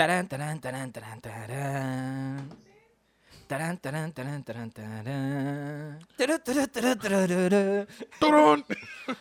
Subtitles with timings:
[0.00, 2.48] Tarán, tarán, tarán, tarán, tarán.
[3.46, 5.98] Tarán, tarán, tarán, tarán, tarán.
[6.16, 7.86] Tarán, tarán, tarán, tarán.
[8.18, 8.64] ¡Turón!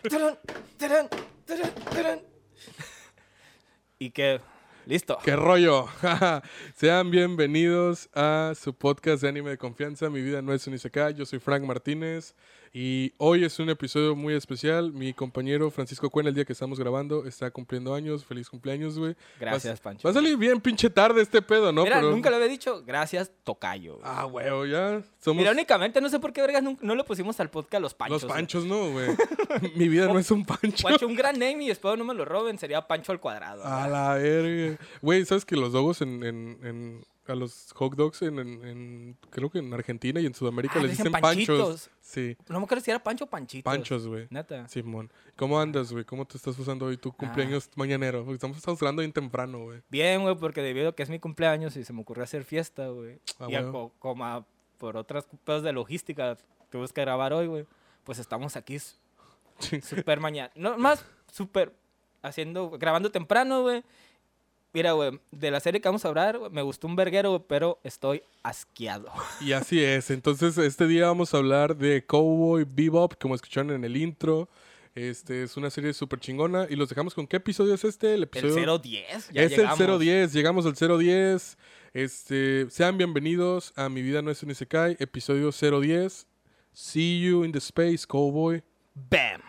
[0.09, 0.39] Tarán,
[0.77, 1.09] tarán,
[1.45, 2.21] tarán, tarán.
[3.99, 4.39] Y que,
[4.85, 5.17] listo.
[5.21, 5.89] ¡Qué rollo!
[6.77, 10.09] Sean bienvenidos a su podcast de anime de confianza.
[10.09, 11.13] Mi vida no es un Isekai.
[11.13, 12.35] Yo soy Frank Martínez.
[12.71, 14.93] Y hoy es un episodio muy especial.
[14.93, 18.23] Mi compañero Francisco Cuena, el día que estamos grabando, está cumpliendo años.
[18.25, 19.15] Feliz cumpleaños, güey.
[19.39, 20.07] Gracias, Pancho.
[20.07, 21.83] Va a salir bien pinche tarde este pedo, ¿no?
[21.83, 22.83] Mira, Pero- nunca lo había dicho.
[22.85, 23.99] Gracias, Tocayo.
[24.03, 27.49] Ah, güey, ya somos Irónicamente, no sé por qué vergas nun- no le pusimos al
[27.49, 28.23] podcast Los Panchos.
[28.23, 29.07] los panchos, ¿no, güey?
[29.75, 30.83] Mi vida no es un pancho.
[30.87, 32.59] Guacho, un gran name y espero no me lo roben.
[32.59, 33.63] Sería Pancho al cuadrado.
[33.65, 34.77] A la verga.
[35.01, 39.17] Güey, ¿sabes que los dogos en, en, en- a los hot dogs en, en- en-
[39.29, 41.47] creo que en Argentina y en Sudamérica Ah, les dicen dicen panchos?
[41.47, 41.89] panchitos.
[42.01, 43.63] Sí, No me acuerdo si era Pancho o Panchito.
[43.63, 44.27] panchos, güey.
[44.29, 44.67] Neta.
[44.67, 45.11] Simón.
[45.35, 46.03] ¿Cómo andas, güey?
[46.05, 47.01] ¿Cómo te estás usando hoy Ah.
[47.01, 48.19] tu cumpleaños mañanero?
[48.23, 49.81] Porque estamos, estamos hablando bien temprano, güey.
[49.89, 52.87] Bien, güey, porque debido a que es mi cumpleaños y se me ocurrió hacer fiesta,
[52.89, 53.19] güey.
[53.39, 54.45] Ah, y a como a-
[54.77, 56.37] por otras cosas de logística
[56.69, 57.65] tuve que grabar hoy, güey.
[58.03, 58.77] Pues estamos aquí
[59.81, 60.51] súper mañana.
[60.55, 61.73] No, más súper
[62.21, 63.83] haciendo, grabando temprano, güey.
[64.73, 68.21] Mira, güey, de la serie que vamos a hablar, me gustó un verguero, pero estoy
[68.43, 69.11] asqueado.
[69.41, 70.11] Y así es.
[70.11, 74.47] Entonces, este día vamos a hablar de Cowboy Bebop, como escucharon en el intro.
[74.95, 76.67] Este es una serie súper chingona.
[76.69, 78.07] Y los dejamos con qué episodio es este?
[78.13, 79.79] El El episodio 010, ya es llegamos.
[79.79, 81.57] el 010, llegamos al 010.
[81.93, 86.27] Este, sean bienvenidos a Mi vida no es un Isekai, episodio 010.
[86.73, 88.61] See you in the space, cowboy.
[88.93, 89.41] ¡Bam!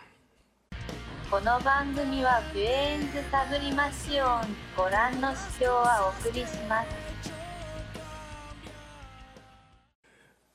[1.30, 6.88] この番組はフュエンズサブリマシオンご覧の指標はお送りします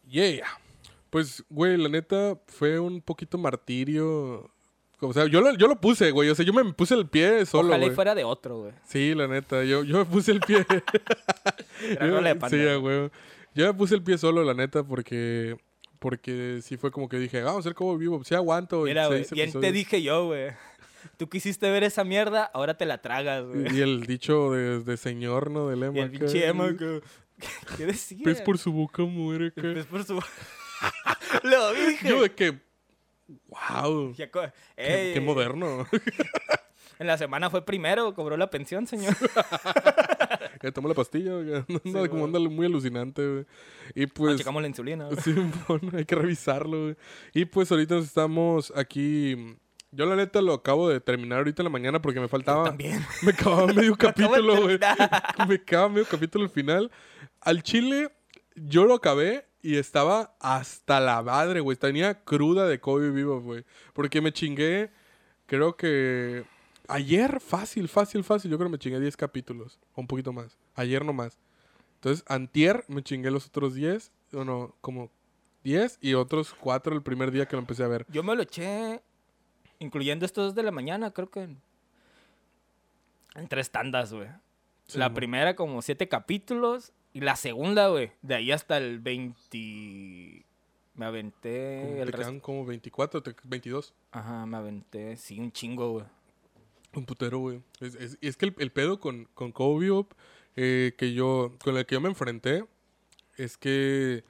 [0.07, 0.43] Yeah.
[1.09, 4.51] Pues, güey, la neta fue un poquito martirio.
[4.99, 6.29] O sea, yo lo, yo lo puse, güey.
[6.29, 7.95] O sea, yo me puse el pie solo, Ojalá y güey.
[7.95, 8.73] fuera de otro, güey.
[8.85, 10.65] Sí, la neta, yo, yo me puse el pie.
[11.89, 12.97] Era Yo- rola de panda, sí, a güey.
[12.99, 13.11] güey.
[13.55, 15.55] Yo me puse el pie solo, la neta, porque
[15.98, 18.82] porque sí fue como que dije, vamos a hacer como vivo, sí aguanto.
[18.82, 20.52] Mira, güey, bien te dije yo, güey.
[21.16, 23.76] Tú quisiste ver esa mierda, ahora te la tragas, güey.
[23.76, 25.68] Y el dicho de, de señor, ¿no?
[25.68, 25.98] Del Emma.
[25.98, 26.74] Y el pinche Emma,
[27.76, 28.24] ¿qué decía?
[28.24, 29.52] Pez por su boca muere.
[29.56, 30.20] El pez por su...
[31.42, 32.08] Lo dije.
[32.08, 32.58] Yo de que,
[33.48, 35.86] wow, Ya qué, Ey, qué moderno.
[36.98, 39.14] En la semana fue primero, cobró la pensión, señor.
[40.60, 41.54] Que tomó la pastilla, güey.
[41.68, 42.24] anda Sí, como güey.
[42.24, 43.44] anda muy alucinante, güey.
[43.94, 44.36] Y Ah, pues...
[44.38, 45.04] checamos la insulina.
[45.06, 45.16] güey.
[45.22, 45.34] Sí,
[45.68, 46.96] bueno, hay que revisarlo, güey.
[47.34, 49.56] Y pues ahorita nos estamos aquí.
[49.92, 52.64] Yo la neta lo acabo de terminar ahorita en la mañana porque me faltaba.
[52.64, 53.04] También.
[53.22, 54.78] Me acababa medio capítulo, güey.
[55.48, 56.90] Me acababa medio capítulo al final.
[57.40, 58.10] Al chile,
[58.56, 61.76] yo lo acabé y estaba hasta la madre, güey.
[61.76, 63.64] Tenía cruda de Kobe vivo, güey.
[63.94, 64.90] Porque me chingué,
[65.46, 66.44] creo que.
[66.88, 68.50] Ayer, fácil, fácil, fácil.
[68.50, 69.78] Yo creo que me chingué 10 capítulos.
[69.94, 70.56] O un poquito más.
[70.74, 71.38] Ayer nomás.
[71.96, 74.12] Entonces, antier me chingué los otros 10.
[74.32, 75.10] O no, como
[75.64, 78.06] 10 y otros 4 el primer día que lo empecé a ver.
[78.10, 79.00] Yo me lo eché,
[79.78, 81.60] incluyendo estos dos de la mañana, creo que en,
[83.34, 84.28] en tres tandas, güey.
[84.86, 90.44] Sí, la primera como siete capítulos y la segunda, güey, de ahí hasta el 20...
[90.94, 93.92] Me aventé el te quedan como 24, te- 22.
[94.12, 96.04] Ajá, me aventé, sí, un chingo, güey.
[96.96, 97.60] Un putero, güey.
[97.80, 100.12] Es, es- es que el, el pedo con, con Bebop,
[100.56, 102.64] eh, que yo, con el que yo me enfrenté,
[103.36, 104.24] es que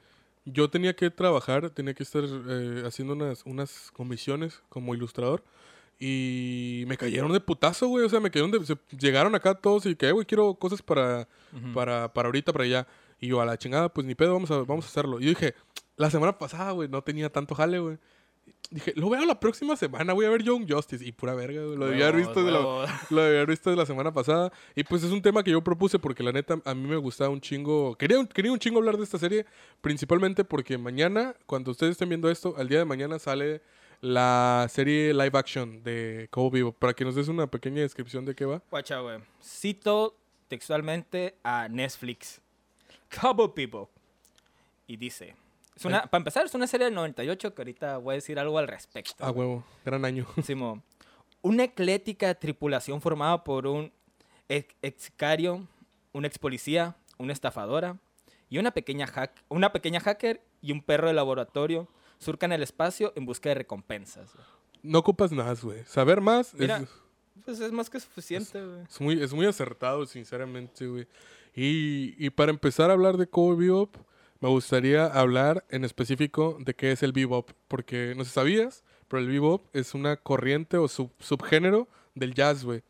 [0.45, 5.43] yo tenía que trabajar, tenía que estar eh, haciendo unas, unas comisiones como ilustrador.
[5.99, 8.05] Y me cayeron de putazo, güey.
[8.05, 8.63] O sea, me cayeron de...
[8.65, 11.73] se- llegaron acá todos y que, "Eh, güey, quiero cosas para, Ujú.
[11.73, 12.87] para, para ahorita, para allá.
[13.19, 15.19] Y yo, a la chingada, pues ni pedo, vamos a, vamos a hacerlo.
[15.19, 15.55] Y yo dije,
[15.95, 17.97] la semana pasada, güey, no tenía tanto jale, güey.
[18.69, 21.05] Dije, lo veo la próxima semana, voy a ver Young Justice.
[21.05, 21.77] Y pura verga, güey.
[21.77, 22.59] Lo debía haber visto de la,
[23.09, 24.51] lo debía haber visto de la semana pasada.
[24.75, 27.29] Y pues es un tema que yo propuse porque la neta a mí me gustaba
[27.29, 27.95] un chingo.
[27.95, 29.45] Quería, un- quería un chingo hablar de esta serie.
[29.79, 33.61] Principalmente porque mañana, cuando ustedes estén viendo esto, al día de mañana sale
[34.01, 36.75] la serie live action de Cowboy Bebop.
[36.77, 38.61] Para que nos des una pequeña descripción de qué va.
[38.69, 39.19] Guacha, güey.
[39.41, 40.13] Cito
[40.49, 42.41] textualmente a Netflix.
[43.21, 43.87] Cowboy People.
[44.87, 45.35] Y dice...
[45.77, 48.57] Es una, para empezar, es una serie del 98 que ahorita voy a decir algo
[48.57, 49.23] al respecto.
[49.23, 50.25] A huevo, gran año.
[50.43, 50.83] Simón.
[51.43, 53.91] Una eclética tripulación formada por un
[54.49, 55.67] ex, ex sicario,
[56.13, 57.99] un ex policía, una estafadora
[58.49, 61.87] y una pequeña, hack, una pequeña hacker y un perro de laboratorio
[62.17, 64.33] surcan el espacio en busca de recompensas.
[64.33, 64.45] güey.
[64.81, 65.83] No ocupas nada, güey.
[65.85, 66.77] Saber más Mira.
[66.77, 66.89] es,
[67.45, 68.81] Pues es más que suficiente, güey.
[68.81, 71.07] es muy, es muy acertado, sinceramente, güey.
[71.53, 73.95] Y, y para empezar a hablar de Cowboy Bebop,
[74.39, 77.51] me gustaría hablar en específico de qué es el bebop.
[77.67, 82.63] Porque no sé sabías, pero el bebop es una corriente o sub- subgénero del jazz,
[82.63, 82.81] güey.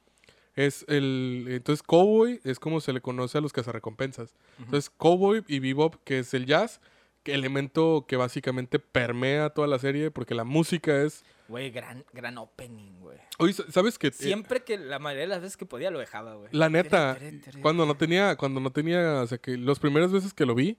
[0.55, 1.45] Es el.
[1.49, 4.33] Entonces, Cowboy es como se le conoce a los cazarrecompensas.
[4.57, 6.81] Entonces, Cowboy y Bebop, que es el jazz,
[7.21, 11.23] que elemento que básicamente permea toda la serie, porque la música es.
[11.47, 13.19] Güey, gran, gran opening, güey.
[13.37, 16.49] Oye, ¿sabes que Siempre que la mayoría de las veces que podía lo dejaba, güey.
[16.51, 19.77] La neta, Tere, tere, tere, cuando no tenía, cuando no tenía, o sea que las
[19.79, 20.77] primeras veces que lo vi,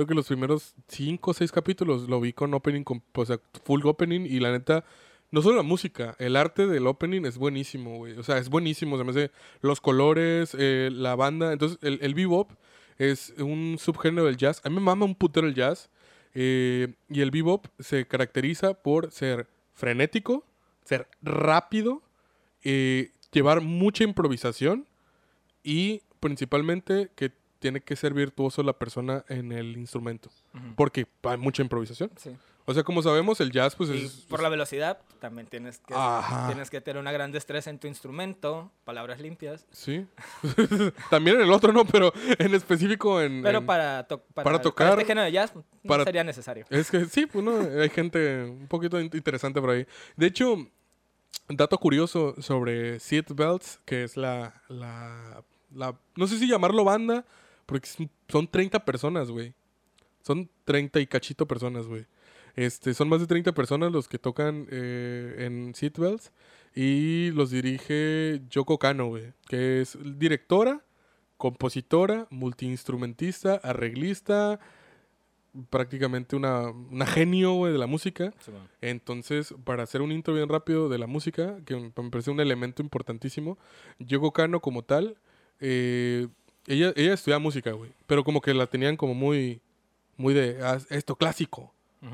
[0.00, 3.38] creo que los primeros cinco o seis capítulos lo vi con opening, con, o sea,
[3.64, 4.82] full opening y la neta,
[5.30, 8.16] no solo la música, el arte del opening es buenísimo, güey.
[8.16, 9.30] O sea, es buenísimo, se me hace
[9.60, 11.52] los colores, eh, la banda.
[11.52, 12.50] Entonces, el, el bebop
[12.96, 14.62] es un subgénero del jazz.
[14.64, 15.90] A mí me mama un putero el jazz.
[16.32, 20.46] eh, y el bebop se caracteriza por ser frenético,
[20.84, 22.02] ser rápido,
[22.64, 24.86] eh, llevar mucha improvisación
[25.62, 30.28] y principalmente que tiene que ser virtuoso la persona en el instrumento.
[30.76, 32.10] Porque hay mucha improvisación.
[32.16, 32.36] Sí.
[32.66, 34.12] O sea, como sabemos, el jazz, pues Y es.
[34.28, 36.46] por la velocidad también tienes que, Ajá.
[36.46, 39.66] tienes que tener una gran destreza en tu instrumento, palabras limpias.
[39.72, 40.06] Sí.
[41.10, 43.42] También en el otro no, pero en específico en.
[43.42, 46.64] Pero en- para, to- para, para tocar- este género de jazz no para- sería necesario.
[46.70, 49.86] Es que sí, pues no, hay gente un poquito in- interesante por ahí.
[50.16, 50.56] De hecho,
[51.48, 55.42] dato curioso sobre Seat Belts, que es la, la,
[55.74, 57.24] la- No sé si llamarlo banda,
[57.70, 57.88] porque
[58.28, 59.54] son 30 personas, güey.
[60.22, 62.04] Son 30 y cachito personas, güey.
[62.56, 66.32] Este, son más de 30 personas los que tocan eh, en Seatbelts
[66.74, 70.82] y los dirige Yoko Kano, güey, que es directora,
[71.36, 74.58] compositora, multiinstrumentista, arreglista,
[75.70, 78.34] prácticamente una, una genio, güey, de la música.
[78.40, 78.50] Sí.
[78.80, 82.40] Entonces, para hacer un intro bien rápido de la música, que me me parece un
[82.40, 83.58] elemento importantísimo,
[84.00, 85.16] Yoko Kano como tal,
[85.60, 86.26] eh,
[86.66, 89.60] ella, ella estudiaba música, güey, pero como que la tenían como muy,
[90.16, 91.72] muy de "Ah, esto clásico.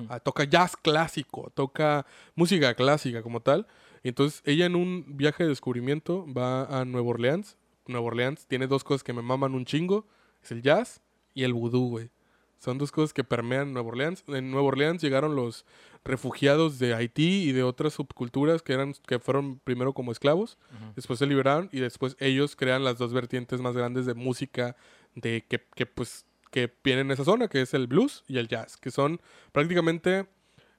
[0.08, 3.68] Ah, toca jazz clásico, toca música clásica como tal.
[4.02, 7.56] Y entonces ella en un viaje de descubrimiento va a Nueva Orleans.
[7.86, 10.04] Nueva Orleans tiene dos cosas que me maman un chingo,
[10.42, 11.00] es el jazz
[11.34, 12.10] y el vudú, güey.
[12.58, 14.24] Son dos cosas que permean Nueva Orleans.
[14.26, 15.64] En Nueva Orleans llegaron los
[16.06, 20.56] refugiados de Haití y de otras subculturas que eran que fueron primero como esclavos,
[20.94, 24.76] después se liberaron y después ellos crean las dos vertientes más grandes de música
[25.14, 28.48] de que, que pues que vienen en esa zona, que es el blues y el
[28.48, 29.20] jazz, que son
[29.52, 30.26] prácticamente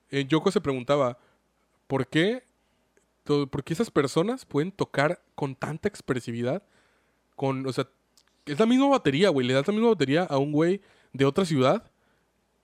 [0.10, 1.20] eh, Yoko se preguntaba
[1.88, 2.44] ¿por qué
[3.24, 6.64] por qué esas personas pueden tocar con tanta expresividad?
[7.36, 7.90] Con, o sea,
[8.46, 10.82] es la misma batería, güey, le das la misma batería a un güey
[11.12, 11.92] de otra ciudad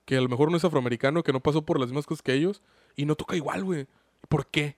[0.06, 2.34] que a lo mejor no es afroamericano, que no pasó por las mismas cosas que
[2.34, 2.62] ellos
[2.96, 3.88] y no toca igual, güey.
[4.30, 4.76] ¿Por qué?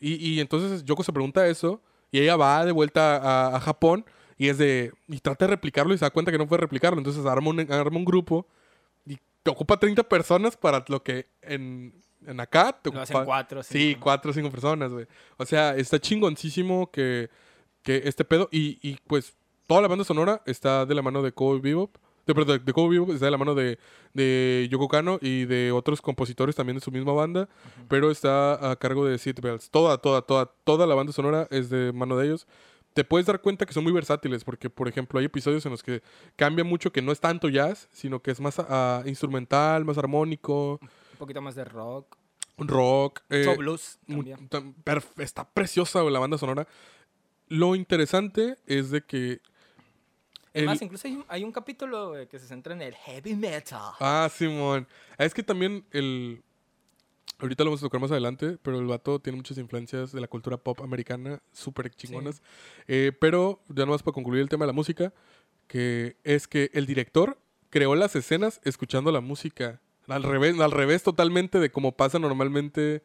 [0.00, 1.80] Y, y entonces Yoko se pregunta eso
[2.10, 4.04] y ella va de vuelta a, a Japón
[4.36, 6.98] y es de y trata de replicarlo y se da cuenta que no puede replicarlo,
[6.98, 8.46] entonces arma un, arma un grupo
[9.06, 13.26] y te ocupa 30 personas para lo que en, en acá te Lo hacen ocupa
[13.26, 15.06] cuatro, Sí, cuatro o cinco personas, güey.
[15.36, 17.30] O sea, está chingoncísimo que,
[17.82, 18.48] que este pedo.
[18.52, 19.34] Y, y, pues
[19.66, 21.96] toda la banda sonora está de la mano de Cowboy Bebop.
[22.26, 23.78] De, perdón, de Cowboy Bebop está de la mano de,
[24.14, 27.48] de Yoko Kano y de otros compositores también de su misma banda.
[27.88, 29.70] Pero está a cargo de Sid Bells.
[29.70, 32.46] Toda, toda, toda, toda la banda sonora es de mano de ellos.
[32.94, 35.82] Te puedes dar cuenta que son muy versátiles porque, por ejemplo, hay episodios en los
[35.82, 36.02] que
[36.36, 40.78] cambia mucho que no es tanto jazz, sino que es más ah, instrumental, más armónico,
[40.82, 42.16] Un poquito más de rock.
[42.58, 43.20] rock.
[43.30, 44.48] eh, Show blues también.
[45.16, 46.68] está preciosa la banda sonora.
[47.48, 49.40] Lo interesante es de que.
[50.54, 53.34] Es el- más, incluso hay un, hay un capítulo que se centra en el heavy
[53.34, 53.92] metal.
[54.00, 54.86] ah, Simón.
[55.18, 56.42] Es que también el.
[57.38, 60.28] Ahorita lo vamos a tocar más adelante, pero el vato tiene muchas influencias de la
[60.28, 62.40] cultura pop americana, súper chingonas.
[62.86, 65.12] Eh, pero, ya nomás para concluir el tema de la música,
[65.66, 67.38] que es que el director
[67.70, 69.80] creó las escenas escuchando la música.
[70.06, 73.02] Al revés, al revés totalmente de como pasa normalmente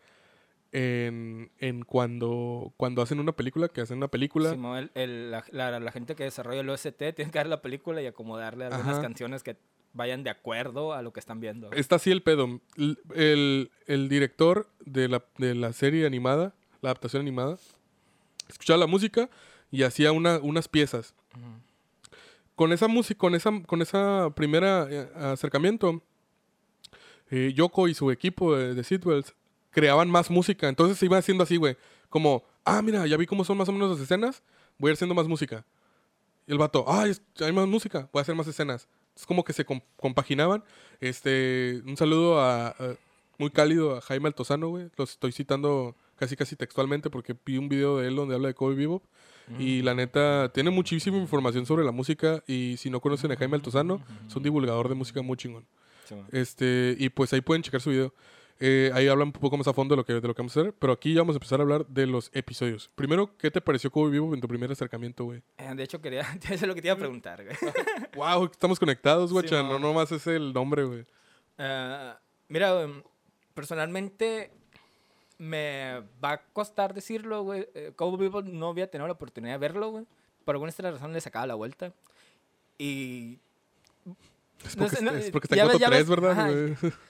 [0.72, 4.52] en, en cuando, cuando hacen una película, que hacen una película.
[4.52, 7.62] Simón, el- el- la, la- la gente que desarrolla el OST tiene que ver la
[7.62, 9.02] película y acomodarle algunas Ajá.
[9.02, 9.58] canciones que
[9.94, 11.72] vayan de acuerdo a lo que están viendo.
[11.72, 12.60] Está así el pedo.
[13.16, 17.58] El, el director de la, de la serie animada, la adaptación animada,
[18.48, 19.30] escuchaba la música
[19.72, 21.16] y hacía una, unas piezas.
[21.36, 21.46] Ujú.
[22.56, 26.02] Con esa música, con esa, con esa primera eh, acercamiento,
[27.30, 29.34] eh, Yoko y su equipo de, de Seatbelts
[29.78, 30.68] creaban más música.
[30.68, 31.78] Entonces se iba haciendo así, güey.
[32.10, 34.42] Como, ah, mira, ya vi cómo son más o menos las escenas,
[34.80, 35.64] voy a ir haciendo más música.
[36.48, 38.88] Y el vato, ah, es- hay más música, voy a hacer más escenas.
[39.16, 40.64] Es como que se com- compaginaban.
[41.00, 42.96] Este, un saludo a, a-
[43.38, 44.90] muy cálido a Jaime Altozano, güey.
[44.98, 48.56] Lo estoy citando casi casi textualmente porque vi un video de él donde habla de
[48.56, 49.04] Kobe Bebop.
[49.60, 52.44] Y la neta, tiene muchísima información sobre la música.
[52.48, 55.66] Y si no conocen a Jaime Altozano, es un divulgador de música muy chingón.
[56.32, 58.14] Este, y pues ahí pueden checar su video.
[58.60, 60.56] Eh, ahí hablan un poco más a fondo de lo, que, de lo que vamos
[60.58, 60.74] a hacer.
[60.80, 62.90] Pero aquí ya vamos a empezar a hablar de los episodios.
[62.96, 65.44] Primero, ¿qué te pareció Cowboy Vivo en tu primer acercamiento, güey?
[65.58, 66.22] Eh, De hecho, quería...
[66.44, 67.56] Eso es lo que te iba a preguntar, güey.
[68.16, 69.48] Wow, estamos conectados, güey.
[69.48, 69.82] Sí, no man.
[69.82, 71.06] nomás es el nombre, güey.
[71.60, 73.04] Ah, mira, güey,
[73.54, 74.52] personalmente
[75.38, 77.68] me va a costar decirlo, güey.
[77.76, 80.06] Eh, Cowboy Bebop no había tenido la oportunidad de verlo, güey.
[80.46, 81.94] Por alguna extraña razón le sacaba la vuelta.
[82.80, 83.38] Y...
[84.66, 86.50] Es No porque, sé, no, es porque está en ves- ya 4-3, ves- ¿verdad, ajá.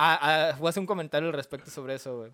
[0.00, 2.30] Ah, ah, voy a hacer un comentario al respecto sobre eso, güey.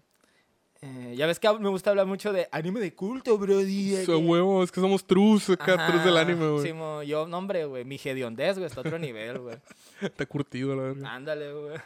[0.83, 4.05] Eh, ya ves que me gusta hablar mucho de anime de culto, brody.
[4.05, 6.63] Su huevo, es que somos trus, acá, trus del anime, güey.
[6.67, 7.87] Sí, mo, yo, no, hombre, güey.
[7.87, 9.57] Mi hediondez, güey, está a otro nivel, güey.
[10.03, 11.07] Está curtido, la verdad.
[11.07, 11.79] Ándale, güey.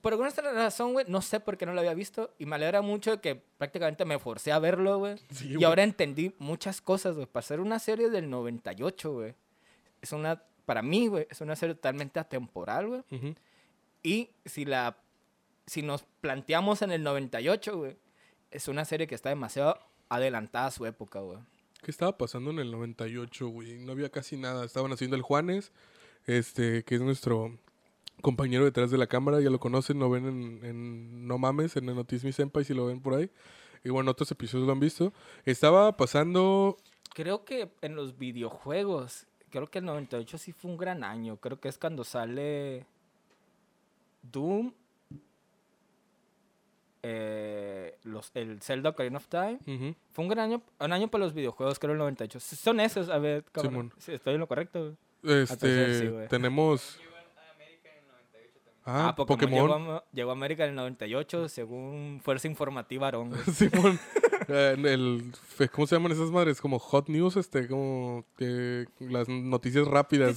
[0.00, 2.32] Por alguna razón, güey, no sé por qué no lo había visto.
[2.38, 5.16] Y me alegra mucho que prácticamente me forcé a verlo, güey.
[5.32, 5.64] Sí, y güey.
[5.64, 7.26] ahora entendí muchas cosas, güey.
[7.26, 9.34] Para ser una serie del 98, güey.
[10.00, 13.00] Es una, para mí, güey, es una serie totalmente atemporal, güey.
[13.10, 13.34] Ujú.
[14.04, 14.98] Y si la,
[15.66, 17.96] si nos planteamos en el 98, güey,
[18.50, 19.80] es una serie que está demasiado
[20.10, 21.38] adelantada a su época, güey.
[21.82, 23.78] ¿Qué estaba pasando en el 98, güey?
[23.78, 24.64] No había casi nada.
[24.64, 25.72] Estaban haciendo el Juanes,
[26.26, 27.58] este, que es nuestro
[28.20, 29.40] compañero detrás de la cámara.
[29.40, 32.74] Ya lo conocen, lo ven en, en No Mames, en el Notice Me Senpai, si
[32.74, 33.30] lo ven por ahí.
[33.84, 35.12] Y bueno, otros episodios lo han visto.
[35.44, 36.76] Estaba pasando...
[37.14, 41.36] Creo que en los videojuegos, creo que el 98 sí fue un gran año.
[41.36, 42.86] Creo que es cuando sale
[44.32, 44.72] Doom,
[47.02, 49.58] eh, los, el Zelda Ocarina of Time.
[50.12, 52.38] Fue un gran año, un año para los videojuegos, creo el 98.
[52.38, 53.44] S- Son esos, a ver.
[53.98, 54.96] Sí, estoy en lo correcto.
[55.22, 56.98] Este, sí, tenemos...
[58.84, 59.82] Ah, Ah, Pokémon, Pokémon.
[59.82, 63.32] Llegó, a, llegó a América en el 98, según Fuerza Informativa Arón.
[63.54, 63.98] Simón.
[64.46, 65.32] Eh, en el,
[65.72, 66.60] ¿Cómo se llaman esas madres?
[66.60, 70.36] Como hot news, este, como que las noticias rápidas.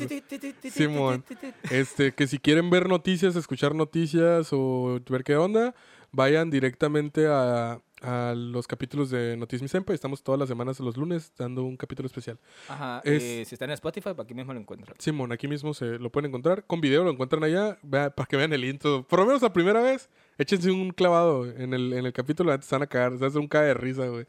[0.71, 1.25] Simón.
[1.69, 5.75] Este, que si quieren ver noticias, escuchar noticias o ver qué onda,
[6.13, 9.95] vayan directamente a, a los capítulos de Notice Me Senpai.
[9.95, 12.37] Estamos todas las semanas los lunes dando un capítulo especial.
[12.67, 14.95] Ajá, Es- y si están en Spotify, aquí mismo lo encuentran.
[14.99, 16.63] Simón, aquí mismo se lo pueden encontrar.
[16.65, 19.03] Con video lo encuentran allá, vea- para que vean el intro.
[19.07, 22.69] Por lo menos la primera vez, échense un clavado en el, en el capítulo, antes
[22.69, 24.25] van a cagar, se hace un cae de risa, güey.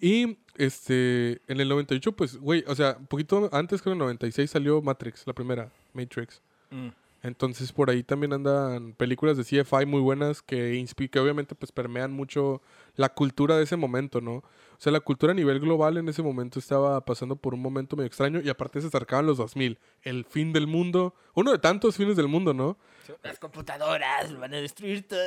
[0.00, 3.98] Y este, en el 98, pues, güey, o sea, un poquito antes que en el
[3.98, 6.40] 96 salió Matrix, la primera, Matrix.
[6.70, 6.88] Mm.
[7.22, 12.12] Entonces por ahí también andan películas de CFI muy buenas que, que obviamente pues permean
[12.12, 12.62] mucho
[12.94, 14.34] la cultura de ese momento, ¿no?
[14.78, 17.96] O sea, la cultura a nivel global en ese momento estaba pasando por un momento
[17.96, 21.96] medio extraño y aparte se acercaban los 2000, el fin del mundo, uno de tantos
[21.96, 22.78] fines del mundo, ¿no?
[23.24, 25.18] Las computadoras van a destruir todo.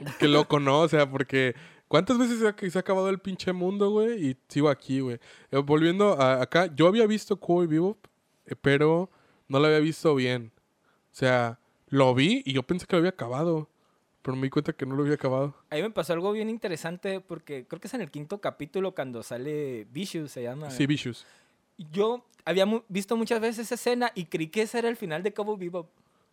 [0.20, 0.82] Qué loco, ¿no?
[0.82, 1.56] O sea, porque
[1.88, 4.28] ¿cuántas veces se ha, se ha acabado el pinche mundo, güey?
[4.28, 5.18] Y sigo aquí, güey.
[5.50, 7.98] Eh, volviendo a, acá, yo había visto Cowboy Bebop,
[8.46, 9.10] eh, pero
[9.48, 10.52] no lo había visto bien.
[11.12, 13.68] O sea, lo vi y yo pensé que lo había acabado,
[14.22, 15.54] pero me di cuenta que no lo había acabado.
[15.70, 18.94] A mí me pasó algo bien interesante porque creo que es en el quinto capítulo
[18.94, 20.70] cuando sale Vicious, se llama.
[20.70, 21.26] Sí, Vicious.
[21.90, 25.22] Yo había mu- visto muchas veces esa escena y creí que ese era el final
[25.22, 25.88] de Cowboy Bebop.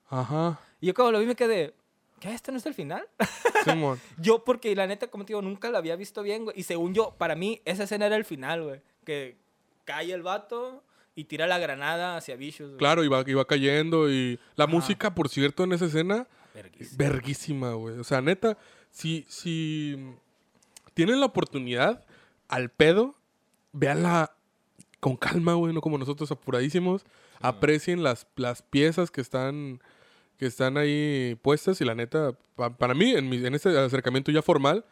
[0.10, 0.60] Ajá.
[0.82, 1.74] Y yo cuando lo vi me quedé,
[2.20, 2.34] ¿qué?
[2.34, 3.08] ¿Esto no es el final?
[3.66, 4.00] Simón.
[4.18, 6.58] yo, porque la neta, como te digo, nunca lo había visto bien, güey.
[6.60, 8.82] Y según yo, para mí, esa escena era el final, güey.
[9.04, 9.36] Que
[9.86, 10.84] cae el vato
[11.16, 12.70] y tira la granada hacia Vicious.
[12.72, 12.78] güey.
[12.80, 14.74] Claro, iba, iba cayendo y la Ajá.
[14.74, 16.98] música, por cierto, en esa escena, Verguísima.
[16.98, 17.98] verguísima, güey.
[18.00, 18.58] O sea, neta,
[18.92, 19.98] si, si
[20.94, 22.06] tienen la oportunidad
[22.48, 23.16] al pedo,
[23.74, 24.32] véanla
[25.00, 27.06] con calma, güey, no como nosotros apuradísimos.
[27.42, 29.82] Aprecien las, las piezas que están,
[30.38, 34.32] que están ahí puestas y la neta, pa- para mí, en, mi, en este acercamiento
[34.32, 34.84] ya formal,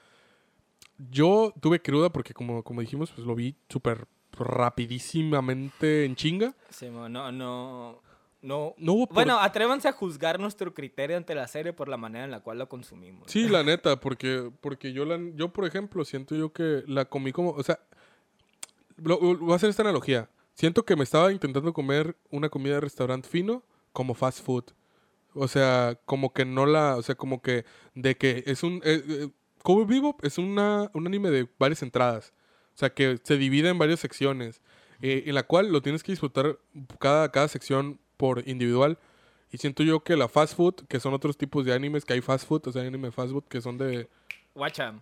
[1.12, 4.08] yo tuve cruda porque como, como dijimos, pues lo vi súper
[4.46, 6.54] rapidísimamente en chinga.
[6.70, 8.02] Sí, no, no, no.
[8.78, 12.32] No hubo Bueno, atrévanse a juzgar nuestro criterio ante la serie por la manera en
[12.32, 13.30] la cual la consumimos.
[13.32, 17.32] Sí, la neta, porque, porque yo, la, yo, por ejemplo, siento yo que la comí
[17.32, 17.80] como, o sea,
[18.98, 20.30] lo- lo- voy a hacer esta analogía.
[20.54, 24.66] Siento que me estaba intentando comer una comida de restaurante fino como fast food.
[25.34, 29.04] O sea, como que no la, o sea, como que de que es un, eh,
[29.08, 29.30] eh,
[29.86, 32.34] Bebop es una, un anime de varias entradas.
[32.78, 34.62] O sea, que se divide en varias secciones,
[35.02, 36.60] eh, en la cual lo tienes que disfrutar
[37.00, 39.00] cada, cada sección por individual.
[39.52, 42.22] Y siento yo que la fast food, que son otros tipos de animes, que hay
[42.22, 44.08] fast food, o sea, hay anime fast food que son de...
[44.54, 44.94] Guacha,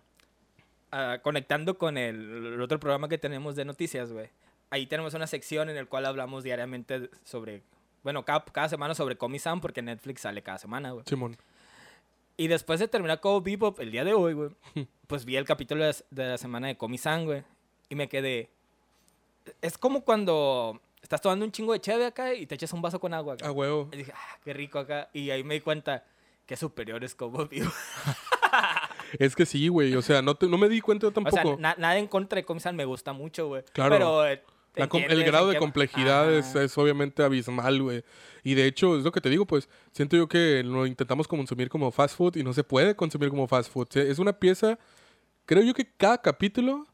[0.90, 4.30] ah, conectando con el, el otro programa que tenemos de noticias, güey.
[4.70, 7.60] Ahí tenemos una sección en la cual hablamos diariamente sobre,
[8.02, 11.04] bueno, cada, cada semana sobre Comic-San, porque Netflix sale cada semana, güey.
[11.06, 11.36] Simón.
[12.38, 14.48] Y después de terminar Cowboy Bebop el día de hoy, güey,
[15.06, 17.44] pues vi el capítulo de, de la semana de Comic-San, güey.
[17.88, 18.50] Y me quedé...
[19.62, 22.98] Es como cuando estás tomando un chingo de cheve acá y te echas un vaso
[22.98, 23.46] con agua acá.
[23.46, 23.88] A huevo.
[23.92, 25.08] Y dije, ah, qué rico acá.
[25.12, 26.04] Y ahí me di cuenta
[26.46, 27.72] qué superior es Cowboy Bebop.
[29.18, 29.94] Es que sí, güey.
[29.94, 31.36] O sea, no, te- no me di cuenta yo O tampoco.
[31.36, 33.62] sea, na- nada en contra de Comisan me gusta mucho, güey.
[33.72, 33.90] Claro.
[33.94, 34.42] Pero eh,
[34.74, 38.02] La el grado de complejidad es, es obviamente abismal, güey.
[38.42, 41.68] Y de hecho, es lo que te digo, pues, siento yo que lo intentamos consumir
[41.68, 43.96] como fast food y no se puede consumir como fast food.
[43.96, 44.78] Es una pieza,
[45.44, 46.86] creo yo que cada capítulo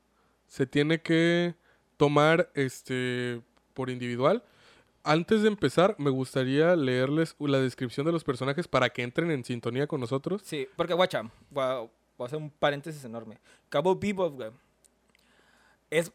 [0.52, 1.54] se tiene que
[1.96, 3.40] tomar este
[3.72, 4.44] por individual.
[5.02, 9.46] Antes de empezar, me gustaría leerles la descripción de los personajes para que entren en
[9.46, 10.42] sintonía con nosotros.
[10.44, 13.38] Sí, porque guacha, voy a, hacer un paréntesis enorme.
[13.70, 14.50] Cabo Bebop, güey.
[15.88, 16.12] Es.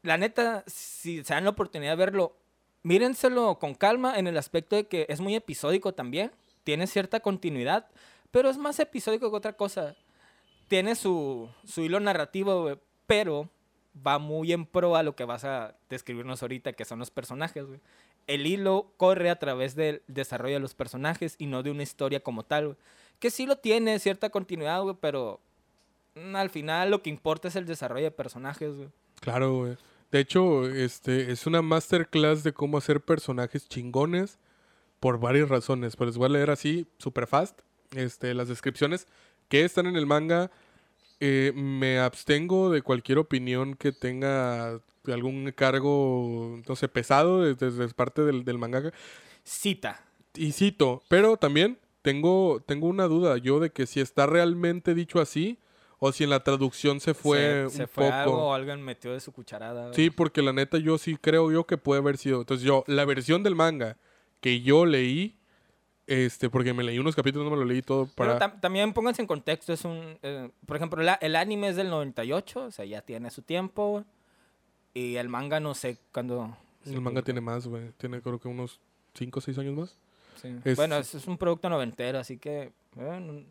[0.00, 2.34] La neta, si se dan la oportunidad de verlo,
[2.82, 6.32] mírenselo con calma en el aspecto de que es muy episódico también.
[6.64, 7.86] Tiene cierta continuidad,
[8.30, 9.94] pero es más episódico que otra cosa.
[10.68, 13.48] Tiene su, su hilo narrativo, güey, pero
[14.06, 17.64] va muy en pro a lo que vas a describirnos ahorita, que son los personajes,
[17.66, 17.80] güey.
[18.26, 22.20] El hilo corre a través del desarrollo de los personajes y no de una historia
[22.20, 22.78] como tal, güey.
[23.18, 25.40] Que sí lo tiene, cierta continuidad, güey, pero
[26.14, 28.88] mm, al final lo que importa es el desarrollo de personajes, güey.
[29.20, 29.76] Claro, güey.
[30.10, 34.38] De hecho, este es una masterclass de cómo hacer personajes chingones
[35.00, 35.96] por varias razones.
[35.96, 37.60] Pero les voy a leer así, super fast,
[37.96, 39.06] este, las descripciones
[39.48, 40.50] que están en el manga.
[41.24, 47.94] Eh, me abstengo de cualquier opinión que tenga algún cargo, no sé, pesado desde, desde
[47.94, 48.92] parte del, del mangaka.
[49.44, 50.04] Cita.
[50.34, 55.20] Y cito, pero también tengo, tengo una duda yo de que si está realmente dicho
[55.20, 55.58] así
[56.00, 58.16] o si en la traducción se fue se, se un fue poco...
[58.16, 59.94] algo o alguien metió de su cucharada.
[59.94, 62.40] Sí, porque la neta yo sí creo yo que puede haber sido.
[62.40, 63.96] Entonces yo, la versión del manga
[64.40, 65.36] que yo leí,
[66.06, 68.38] este, porque me leí unos capítulos, no me lo leí todo Pero para...
[68.54, 70.18] tam- también pónganse en contexto, es un...
[70.22, 74.04] eh, por ejemplo, la- el anime es del 98, o sea, ya tiene su tiempo.
[74.94, 76.56] Y el manga no sé cuándo...
[76.84, 77.92] el manga tiene más, güey.
[77.98, 78.78] Tiene creo que unos
[79.14, 79.96] 5 o 6 años más.
[80.40, 80.48] Sí.
[80.64, 82.72] es- Bueno, es, es un producto noventero, así que...
[82.94, 83.42] bueno,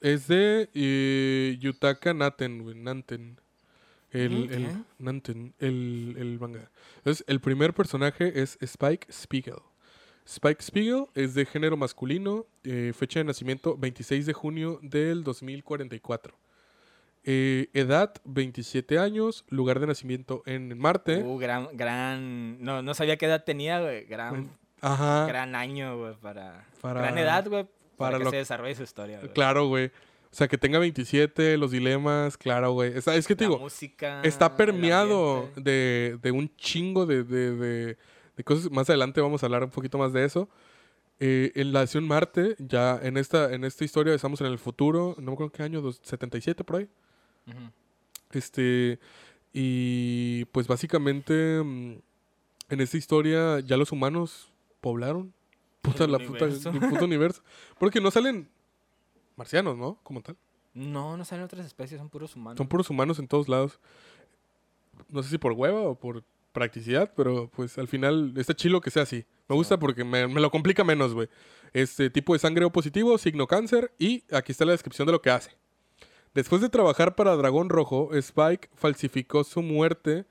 [0.00, 2.74] Es de eh, Yutaka Naten, güey.
[2.74, 3.38] Nanten.
[4.10, 4.84] El, el.
[4.98, 6.70] Nanten, el, el manga.
[6.96, 9.56] Entonces, el primer personaje es Spike Spiegel.
[10.28, 16.36] Spike Spiegel es de género masculino, eh, fecha de nacimiento 26 de junio del 2044.
[17.24, 21.22] Eh, edad 27 años, lugar de nacimiento en Marte.
[21.22, 22.62] Uh, gran, gran...
[22.62, 24.04] No, no sabía qué edad tenía, güey.
[24.04, 24.50] Gran,
[24.82, 25.26] Ajá.
[25.26, 26.66] gran año, güey, para...
[26.82, 29.32] Para- gran edad, güey, para, para que lo- se desarrolle su historia, güey.
[29.32, 29.86] Claro, güey.
[29.86, 32.96] O sea, que tenga 27, los dilemas, claro, güey.
[32.96, 37.56] Está- Es que te La digo, música, está permeado de, de un chingo de, de-
[37.56, 37.96] de-
[38.38, 38.70] de cosas.
[38.70, 40.48] Más adelante vamos a hablar un poquito más de eso.
[41.20, 45.14] Eh, en la Nación Marte, ya en esta, en esta historia estamos en el futuro,
[45.18, 46.88] no me acuerdo qué año, dos- 77 por ahí.
[48.32, 48.98] Este,
[49.52, 51.92] y pues básicamente mm,
[52.68, 55.32] en esta historia ya los humanos poblaron.
[55.82, 56.70] Puta, El la puta, universo.
[56.70, 57.42] el puto universo.
[57.78, 58.48] Porque no salen
[59.36, 59.98] marcianos, ¿no?
[60.02, 60.36] Como tal.
[60.74, 62.58] No, no salen otras especies, son puros humanos.
[62.58, 63.80] Son puros humanos en todos lados.
[65.08, 66.22] No sé si por hueva o por
[66.52, 69.24] practicidad, pero pues al final está chilo que sea así.
[69.48, 71.28] Me gusta porque me, me lo complica menos, güey.
[71.72, 75.22] Este tipo de sangre O positivo, signo cáncer y aquí está la descripción de lo
[75.22, 75.50] que hace.
[76.34, 80.24] Después de trabajar para Dragón Rojo, Spike falsificó su muerte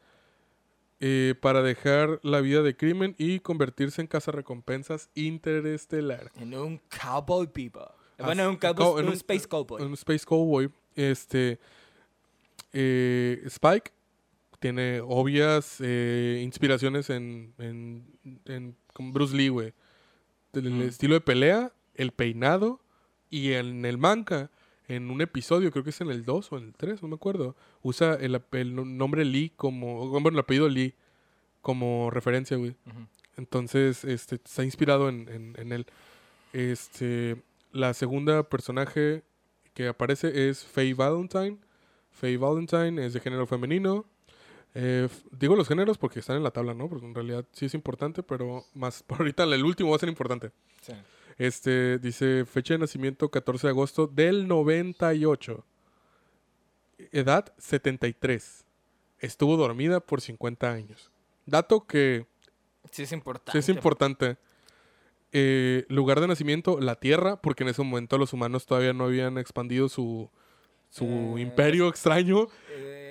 [1.00, 6.32] eh, para dejar la vida de crimen y convertirse en cazarrecompensas interestelar.
[6.36, 7.92] En un cowboy bebop.
[8.20, 9.84] Ah, Bueno, en un, cowboy, co- en un un- space cowboy.
[9.84, 10.72] Un Space Cowboy.
[10.96, 11.60] Este.
[12.74, 13.92] eh, Spike
[14.60, 18.06] tiene obvias eh, inspiraciones en, en,
[18.46, 19.74] en- con Bruce Lee, güey.
[20.54, 20.82] Mm.
[20.82, 22.82] estilo de pelea, el peinado
[23.30, 24.50] y en el manga,
[24.88, 27.16] en un episodio, creo que es en el 2 o en el 3, no me
[27.16, 30.96] acuerdo, usa el, el nombre Lee como, bueno, el apellido Lee
[31.62, 32.76] como referencia, güey.
[33.36, 35.86] Entonces, este, está inspirado en, en- en él.
[36.54, 37.36] Este,
[37.72, 39.24] la segunda personaje
[39.74, 41.58] que aparece es Faye Valentine.
[42.12, 44.06] Faye Valentine es de género femenino.
[44.76, 46.88] Eh, digo los géneros porque están en la tabla, ¿no?
[46.88, 50.10] Porque en realidad sí es importante, pero más por ahorita el último va a ser
[50.10, 50.52] importante.
[50.82, 50.94] Sí.
[51.38, 55.64] Este dice fecha de nacimiento 14 de agosto del 98.
[57.12, 58.66] Edad 73.
[59.20, 61.12] Estuvo dormida por 50 años.
[61.46, 62.26] Dato que
[62.92, 63.52] Sí es importante.
[63.52, 64.38] Sí, es importante.
[65.34, 69.38] Eh, lugar de nacimiento, la Tierra, porque en ese momento los humanos todavía no habían
[69.38, 70.30] expandido su,
[70.90, 72.48] su Eh, imperio extraño.
[72.72, 73.07] Eh,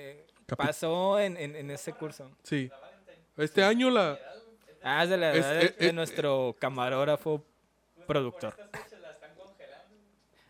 [0.47, 2.31] Capi- pasó en, en, en ese curso.
[2.43, 2.69] Sí.
[3.37, 4.17] Este año la...
[4.83, 7.43] Ah, es de la Es- edad eh, de, eh, nuestro camarógrafo
[8.07, 8.55] productor.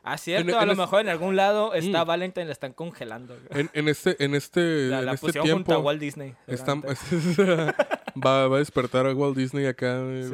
[0.03, 2.07] Ah, cierto, En- a en lo es- mejor en algún lado está Mm.
[2.07, 3.37] Valentine, la están congelando.
[3.49, 6.33] En, en este, en este, La, en la este pusieron junto a tiempo Walt Disney.
[8.25, 9.99] va, va a despertar a Walt Disney acá.
[10.23, 10.33] Sí.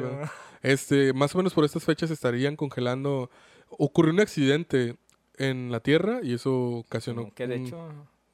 [0.62, 3.30] Este, más o menos por estas fechas estarían congelando
[3.68, 4.96] ocurrió un accidente
[5.36, 6.54] en la Tierra y eso
[6.86, 7.32] ocasionó...
[7.34, 7.88] que de un- hecho,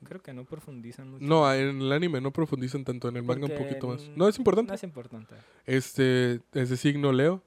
[0.04, 1.24] creo que no profundizan mucho.
[1.24, 4.08] No, en el anime no profundizan tanto, en el manga un poquito más.
[4.16, 4.70] No, es importante.
[4.70, 5.34] No es importante.
[5.66, 7.42] Este, es de signo Leo.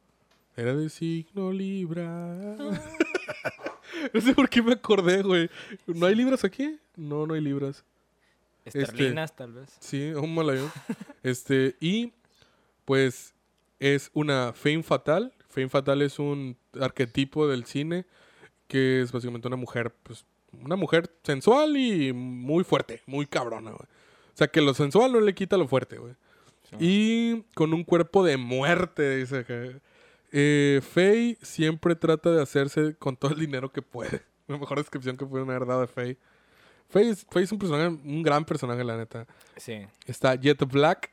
[0.55, 2.05] Era de signo Libra.
[4.13, 5.49] no sé por qué me acordé, güey.
[5.87, 6.79] ¿No hay libras aquí?
[6.95, 7.83] No, no hay libras.
[8.65, 9.75] Este- Esterlinas, tal vez.
[9.79, 10.71] Sí, un malayón.
[11.23, 12.13] este, y
[12.85, 13.33] pues
[13.79, 15.33] es una Femme Fatal.
[15.49, 18.05] Femme Fatal es un arquetipo del cine
[18.67, 20.25] que es básicamente una mujer, pues,
[20.61, 23.83] una mujer sensual y muy fuerte, muy cabrona, güey.
[24.33, 26.13] O sea, que lo sensual no le quita lo fuerte, güey.
[26.69, 26.75] Sí.
[26.79, 29.53] Y con un cuerpo de muerte, dice acá.
[30.31, 34.23] Eh, Faye siempre trata de hacerse con todo el dinero que puede.
[34.47, 36.17] La mejor descripción que pudieron haber dado de Faye.
[36.89, 39.27] Faye es, Faye es un personaje, un gran personaje, la neta.
[39.57, 39.85] Sí.
[40.07, 41.11] Está Jet Black,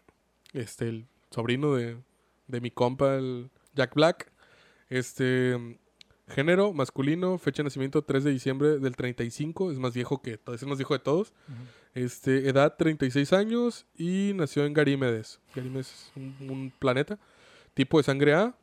[0.52, 1.98] este, el sobrino de,
[2.46, 4.32] de mi compa, el Jack Black.
[4.88, 5.78] Este,
[6.30, 10.62] género masculino, fecha de nacimiento 3 de diciembre del 35, es más viejo que es
[10.62, 11.32] el más viejo de todos.
[11.94, 15.40] Este, edad 36 años y nació en Garímedes.
[15.54, 17.18] Garímedes es un, un planeta.
[17.74, 18.54] Tipo de sangre A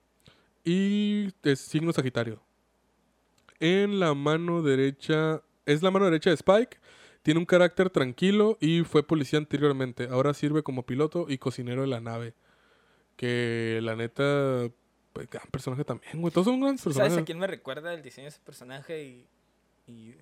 [0.64, 2.42] y es signo Sagitario.
[3.60, 6.78] En la mano derecha, es la mano derecha de Spike.
[7.24, 10.08] Tiene un carácter tranquilo y fue policía anteriormente.
[10.12, 12.34] Ahora sirve como piloto y cocinero de la nave.
[13.16, 14.70] Que la neta,
[15.18, 16.32] pues, gran personaje también, güey.
[16.32, 17.24] Todos son grandes ¿Sabes personajes.
[17.24, 19.04] a quién me recuerda el diseño de ese personaje?
[19.04, 19.28] Y,
[19.88, 20.16] y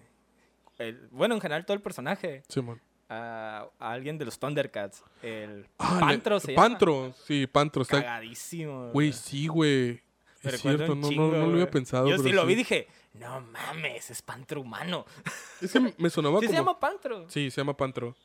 [0.77, 2.43] el- bueno, en general todo el personaje.
[2.47, 2.81] Simón.
[3.09, 5.03] A, a alguien de los Thundercats.
[5.21, 6.67] El Ah, le- Pantro se llama.
[6.69, 7.81] Pantro, sí, Pantro.
[7.83, 8.89] Está, Cagadísimo.
[8.91, 10.01] Güey, sí, güey.
[10.41, 12.07] Es cierto, no, no, chingo, no lo había pensado.
[12.07, 15.05] Yo sí lo vi y dije, no mames, es Pantro humano.
[15.61, 16.55] Es que me sonaba Sí como...
[16.57, 17.29] se llama Pantro.
[17.29, 18.15] Sí, se llama Pantro.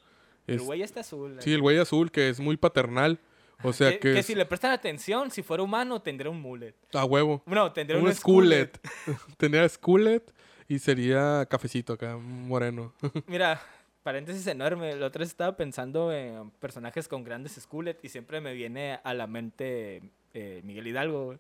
[0.46, 1.37] El güey está azul.
[1.40, 3.18] Sí, el güey azul que es muy paternal.
[3.62, 6.74] O sea que, que, que si le prestan atención, si fuera humano, tendría un mullet.
[6.94, 7.42] a huevo.
[7.46, 8.78] No, tendría Un un, Skullet.
[9.36, 10.22] Tenía Skullet
[10.68, 12.94] y sería cafecito acá, moreno.
[13.26, 13.60] Mira,
[14.02, 14.94] paréntesis enorme.
[14.96, 19.14] La otra vez estaba pensando en personajes con grandes Skullet y siempre me viene a
[19.14, 21.38] la mente eh, Miguel Hidalgo, güey.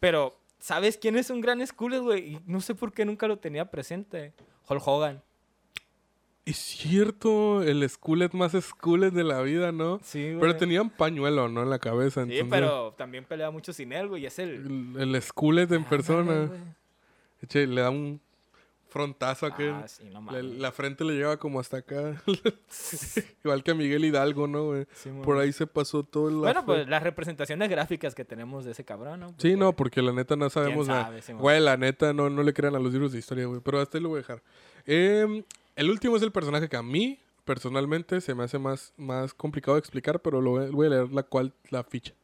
[0.00, 2.34] Pero, ¿sabes quién es un gran Skullet, güey?
[2.34, 4.32] Y no sé por qué nunca lo tenía presente.
[4.68, 5.22] Hulk Hogan.
[6.46, 9.98] Es cierto, el Skullet más Skullet de la vida, ¿no?
[10.04, 10.40] Sí, güey.
[10.40, 11.62] Pero tenía un pañuelo, ¿no?
[11.62, 12.26] En la cabeza.
[12.26, 14.24] Sí, entonces, pero también pelea mucho sin él, güey.
[14.24, 14.94] y Es el...
[14.98, 16.44] El, el Skullet en Ah, persona.
[16.46, 16.60] güey.
[17.42, 18.20] Eche, le da un
[18.90, 20.44] frontazo a que Ah, sí, no la, mames.
[20.44, 22.22] la frente le lleva como hasta acá.
[23.44, 24.86] Igual que a Miguel Hidalgo, ¿no, güey?
[24.92, 26.36] Sí, Por ahí se pasó todo el...
[26.36, 29.34] Bueno, pues las representaciones gráficas que tenemos de ese cabrón, ¿no?
[29.38, 31.04] Sí, no, Porque- la neta no sabemos nada.
[31.04, 31.40] sabe, Simón?
[31.42, 33.60] Güey, la neta, no, no le crean a los libros de historia, güey.
[33.64, 34.42] Pero hasta ahí lo voy a dejar.
[34.86, 35.42] Em,
[35.76, 39.74] el último es el personaje que a mí, personalmente, se me hace más, más complicado
[39.76, 42.14] de explicar, pero lo voy, a leer la, cual, la ficha.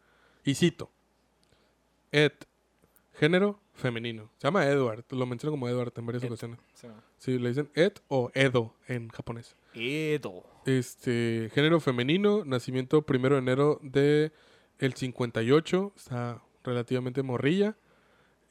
[0.44, 0.90] Y cito.
[2.12, 2.32] Ed.
[3.14, 4.30] Género femenino.
[4.38, 5.04] Se llama Edward.
[5.10, 6.28] Lo menciono como Edward en varias Ed.
[6.28, 6.58] ocasiones.
[7.18, 9.56] Sí, le dicen Ed o Edo en japonés.
[9.74, 10.44] Edo.
[10.64, 14.32] Este, género femenino, nacimiento primero de enero de
[14.78, 17.76] el 58, está relativamente morrilla.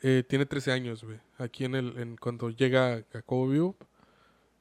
[0.02, 1.20] Eh, tiene 13 años, güey.
[1.38, 3.82] Aquí en el, en, cuando llega a Bebop.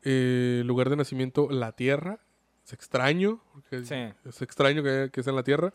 [0.03, 2.21] Eh, lugar de nacimiento, la Tierra.
[2.65, 3.41] Es extraño.
[3.53, 3.95] porque Sí.
[4.29, 5.73] Es extraño que, que sea en la Tierra.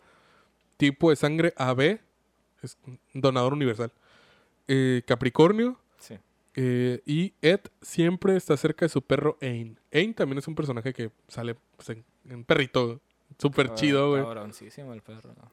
[0.76, 2.00] Tipo de sangre AB.
[2.62, 2.78] Es
[3.12, 3.92] donador universal.
[4.68, 5.78] Eh, Capricornio.
[5.98, 6.18] Sí.
[6.56, 9.78] Eh, y Ed siempre está cerca de su perro Ain.
[9.92, 13.00] Ain también es un personaje que sale pues, en, en perrito.
[13.38, 14.20] Súper Ah, chido, güey.
[14.20, 15.34] El perro.
[15.36, 15.50] ¿no?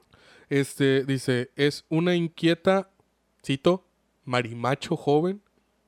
[0.48, 2.90] Este dice: Es una inquieta,
[3.44, 3.84] cito,
[4.24, 5.42] marimacho joven.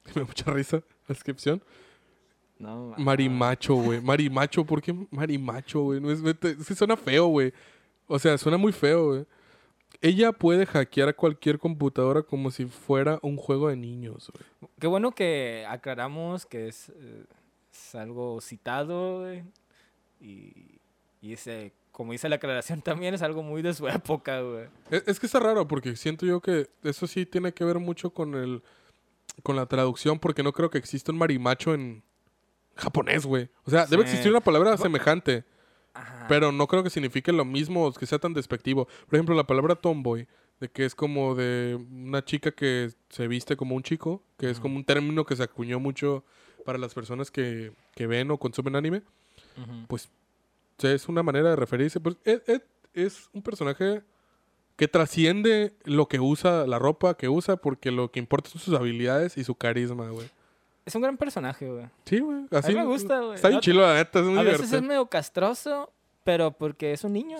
[0.14, 1.62] Me da mucha risa la descripción.
[2.58, 4.00] No, Marimacho, güey.
[4.00, 6.00] Marimacho, ¿por qué marimacho, güey?
[6.00, 7.52] No es, es que suena feo, güey.
[8.06, 9.26] O sea, suena muy feo, güey.
[10.00, 14.70] Ella puede hackear a cualquier computadora como si fuera un juego de niños, güey.
[14.78, 17.24] Qué bueno que aclaramos que es, eh,
[17.72, 19.44] es algo citado, güey,
[20.20, 20.80] Y,
[21.20, 24.66] y ese, como dice la aclaración, también es algo muy de su época, güey.
[24.90, 28.10] Es, es que está raro porque siento yo que eso sí tiene que ver mucho
[28.10, 28.62] con el
[29.42, 32.04] con la traducción porque no creo que exista un marimacho en
[32.76, 33.48] japonés, güey.
[33.64, 35.44] O sea, debe existir una palabra semejante,
[35.92, 36.26] Ajá.
[36.28, 38.86] pero no creo que signifique lo mismo que sea tan despectivo.
[39.06, 40.26] Por ejemplo, la palabra tomboy,
[40.60, 44.60] de que es como de una chica que se viste como un chico, que es
[44.60, 46.24] como un término que se acuñó mucho
[46.64, 49.02] para las personas que, que ven o consumen anime.
[49.88, 50.08] Pues
[50.82, 52.00] es una manera de referirse.
[52.00, 52.16] Pues
[52.94, 54.02] es un personaje
[54.76, 58.74] que trasciende lo que usa, la ropa que usa, porque lo que importa son sus
[58.74, 60.28] habilidades y su carisma, güey.
[60.86, 61.86] Es un gran personaje, güey.
[62.04, 62.44] Sí, güey.
[62.50, 63.34] Así me gusta, güey.
[63.36, 64.78] Está bien chilo, la neta, es muy A veces divertido.
[64.80, 65.92] es medio castroso,
[66.24, 67.38] pero porque es un niño.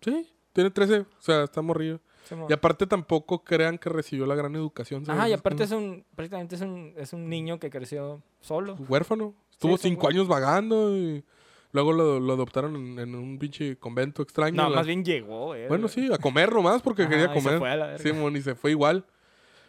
[0.00, 2.00] Sí, tiene 13, o sea, está morrido.
[2.48, 5.04] Y aparte tampoco crean que recibió la gran educación.
[5.04, 5.18] ¿sabes?
[5.18, 8.74] Ajá, y aparte es un, prácticamente es un, es un niño que creció solo.
[8.88, 9.32] Huérfano.
[9.52, 11.24] Estuvo cinco años vagando y
[11.72, 14.60] luego lo, lo adoptaron en, en un pinche convento extraño.
[14.60, 15.66] No, La- más bien llegó, eh.
[15.68, 17.58] Bueno, sí, a comer nomás porque Ajá, quería y se comer.
[17.60, 18.02] fue a la verga.
[18.02, 19.04] Simón, y se fue igual.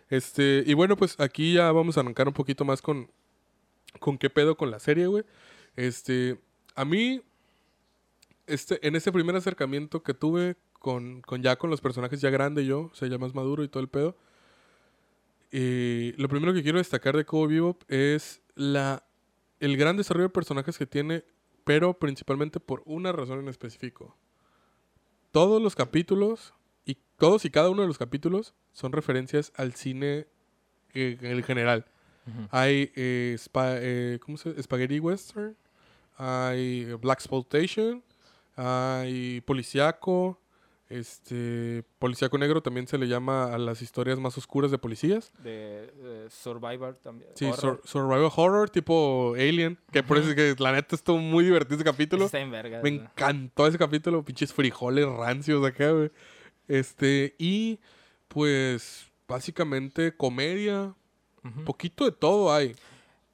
[0.10, 3.12] Este, y bueno, pues aquí ya vamos a arrancar un poquito más con,
[4.00, 5.24] con qué pedo con la serie, güey.
[5.76, 6.39] Este,
[6.76, 7.22] a mí,
[8.46, 12.65] este, en ese primer acercamiento que tuve con, con ya con los personajes ya grande
[12.65, 14.15] yo, o sea, ya más maduro y todo el pedo,
[15.52, 19.04] eh, lo primero que quiero destacar de Cowboy Bebop es la,
[19.60, 21.24] el gran desarrollo de personajes que tiene,
[21.63, 24.15] pero principalmente por una razón en específico.
[25.32, 26.54] Todos los capítulos
[26.88, 30.26] y todos y cada uno de los capítulos son referencias al cine
[30.93, 31.86] eh, en general.
[32.52, 35.56] Hay eh, spa- eh, ¿cómo se Spaghetti Western,
[36.17, 38.04] hay eh, Black Exploitation,
[38.56, 40.39] hay Policiaco,
[40.89, 45.32] este Policiaco Negro también se le llama a las historias más oscuras de policías.
[45.43, 47.30] De, de Survivor también.
[47.36, 47.60] Sí, horror.
[47.60, 51.76] sur- survival horror tipo Alien, que por eso es que la neta estuvo muy divertido
[51.76, 52.26] ese Ese capítulo.
[52.26, 52.82] Está en verga.
[52.82, 56.12] Me encantó ese capítulo, pinches frijoles rancios acá, güey.
[56.67, 57.80] Este, y
[58.27, 60.93] pues básicamente comedia,
[61.43, 61.63] Ujú.
[61.65, 62.75] poquito de todo hay.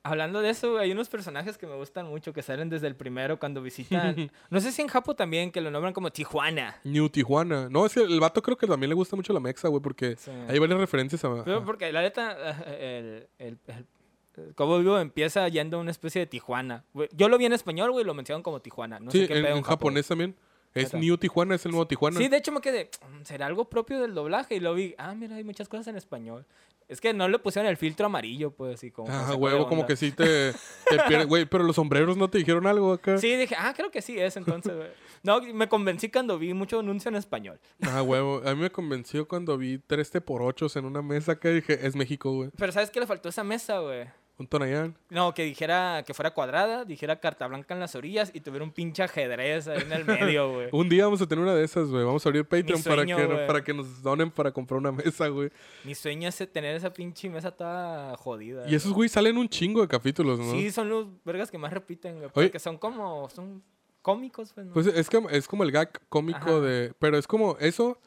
[0.05, 3.39] Hablando de eso, hay unos personajes que me gustan mucho que salen desde el primero
[3.39, 4.29] cuando visitan.
[4.49, 6.75] no sé si en Japón también, que lo nombran como Tijuana.
[6.83, 7.69] New Tijuana.
[7.69, 10.17] No, es que el vato creo que también le gusta mucho la mexa, güey, porque
[10.17, 10.29] Sí.
[10.49, 11.43] hay varias referencias a...
[11.45, 12.33] Pero porque la neta,
[12.79, 16.83] el, el, el- Cowboy Vivo empieza yendo a una especie de Tijuana.
[17.13, 18.99] Yo lo vi en español, güey, lo mencionan como Tijuana.
[18.99, 19.69] No sí, sé qué en, en en Japón.
[19.69, 20.35] japonés también.
[20.73, 20.93] Es.
[20.93, 22.17] New Tijuana, es el nuevo Tijuana.
[22.19, 24.55] Sí, de hecho me quedé, "Mm, ¿será algo propio del doblaje?
[24.55, 26.45] Y lo vi, ah, mira, hay muchas cosas en español.
[26.89, 29.09] Es que no le pusieron el filtro amarillo, pues, así como...
[29.09, 32.67] de huevo, como que sí te, te pierde- Güey, pero los sombreros no te dijeron
[32.67, 33.17] algo acá.
[33.17, 34.89] Sí, dije, ah, creo que sí es entonces, güey.
[35.23, 37.59] No, me convencí cuando vi mucho anuncio en español.
[37.83, 38.41] Ah, huevo.
[38.45, 41.87] A mí me convenció cuando vi 3 T por 8 en una mesa que dije,
[41.87, 42.49] es México, güey.
[42.57, 44.05] Pero ¿sabes qué le faltó a esa mesa, güey?
[44.39, 44.97] Un Tonayán.
[45.11, 48.71] No, que dijera que fuera cuadrada, dijera carta blanca en las orillas y tuviera un
[48.71, 50.69] pinche ajedrez ahí en el medio, güey.
[50.71, 52.03] Un día vamos a tener una de esas, güey.
[52.03, 55.27] Vamos a abrir Patreon sueño, para, que, para que nos donen para comprar una mesa,
[55.27, 55.51] güey.
[55.83, 58.67] Mi sueño es tener esa pinche mesa toda jodida.
[58.67, 60.51] Y esos, güey, salen un chingo de capítulos, ¿no?
[60.51, 62.25] Sí, son los vergas que más repiten, güey.
[62.33, 62.47] Oye.
[62.47, 63.61] Porque son como, son
[64.01, 64.73] cómicos, pues, ¿no?
[64.73, 66.59] Pues es, que, es como el gag cómico Ajá.
[66.59, 66.91] de...
[66.97, 67.99] Pero es como eso...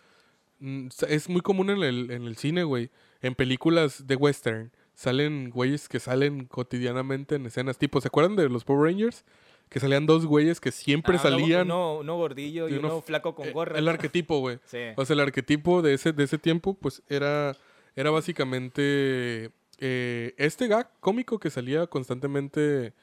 [0.58, 2.90] mm, Es muy común en el, en el cine, güey.
[3.22, 4.72] En películas de western.
[4.96, 7.76] Salen güeyes que salen cotidianamente en escenas.
[7.76, 9.26] Tipo, ¿se acuerdan de los Power Rangers?
[9.68, 11.66] Que salían dos güeyes que siempre Ah, salían...
[11.66, 13.78] Uno, uno gordillo y, uno flaco con eh, gorra.
[13.78, 13.90] El ¿no?
[13.90, 14.58] arquetipo, güey.
[14.64, 14.78] Sí.
[14.96, 17.54] O sea, el arquetipo de ese, de ese tiempo, pues era,
[17.94, 22.94] era básicamente eh, este gag cómico que salía constantemente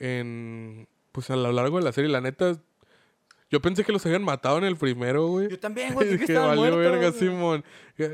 [0.00, 2.10] en, pues a lo largo de la serie.
[2.10, 2.60] La neta,
[3.50, 5.48] yo pensé que los habían matado en el primero, güey.
[5.48, 7.20] Yo también, güey, pensé que que valió muertos, verga, güey.
[7.20, 7.64] Simón.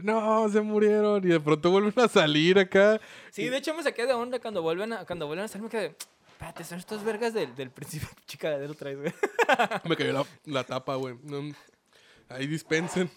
[0.03, 1.25] No, se murieron.
[1.25, 3.01] Y de pronto vuelven a salir acá.
[3.31, 5.71] Sí, de hecho me saqué de onda cuando vuelven a, cuando vuelven a salir, me
[5.71, 5.97] quedé,
[6.29, 9.13] espérate, son estos vergas del, del principio chicadero traes, güey.
[9.89, 11.17] Me cayó la, la tapa, güey.
[12.29, 13.11] Ahí dispensen.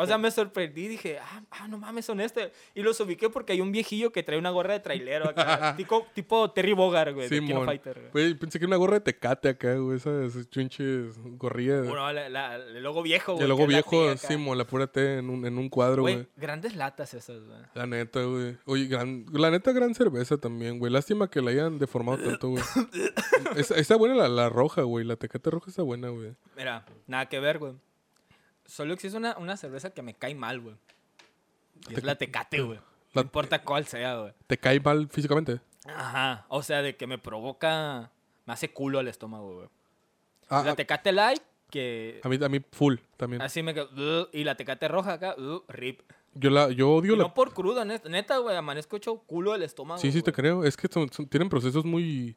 [0.00, 2.52] O sea, me sorprendí y dije, ah, ah, no mames, son este.
[2.72, 5.74] Y los ubiqué porque hay un viejillo que trae una gorra de trailero acá.
[5.76, 7.64] tipo, tipo Terry Bogard, güey, de Kino.
[7.64, 8.10] Fighter, güey.
[8.12, 9.96] Güey, pensé que era una gorra de tecate acá, güey.
[9.96, 11.84] Esas chinches gorrillas.
[11.88, 13.42] Bueno, la- la- el logo viejo, güey.
[13.42, 14.16] Es la viejo.
[14.16, 16.28] Simón, la pura T en un, en un cuadro, Güey, güey.
[16.36, 17.58] grandes latas esas, güey.
[17.74, 18.56] La neta, güey.
[18.66, 20.92] Oye, gran, la neta, gran cerveza también, güey.
[20.92, 22.62] Lástima que la hayan deformado tanto, güey.
[23.56, 25.04] está, está buena la, la roja, güey.
[25.04, 26.34] La tecate roja está buena, güey.
[26.56, 27.72] Mira, nada que ver, güey.
[28.68, 30.76] Solo existe una, una cerveza que me cae mal, güey.
[31.90, 32.78] Es la Tecate, güey.
[33.14, 34.32] No importa cuál sea, güey.
[34.46, 35.60] ¿Te cae mal físicamente?
[35.86, 36.44] Ajá.
[36.48, 38.10] O sea, de que me provoca...
[38.44, 39.68] Me hace culo al estómago, güey.
[40.50, 42.20] Ah, la Tecate Light, que...
[42.22, 43.40] a, mí, a mí full también.
[43.42, 43.88] Así me quedo...
[44.22, 45.34] "Ugh", y la Tecate Roja acá,
[45.68, 46.00] rip.
[46.34, 47.24] Yo, la, yo odio Y la...
[47.24, 48.54] no por crudo, neta, güey.
[48.56, 50.62] Amanezco hecho culo del estómago, Sí, sí, te creo.
[50.64, 52.36] Es que son- son- tienen procesos muy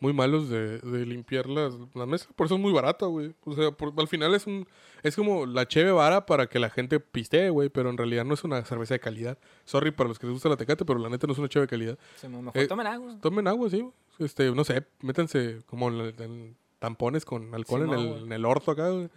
[0.00, 2.26] muy malos de, de limpiar las, la mesa.
[2.36, 3.34] Por eso es muy barato, güey.
[3.44, 4.66] O sea, por- al final es un
[5.02, 7.68] es como la cheve vara para que la gente pistee, güey.
[7.68, 9.38] Pero en realidad no es una cerveza de calidad.
[9.64, 11.66] Sorry para los que les gusta la tecate, pero la neta no es una cheve
[11.66, 11.98] de calidad.
[12.16, 13.18] Sí, mejor Eh, tomen agua.
[13.20, 13.88] Tomen agua, sí.
[14.18, 18.70] Este, no sé, métanse como en, en tampones con alcohol en, el, en el orto
[18.72, 19.08] acá, güey.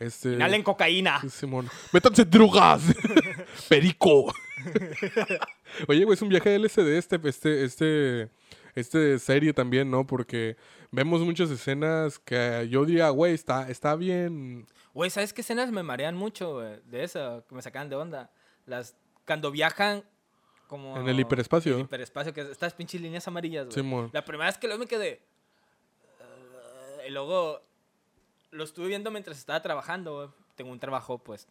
[0.00, 1.20] Este, Inhalen cocaína.
[1.28, 1.68] Simón.
[1.92, 2.82] Métanse drogas.
[3.68, 4.32] Perico.
[5.88, 8.28] Oye, güey, es un viaje de LSD este, este, este,
[8.74, 10.06] este serie también, ¿no?
[10.06, 10.56] Porque
[10.90, 14.66] vemos muchas escenas que yo diría, güey, está, está bien.
[14.92, 16.80] Güey, ¿sabes qué escenas me marean mucho, güey?
[16.84, 18.30] De eso, que me sacan de onda.
[18.66, 18.96] Las...
[19.26, 20.04] Cuando viajan
[20.68, 20.96] como...
[20.96, 21.74] En el hiperespacio.
[21.76, 23.74] El hiperespacio, que es estas pinches líneas amarillas, güey.
[23.74, 24.10] Simón.
[24.12, 25.20] La primera vez que lo me quedé...
[26.20, 27.60] "Ah", y luego
[28.50, 30.28] lo estuve viendo mientras estaba trabajando, güey.
[30.54, 31.48] Tengo un trabajo, pues,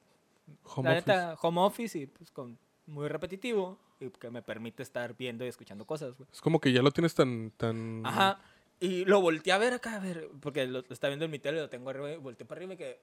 [0.75, 1.11] Home la office.
[1.11, 5.47] neta, home office y pues con muy repetitivo y que me permite estar viendo y
[5.47, 6.27] escuchando cosas, güey.
[6.31, 7.51] Es como que ya lo tienes tan...
[7.57, 8.01] tan...
[8.05, 8.39] Ajá.
[8.79, 11.39] Y lo volteé a ver acá, a ver, porque lo, lo está viendo en mi
[11.39, 12.99] tele, lo tengo arriba, y volteé para arriba y que...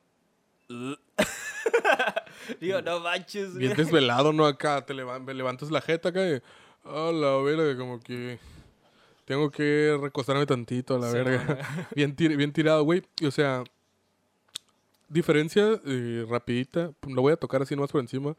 [2.60, 3.66] Digo, no manches, güey.
[3.66, 4.46] Bien desvelado, ¿no?
[4.46, 6.40] Acá te levan- levantas la jeta acá y...
[6.84, 8.38] A la verga, como que...
[9.24, 11.88] Tengo que recostarme tantito a la Sí, verga.
[11.94, 13.02] bien, tir- bien tirado, güey.
[13.20, 13.64] Y, o sea...
[15.08, 16.92] Diferencia eh, rapidita.
[17.06, 18.36] Lo voy a tocar así nomás por encima.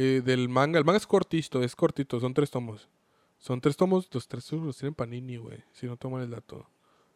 [0.00, 0.78] Eh, del manga.
[0.78, 2.20] El manga es cortito, es cortito.
[2.20, 2.88] Son tres tomos.
[3.38, 4.08] Son tres tomos.
[4.12, 5.58] Los tres los tienen Panini, güey.
[5.72, 6.66] Si no toman el dato.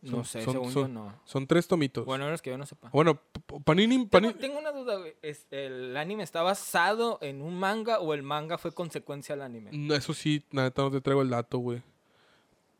[0.03, 1.21] No sé, son- según son- yo no.
[1.25, 2.05] Son tres tomitos.
[2.05, 2.90] Bueno, no es que yo no sepa.
[2.92, 3.21] Bueno,
[3.64, 3.95] Panini...
[3.99, 5.14] Tengo, Panini tengo una duda, güey.
[5.23, 9.71] ¿Es- ¿El anime está basado en un manga o el manga fue consecuencia al anime?
[9.73, 11.83] No, Eso sí, neta no te traigo el dato, güey.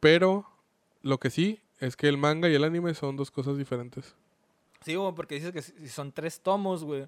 [0.01, 0.47] Pero
[1.03, 4.15] lo que sí es que el manga y el anime son dos cosas diferentes.
[4.85, 7.07] Sí, güey, porque dices que son tres tomos, güey,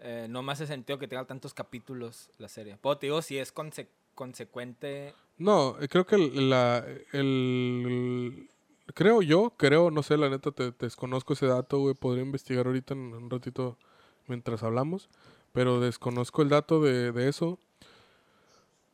[0.00, 2.76] eh, no me hace sentido que tenga tantos capítulos la serie.
[2.82, 5.14] Pero te digo, si es conse- consecuente...
[5.38, 8.48] No, eh, creo que el, la, el-
[8.92, 11.94] Creo yo, creo, no sé, la neta te, te desconozco ese dato, güey.
[11.94, 13.78] Podría investigar ahorita en un ratito
[14.26, 15.08] mientras hablamos.
[15.52, 17.58] Pero desconozco el dato de, de eso.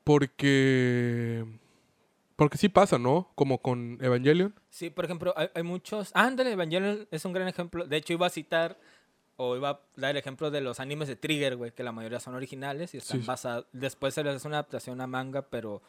[0.05, 1.45] Porque...
[2.37, 3.31] Porque sí pasa, ¿no?
[3.35, 4.55] Como con Evangelion.
[4.69, 6.11] Sí, por ejemplo, hay, hay muchos...
[6.15, 7.87] Ándale, Evangelion es un gran ejemplo.
[7.87, 8.79] De hecho, iba a citar
[9.37, 12.21] o iba a dar el ejemplo de los animes de Trigger, güey, que la mayoría
[12.21, 13.27] son originales y están Sí.
[13.27, 13.67] basados...
[13.73, 15.83] Después se les hace una adaptación a manga, pero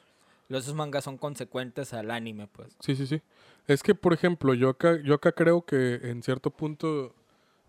[0.50, 2.76] los esos mangas son consecuentes al anime, pues.
[2.82, 3.22] Sí, sí, sí.
[3.68, 7.14] Es que, por ejemplo, yo acá, yo acá creo que en cierto punto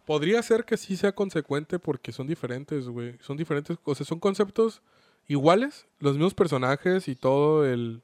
[0.06, 3.16] podría ser que sí sea consecuente porque son diferentes, güey.
[3.20, 4.80] Son diferentes, o sea, son conceptos
[5.26, 8.02] iguales, los mismos personajes y todo el...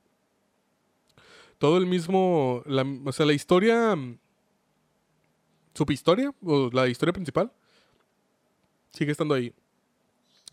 [1.59, 2.63] Todo el mismo...
[2.67, 3.97] La, o sea, la historia...
[3.97, 4.19] mm,
[5.75, 7.51] Subhistoria, o la historia principal,
[8.95, 9.53] sigue estando ahí.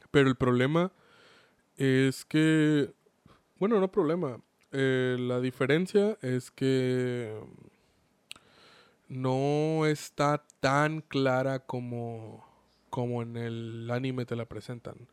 [0.10, 0.92] Pero el problema
[1.78, 2.94] es que...
[3.60, 4.42] Bueno, no problema.
[4.72, 7.40] Eh, la diferencia es que
[9.08, 12.44] no está tan clara como,
[12.90, 15.08] como en el anime te la presentan.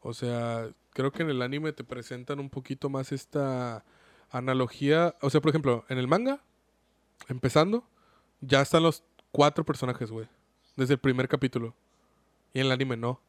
[0.00, 3.84] O sea, creo que en el anime te presentan un poquito más esta
[4.30, 5.14] analogía.
[5.20, 6.42] O sea, por ejemplo, en el manga,
[7.28, 7.86] empezando,
[8.40, 10.26] ya están los cuatro personajes, güey.
[10.76, 11.76] Desde el primer capítulo.
[12.52, 13.20] Y en el anime no.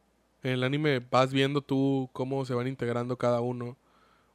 [0.42, 3.76] En el anime vas viendo tú cómo se van integrando cada uno.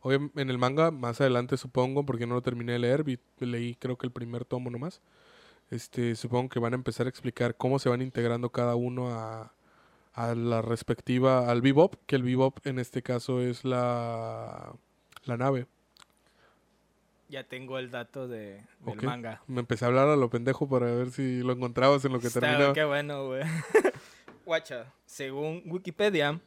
[0.01, 3.75] Obvia- en el manga, más adelante supongo, porque no lo terminé de leer, vi- leí
[3.75, 5.01] creo que el primer tomo nomás.
[5.69, 9.53] Este, supongo que van a empezar a explicar cómo se van integrando cada uno a,
[10.13, 14.73] a la respectiva, al bebop, que el bebop en este caso es la,
[15.25, 15.67] la nave.
[17.27, 19.43] Ya tengo el dato de, del manga.
[19.45, 22.27] Me empecé a hablar a lo pendejo para ver si lo encontrabas en lo que
[22.27, 22.73] Está- terminaba.
[22.73, 23.43] Qué bueno, güey.
[24.49, 26.39] Guacha, según Wikipedia,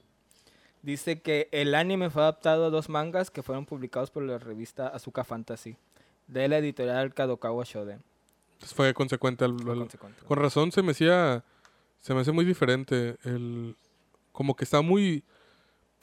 [0.83, 4.89] dice que el anime fue adaptado a dos mangas que fueron publicados por la revista
[4.89, 5.77] Azuka Fantasy,
[6.27, 8.03] de la editorial Kadokawa Shoden.
[8.75, 10.21] Fue consecuente al, Fue al- consecuente.
[10.27, 11.45] Con razón se me hacía.
[12.01, 13.19] Se me hace muy diferente.
[13.23, 13.77] El,
[14.33, 15.23] como que está muy.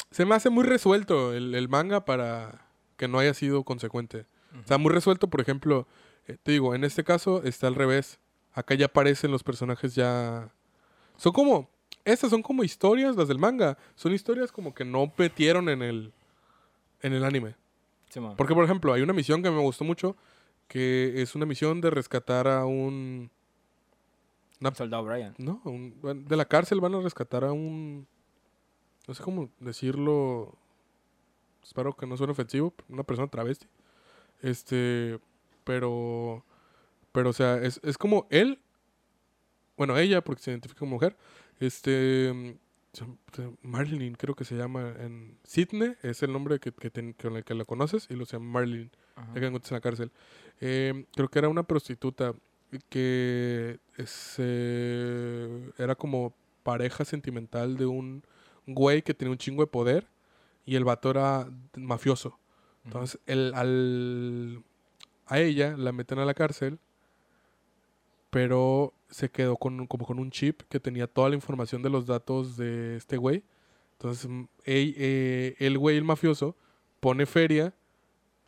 [0.10, 2.62] Se me hace muy resuelto el, el manga para
[2.96, 4.26] que no haya sido consecuente.
[4.64, 5.86] O sea, muy resuelto, por ejemplo.
[6.28, 8.20] eh, te digo, en este caso está al revés.
[8.54, 10.50] Acá ya aparecen los personajes ya.
[11.18, 11.70] Son como.
[12.06, 13.78] Estas son como historias, las del manga.
[13.96, 16.14] Son historias como que no metieron en el.
[17.02, 17.56] En el anime.
[18.36, 20.16] Porque, por ejemplo, hay una misión que me gustó mucho.
[20.68, 23.30] Que es una misión de rescatar a un.
[24.62, 25.34] Una Soldado Brian.
[25.38, 28.06] no, un- de la cárcel van a rescatar a un...
[29.08, 30.54] No sé cómo decirlo.
[31.64, 32.74] Espero que no suene ofensivo.
[32.90, 33.68] Una persona travesti.
[34.42, 35.20] Este...
[35.64, 36.44] Pero...
[37.12, 38.60] Pero, o sea, es, es como él...
[39.78, 41.16] Bueno, ella, porque se identifica como mujer.
[41.60, 42.58] Este...
[42.94, 45.38] se- Marilyn, creo que se llama en...
[45.44, 48.08] Sidney es el nombre que, que ten- con el que la conoces.
[48.10, 48.62] Y lo se llama
[49.16, 49.34] Ajá.
[49.34, 50.12] ya que encuentras en la cárcel.
[50.62, 52.34] Eh, creo que era una prostituta
[52.90, 58.24] que se- era como pareja sentimental de un
[58.68, 60.08] güey que tenía un chingo de poder
[60.66, 62.38] y el vato era mafioso.
[62.86, 64.64] Entonces, el, al,
[65.26, 66.80] a ella la meten a la cárcel,
[68.30, 72.06] pero se quedó con, como con un chip que tenía toda la información de los
[72.06, 73.44] datos de este güey.
[73.94, 76.56] Entonces, mm, ey- eh, el güey, el mafioso,
[77.00, 77.74] pone feria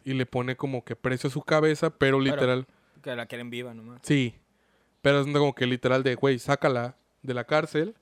[0.04, 2.68] y le pone como que precio a su cabeza, pero literal,
[3.02, 4.00] Que la quieren viva nomás.
[4.04, 4.36] sí.
[5.02, 7.96] Pero es como que literal de, güey, sácala de la cárcel,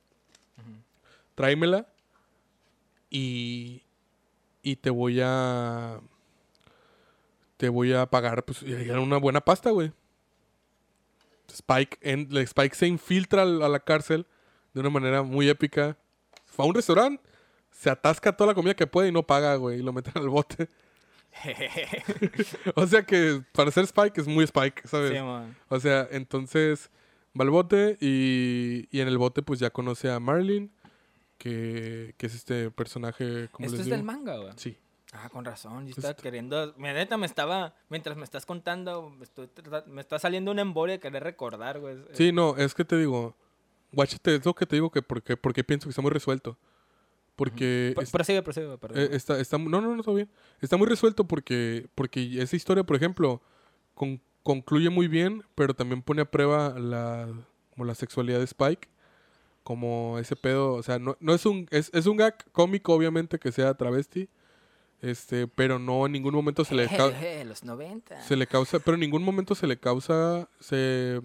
[1.34, 1.86] tráemela
[3.08, 3.82] y,
[4.62, 6.00] y te voy a
[7.56, 9.92] te voy a pagar pues y era una buena pasta, güey.
[11.52, 14.26] Spike, en, Spike se infiltra a la cárcel
[14.74, 15.96] de una manera muy épica.
[16.46, 17.22] Fue a un restaurante,
[17.70, 20.28] se atasca toda la comida que puede y no paga, güey, y lo meten al
[20.28, 20.68] bote.
[22.74, 25.12] o sea que para ser Spike es muy Spike, ¿sabes?
[25.12, 25.56] Sí, man.
[25.68, 26.90] O sea, entonces
[27.38, 30.72] va al bote y, y en el bote pues ya conoce a Marlin,
[31.38, 33.96] que, que es este personaje, como Esto les es digo.
[33.96, 34.52] del manga, güey.
[34.56, 34.76] Sí.
[35.12, 35.86] Ah, con razón.
[35.88, 36.72] Yo Pues estaba queriendo.
[36.76, 37.74] Mi neta me estaba.
[37.88, 39.48] Mientras me estás contando, me, estoy
[39.86, 41.96] me está saliendo una embolia de querer recordar, güey.
[42.12, 43.34] Sí, no, es que te digo,
[43.92, 46.56] guáchate, es lo que te digo que porque, porque pienso que está muy resuelto.
[47.36, 48.98] Porque Pro- es- Prosigue, prosigue, perdón.
[49.02, 50.28] eh, está, está, no, no, no, está bien.
[50.60, 53.40] Está muy resuelto porque, porque esa historia, por ejemplo,
[53.94, 57.28] con- concluye muy bien, pero también pone a prueba la,
[57.70, 58.88] como la sexualidad de Spike.
[59.62, 63.38] Como ese pedo, o sea, no, no es un, es, es un gag cómico, obviamente,
[63.38, 64.28] que sea travesti.
[65.02, 68.20] Este, pero no en ningún momento se le, cau- Jeje, los 90.
[68.22, 71.20] se le causa, pero en ningún momento se le causa, se,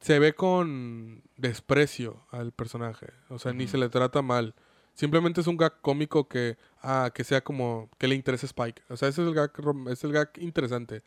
[0.00, 4.54] se ve con desprecio al personaje, o sea, ni se le trata mal.
[4.94, 8.82] Simplemente es un gag cómico que, ah, que sea como, que le interese Spike.
[8.90, 9.50] O sea, ese es el gag,
[9.90, 11.02] es el gag interesante.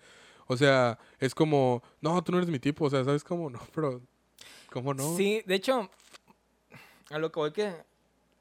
[0.47, 3.49] O sea, es como, no, tú no eres mi tipo, o sea, ¿sabes cómo?
[3.51, 4.01] No, pero,
[4.72, 5.16] ¿cómo no?
[5.18, 5.89] Sí, de hecho,
[7.11, 7.74] a lo que voy que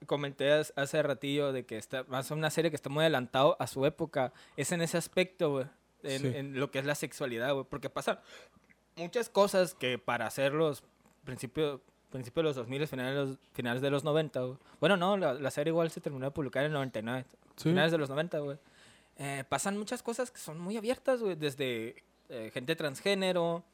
[0.07, 3.84] comenté hace- ratillo de que está más una serie que está muy adelantado a su
[3.86, 5.66] época, es en ese aspecto, güey,
[6.02, 6.32] en, Sí.
[6.36, 8.18] en lo que es la sexualidad, güey, porque pasan
[8.96, 10.82] muchas cosas que para hacer los
[11.24, 11.80] principios
[12.11, 14.57] principio de los 2000, finales de los, finales de los 90, güey.
[14.78, 17.24] Bueno, no, la, la serie igual se terminó de publicar en el 99,
[17.57, 17.70] Sí.
[17.70, 18.57] finales de los 90, güey.
[19.16, 23.64] Eh, pasan muchas cosas que son muy abiertas, güey, desde eh, gente transgénero,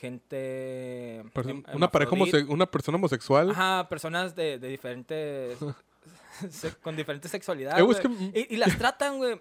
[0.00, 1.22] gente...
[1.34, 2.12] Person- hem- una pareja
[2.48, 3.50] una persona homosexual.
[3.50, 5.58] Ajá, personas de, de diferentes.
[6.82, 7.82] con diferentes sexualidades.
[7.82, 9.40] Eh, es que- y, y las tratan, güey.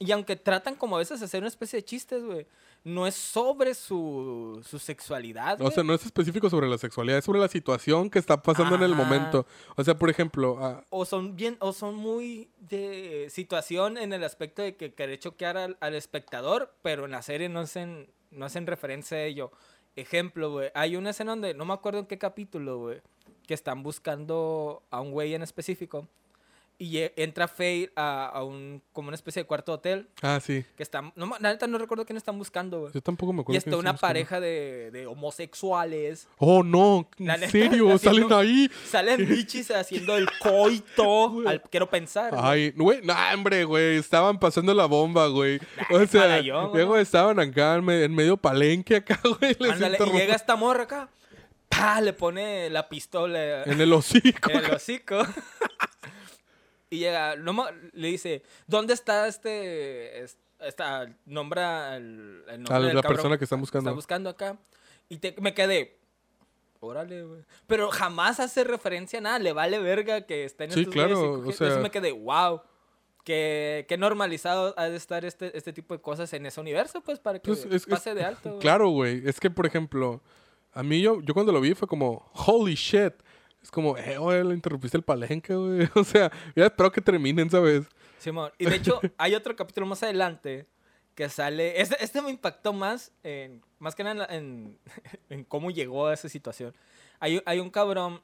[0.00, 2.46] Y aunque tratan como a veces hacer una especie de chistes, güey,
[2.82, 5.60] no es sobre su, su sexualidad.
[5.62, 8.74] O sea, no es específico sobre la sexualidad, es sobre la situación que está pasando
[8.74, 9.46] en el momento.
[9.76, 14.24] O sea, por ejemplo, ah, o son bien, o son muy de situación en el
[14.24, 18.44] aspecto de que querer choquear al, al espectador, pero en la serie no hacen, no
[18.46, 19.52] hacen referencia a ello.
[19.96, 23.00] Ejemplo, güey, hay una escena donde, no me acuerdo en qué capítulo, güey,
[23.46, 26.08] que están buscando a un güey en específico.
[26.76, 30.64] Y lle- entra Faye a, a un, como una especie de cuarto hotel, ah, sí.
[30.76, 32.92] que están, no, la neta no recuerdo quién están buscando, güey.
[32.92, 33.54] Yo tampoco me acuerdo.
[33.54, 36.26] Y está una pareja de, de homosexuales.
[36.38, 38.70] Oh, no, en serio, haciendo- salen ahí.
[38.90, 42.34] Salen bichis haciendo el coito, al- quiero pensar.
[42.36, 45.60] Ay, güey, no, hombre, güey, estaban pasando la bomba, güey.
[45.90, 49.56] Nah, O sea, luego estaban acá en, me- en medio palenque acá, güey.
[49.70, 51.08] Ándale, y llega esta morra acá,
[51.68, 52.00] ¡pa!
[52.00, 54.50] le pone la pistola En el hocico.
[54.50, 55.18] en el hocico.
[56.94, 62.80] Y llega, no le dice, ¿dónde está este, es- esta, nombra el, el nombre A
[62.80, 63.90] del la cabrón persona que están buscando.
[63.90, 64.56] Está buscando acá.
[65.08, 65.98] Y te- me quedé,
[66.80, 67.42] órale, güey.
[67.66, 71.32] Pero jamás hace referencia a nada, le vale verga que estén Sí, güeyes y claro,
[71.32, 72.62] o sea- Entonces me quedé, wow.
[73.24, 77.18] Que, que normalizado ha de estar este, este tipo de cosas en ese universo, pues,
[77.18, 78.50] para que Pues, es- es- pase de alto.
[78.50, 78.60] güey.
[78.60, 79.22] Claro, güey.
[79.26, 80.20] Es que, por ejemplo,
[80.72, 83.14] a mí yo, yo cuando lo vi fue como, holy shit.
[83.64, 85.88] Es como, eh, güey, le interrumpiste el palenque, güey.
[85.96, 87.86] O sea, ya espero que terminen, ¿sabes?
[88.18, 88.52] Simón.
[88.58, 90.66] Y de hecho, hay otro capítulo más adelante
[91.16, 91.80] que sale.
[91.80, 94.78] Este, este me impactó más, en, más que nada en,
[95.30, 96.74] en cómo llegó a esa situación.
[97.20, 98.20] Hay, hay un cabrón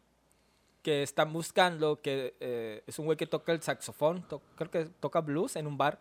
[0.82, 4.84] que están buscando, que eh, es un güey que toca el saxofón, to- creo que
[5.00, 6.00] toca blues en un bar,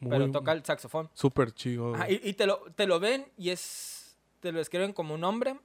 [0.00, 1.08] pero Muy- toca el saxofón.
[1.14, 1.94] Súper chido.
[1.94, 4.16] Ajá, y y te, lo, te lo ven y es.
[4.40, 5.58] Te lo describen como un hombre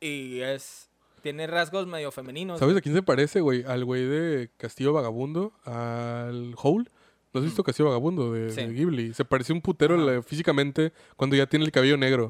[0.00, 0.85] y es.
[1.26, 2.60] Tiene rasgos medio femeninos.
[2.60, 3.64] ¿Sabes a quién se parece, güey?
[3.64, 6.84] Al güey de Castillo Vagabundo, al Hole.
[7.32, 8.60] ¿No has visto Castillo Vagabundo de, Sí.
[8.64, 9.12] de Ghibli?
[9.12, 12.26] Se parece un putero la- físicamente cuando ya tiene el cabello negro.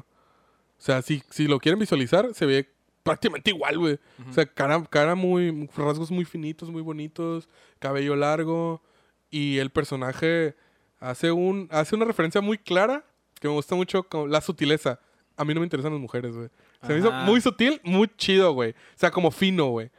[0.79, 2.71] O sea, si, si lo quieren visualizar, se ve
[3.03, 3.99] prácticamente igual, güey.
[4.27, 5.69] O sea, cara, cara muy...
[5.77, 8.81] rasgos muy finitos, muy bonitos, cabello largo.
[9.29, 10.55] Y el personaje
[10.99, 13.05] hace, un, hace una referencia muy clara
[13.39, 14.99] que me gusta mucho, con la sutileza.
[15.35, 16.49] A mí no me interesan las mujeres, güey.
[16.85, 18.71] Se me hizo muy sutil, muy chido, güey.
[18.71, 19.89] O sea, como fino, güey.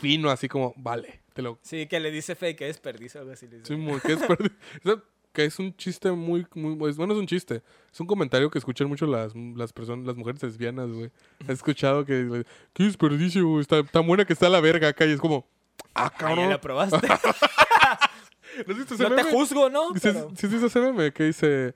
[0.00, 1.58] Fino, así como, vale, te lo...
[1.62, 3.46] Sí, que le dice Faye que es desperdicio, algo así.
[3.48, 3.66] le dice.
[3.74, 4.52] Sí, muy- que, es perdi-
[4.84, 5.02] o sea,
[5.32, 6.74] que es un chiste muy, muy...
[6.92, 7.62] Bueno, es un chiste.
[7.92, 11.10] Es un comentario que escuchan mucho las, las personas, las mujeres lesbianas, güey.
[11.48, 12.44] He escuchado que...
[12.72, 13.60] Qué desperdicio, güey.
[13.62, 15.04] Está tan buena que está la verga acá.
[15.06, 15.46] Y es como...
[15.94, 16.48] Ah, Ah, cabrón.
[16.50, 16.96] la probaste.
[18.66, 18.74] ¿No
[19.08, 19.92] no te juzgo, ¿no?
[19.94, 21.74] Sí, Pero- sí, sí, sí, ese meme que dice,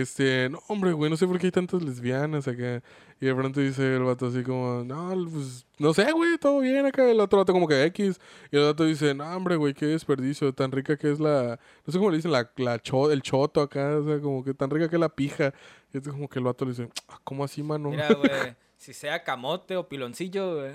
[0.00, 2.82] este, no, hombre, güey, no sé por qué hay tantas lesbianas acá.
[3.20, 6.84] Y de pronto dice el vato así como, no, pues, no sé, güey, todo bien
[6.86, 7.08] acá.
[7.10, 8.18] El otro vato como que X.
[8.50, 11.92] Y el vato dice, no, hombre, güey, qué desperdicio, tan rica que es la, no
[11.92, 14.68] sé cómo le dicen, la, la cho- el choto acá, o sea, como que tan
[14.70, 15.54] rica que es la pija.
[15.92, 17.90] Y es como que el vato le dice, "Ah, ¿cómo así, mano?
[17.90, 18.30] Mira, güey,
[18.76, 20.72] si sea camote o piloncillo, güey.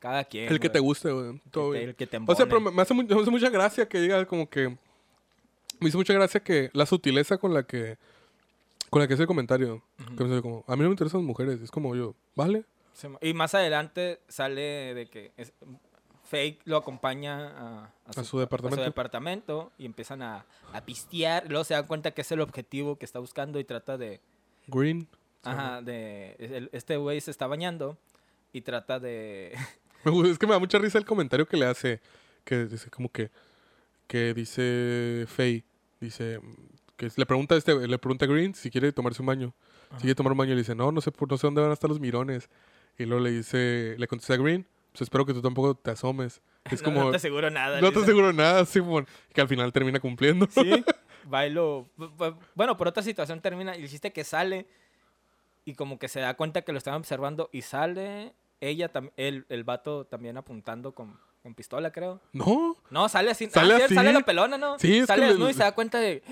[0.00, 0.52] Cada quien.
[0.52, 1.40] El que te guste, güey.
[1.50, 1.88] Todo El que- bien.
[1.90, 4.48] el que te O sea, pero me hace, me hace mucha gracia que diga como
[4.50, 4.76] que...
[5.80, 7.96] Me hizo mucha gracia que la sutileza con la que...
[8.90, 9.82] Con la que hace el comentario.
[10.16, 11.60] Que me como, a mí no me interesan las mujeres.
[11.60, 12.64] Es como yo, ¿vale?
[12.94, 15.52] Sí, Y más adelante sale de que es-
[16.24, 17.50] Fake lo acompaña
[17.84, 18.82] a, A su departamento.
[18.82, 21.44] departamento y empiezan a, a pistear.
[21.48, 24.20] Luego se dan cuenta que es el objetivo que está buscando y trata de...
[24.66, 25.06] Green.
[25.44, 26.34] Ajá, de...
[26.40, 27.96] el- este güey se está bañando
[28.52, 29.54] y trata de...
[30.24, 32.00] Es que me da mucha risa el comentario que le hace.
[32.44, 33.30] Que dice como que...
[34.08, 35.62] Que dice Faye.
[36.00, 36.40] Dice...
[36.96, 39.54] Que le pregunta a este, le pregunta a Green si quiere tomarse un baño.
[39.96, 41.70] Si quiere tomar un baño y le dice, no, no sé, no sé dónde van
[41.70, 42.48] a estar los mirones.
[42.98, 46.40] Y luego le dice, le contesta a Green, pues espero que tú tampoco te asomes.
[46.70, 47.80] Es no, como, no te aseguro nada.
[47.80, 49.06] no te aseguro nada, Simón.
[49.32, 50.48] Que al final termina cumpliendo.
[50.50, 50.84] Sí,
[51.24, 51.86] bailo.
[51.96, 54.66] bu- bu- Bueno, por otra situación termina y el chiste que sale
[55.64, 59.62] y como que se da cuenta que lo están observando y sale ella, el, el
[59.64, 62.20] vato también apuntando con, con pistola, creo.
[62.32, 63.46] No, No, sale así.
[63.48, 63.94] Sale ah, así.
[63.94, 64.76] Sale la pelona, ¿no?
[64.80, 66.22] Sí, es que sale le- desnudo y se da cuenta de...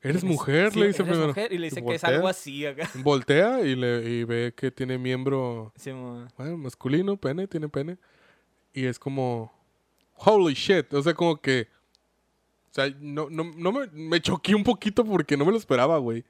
[0.00, 1.28] eres "Eres- mujer, sí, le dice eres primero.
[1.28, 2.88] mujer", y le dice que es voltea, algo así acá.
[3.04, 7.98] Voltea y, le, y ve que tiene miembro Sí, bueno, masculino, pene, tiene pene.
[8.72, 9.52] Y es como,
[10.16, 10.92] holy shit.
[10.94, 11.68] O sea, como que,
[12.70, 15.98] o sea, no, no, no me, me choqué un poquito porque no me lo esperaba,
[15.98, 16.24] güey.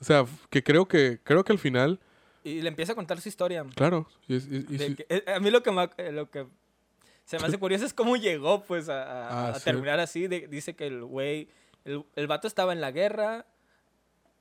[0.00, 2.00] O sea, que creo que, creo que al final,
[2.42, 3.66] Y le empieza a contar su historia.
[3.74, 6.30] claro, y es- y- y sí- que- eh, a mí lo que, me- eh, lo
[6.30, 6.46] que
[7.26, 9.64] se me hace curioso es cómo llegó pues a, a- Ah, a sí.
[9.64, 10.26] terminar así.
[10.26, 11.48] De- dice que el güey,
[11.84, 13.46] el, el vato estaba en la guerra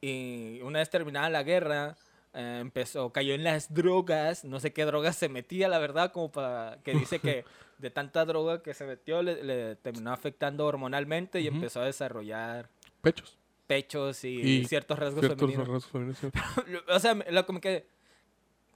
[0.01, 1.95] y una vez terminada la guerra
[2.33, 6.31] eh, empezó, cayó en las drogas, no sé qué drogas se metía, la verdad, como
[6.31, 7.43] para que dice que
[7.79, 12.69] de tanta droga que se metió le, le terminó afectando hormonalmente y empezó a desarrollar
[13.01, 13.37] pechos.
[13.67, 15.67] pechos y, Y ciertos rasgos Ciertos femeninos.
[15.67, 17.87] rasgos femeninos, o sea, lo que me quedé...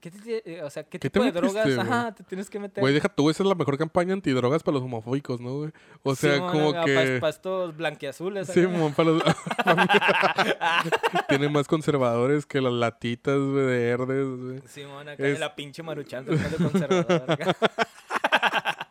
[0.04, 2.58] ¿Qué, te- eh, o sea, ¿qué, ¿Qué tipo te de drogas ajá, te tienes que
[2.58, 2.82] meter?
[2.82, 5.70] Güey, deja tú, esa es la mejor campaña antidrogas para los homofóbicos, ¿no, güey?
[6.02, 7.16] O sea, como que...
[7.22, 8.48] pastos blanqueazules.
[8.48, 8.68] Sí, acá.
[8.68, 9.22] mon, para los...
[11.28, 14.60] Tiene más conservadores que las latitas, güey, de herdes, güey.
[14.66, 17.24] Simón, acá Es- la pinche maruchan de conservador.
[17.30, 17.56] acá.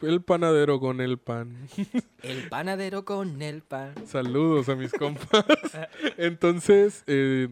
[0.00, 1.56] El panadero con el pan.
[2.22, 3.92] El panadero con el pan.
[4.06, 5.44] Saludos a mis compas.
[6.16, 7.48] Entonces, eh,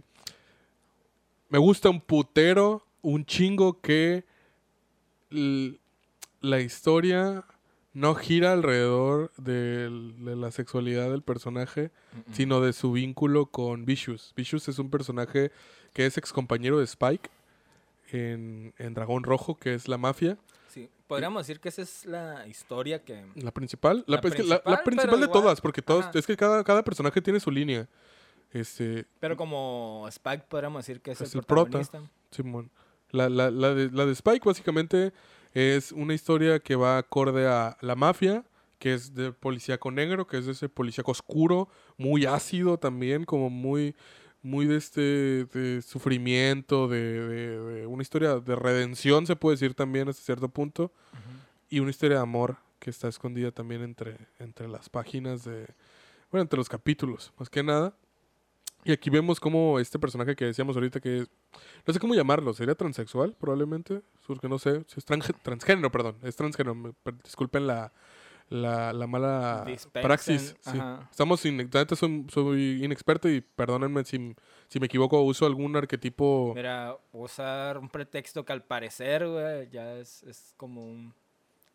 [1.52, 4.24] me gusta un putero, un chingo que
[6.40, 7.44] la historia
[7.92, 9.88] no gira alrededor de,
[10.18, 11.90] la sexualidad del personaje,
[12.32, 14.32] sino de su vínculo con Vicious.
[14.34, 15.52] Vicious es un personaje
[15.92, 17.28] que es ex compañero de Spike
[18.12, 20.38] en, en Dragón Rojo, que es la mafia.
[20.68, 23.26] Sí, podríamos decir que esa es la historia que...
[23.34, 26.18] La principal, la, La es que la- la principal, de igual- todas, porque todos, Ajá.
[26.18, 27.86] es que cada, cada personaje tiene su línea.
[28.52, 31.70] Este, Pero como Spike podríamos decir que es, Es el el prota.
[31.70, 32.02] protagonista.
[32.30, 32.70] Simón.
[33.10, 35.12] La, la, la, de, la de Spike básicamente
[35.54, 38.44] es una historia que va acorde a la mafia,
[38.78, 43.48] que es de policíaco negro, que es de ese policíaco oscuro, muy ácido también, como
[43.50, 43.94] muy,
[44.42, 45.00] muy de este
[45.44, 50.48] de sufrimiento, de, de- de una historia de redención, se puede decir también hasta cierto
[50.48, 50.90] punto,
[51.70, 55.66] y una historia de amor que está escondida también entre, entre las páginas de,
[56.30, 57.94] bueno, entre los capítulos, más que nada.
[58.84, 61.30] Y aquí vemos como este personaje que decíamos ahorita que es,
[61.86, 66.16] no sé cómo llamarlo, sería transexual probablemente, porque no sé, si es trans- transgénero, perdón,
[66.22, 67.92] es transgénero, me- disculpen la,
[68.48, 70.56] la, la mala praxis.
[70.60, 70.78] sí.
[71.10, 74.34] Estamos, neta soy, soy inexperto y perdónenme si,
[74.68, 76.52] si me equivoco uso algún arquetipo.
[76.54, 81.14] Mira, usar un pretexto que al parecer, güey, ya es, es como un...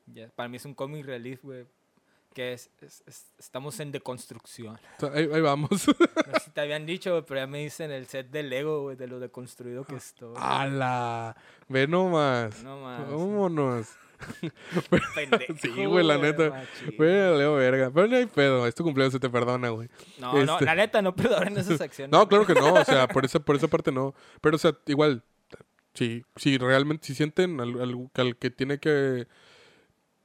[0.07, 1.65] ya- para mí es un comic relief, güey.
[2.37, 4.77] Que es, es- es- estamos en deconstrucción.
[5.11, 5.71] Ahí, ahí vamos.
[5.71, 5.91] No sé
[6.45, 9.19] si te habían dicho, pero ya me dicen el set de Lego, güey, de lo
[9.19, 10.35] deconstruido que estoy.
[10.37, 11.35] ¡Hala!
[11.67, 12.61] Ve nomás.
[12.63, 13.09] No más.
[13.09, 13.87] Vámonos.
[15.15, 16.63] Pendejo, Sí, güey, la neta.
[16.95, 17.09] Güey,
[17.39, 17.89] Leo verga.
[17.91, 19.89] Pero no hay pedo, es tu cumpleaños, se te perdona, güey.
[20.19, 22.11] No, no, este- la neta, no perdonen esas acciones.
[22.11, 24.13] No, claro que no, o sea, por esa, por esa parte no.
[24.41, 25.23] Pero, o sea, igual,
[25.95, 29.27] si, si realmente, si sienten al, al- al que tiene que...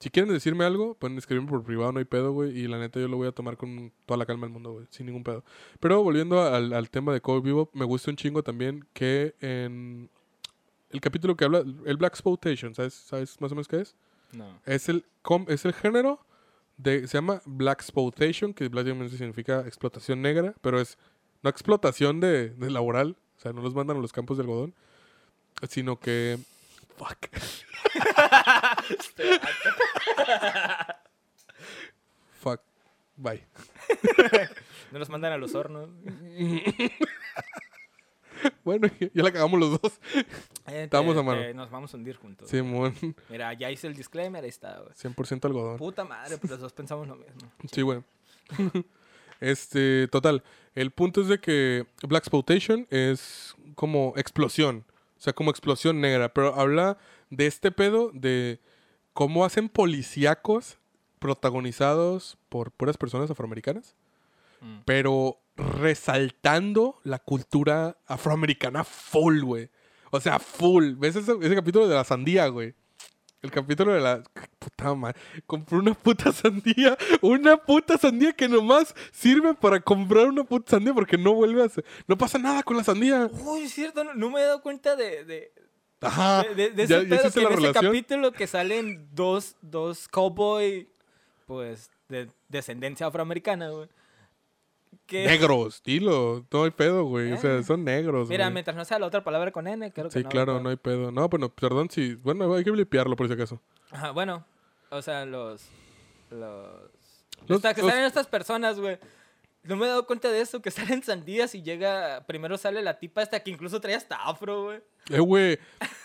[0.02, 2.58] Si quieren decirme algo, pueden escribirme por privado, no hay pedo, güey.
[2.58, 4.86] Y la neta yo lo voy a tomar con toda la calma del mundo, güey.
[4.90, 5.44] Sin ningún pedo.
[5.78, 10.10] Pero volviendo al, al tema de Cowboy Bebop, me gusta un chingo también que en
[10.90, 13.94] el capítulo que habla, el Black Exploitation, ¿sabes, ¿sabes más o menos qué es?
[14.32, 14.60] No.
[14.66, 16.18] Es el, com- es el género
[16.78, 20.98] de, se llama Black Exploitation, que básicamente significa explotación negra, pero es
[21.44, 24.74] no explotación de, de laboral, o sea, no los mandan a los campos de algodón,
[25.68, 26.38] sino que...
[27.02, 27.28] Fuck.
[32.40, 32.60] Fuck.
[33.16, 33.44] Bye.
[34.90, 35.90] No los mandan a los hornos.
[38.64, 40.00] Bueno, ya la cagamos los dos.
[40.66, 41.40] Eh, Estamos te- a mano.
[41.40, 42.48] te- Nos vamos a hundir juntos.
[42.48, 42.94] Simón,
[43.28, 44.92] Mira, ya hice el disclaimer, ahí está, güey.
[44.94, 45.76] 100% algodón.
[45.78, 47.52] Puta madre, pues los dos pensamos lo mismo.
[47.72, 48.02] Sí, güey.
[49.40, 50.42] este, total.
[50.74, 54.84] El punto es de que Black Exploitation es como explosión.
[55.22, 56.34] O sea, como explosión negra.
[56.34, 56.98] Pero habla
[57.30, 58.60] de este pedo de
[59.12, 60.78] cómo hacen policíacos
[61.20, 63.94] protagonizados por puras personas afroamericanas.
[64.60, 64.78] Mm.
[64.84, 69.70] Pero resaltando la cultura afroamericana full, güey.
[70.10, 70.94] O sea, full.
[70.96, 72.74] ¿Ves ese, ese capítulo de la sandía, güey?
[73.42, 74.22] El capítulo de la...
[74.58, 75.20] Puta madre.
[75.46, 76.96] Compré una puta sandía.
[77.20, 81.68] Una puta sandía que nomás sirve para comprar una puta sandía porque no vuelve a...
[81.68, 83.28] ser- No pasa nada con la sandía.
[83.32, 85.52] Uy, es cierto, no, no me he dado cuenta de, de,
[86.00, 86.44] Ajá.
[86.44, 89.08] de, de- de ¿Ya- ese ya pedo hiciste que la en ese capítulo que salen
[89.12, 90.88] dos, dos cowboy,
[91.46, 93.88] pues, de descendencia afroamericana, güey.
[95.06, 96.44] Que, Negros, dilo.
[96.50, 97.32] No hay pedo, güey.
[97.32, 97.62] O sea, Eh.
[97.62, 98.52] son negros, mira, güey.
[98.54, 100.28] mientras no sea la otra palabra con N, creo que Sí, no.
[100.28, 100.64] claro, güey.
[100.64, 101.10] no hay pedo.
[101.12, 102.14] No, bueno, perdón si...
[102.14, 103.60] Bueno, hay que limpiarlo por si acaso.
[103.90, 104.44] Ajá, bueno,
[104.90, 105.66] o sea, los...
[106.30, 106.90] Los...
[107.48, 108.98] Los- Esta- que los- salen estas personas, güey.
[109.64, 112.24] No me he dado cuenta de eso, que salen sandías y llega...
[112.26, 114.80] Primero sale la tipa esta que incluso trae hasta afro, güey.
[115.10, 115.58] Eh, güey.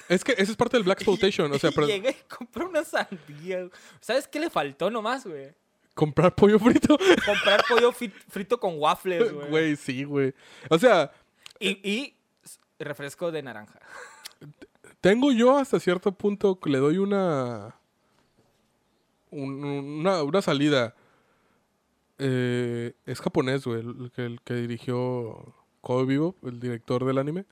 [0.10, 1.52] Es que eso es parte del Black Exploitation.
[1.52, 3.58] O sea, y pero llega y compra una sandía.
[3.60, 3.72] güey.
[4.00, 5.54] ¿Sabes qué le faltó nomás, güey?
[5.98, 6.98] Comprar pollo frito.
[7.26, 9.50] Comprar pollo frito con waffles, güey.
[9.50, 10.34] Güey, sí, güey.
[10.70, 11.12] O sea,
[11.60, 12.14] Y,
[12.80, 13.80] refresco de naranja.
[15.02, 17.76] tengo yo hasta cierto punto que le doy una.
[19.32, 20.96] un- una, una salida.
[22.20, 23.80] Eh, es japonés, güey.
[23.82, 27.46] El, que, el que dirigió Cowboy Vivo, el director del anime.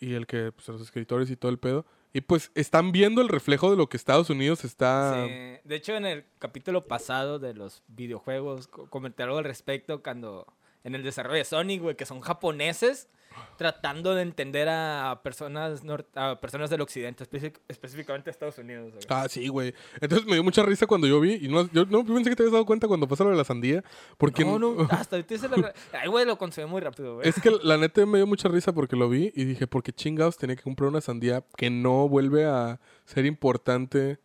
[0.00, 1.84] Y el que, pues, los escritores y todo el pedo.
[2.12, 5.26] Y pues están viendo el reflejo de lo que Estados Unidos está.
[5.26, 5.32] Sí.
[5.64, 10.46] De hecho, en el capítulo pasado de los videojuegos, co- comenté algo al respecto cuando
[10.84, 13.08] en el desarrollo de Sonic, güey, que son japoneses
[13.56, 15.82] tratando de entender a personas,
[16.14, 17.24] a personas del occidente,
[17.68, 18.92] específicamente a Estados Unidos.
[18.92, 19.04] güey.
[19.08, 19.74] Ah, sí, güey.
[20.00, 21.34] Entonces me dio mucha risa cuando yo vi.
[21.34, 23.36] Y no, yo no yo pensé que te habías dado cuenta cuando pasó lo de
[23.36, 23.82] la sandía.
[24.16, 25.72] Porque no, no, hasta ahorita hice la...
[25.92, 27.28] Ay, güey, lo consumí muy rápido, güey.
[27.28, 29.92] Es que la neta me dio mucha risa porque lo vi y dije, ¿por qué
[29.92, 34.18] chingados tenía que comprar una sandía que no vuelve a ser importante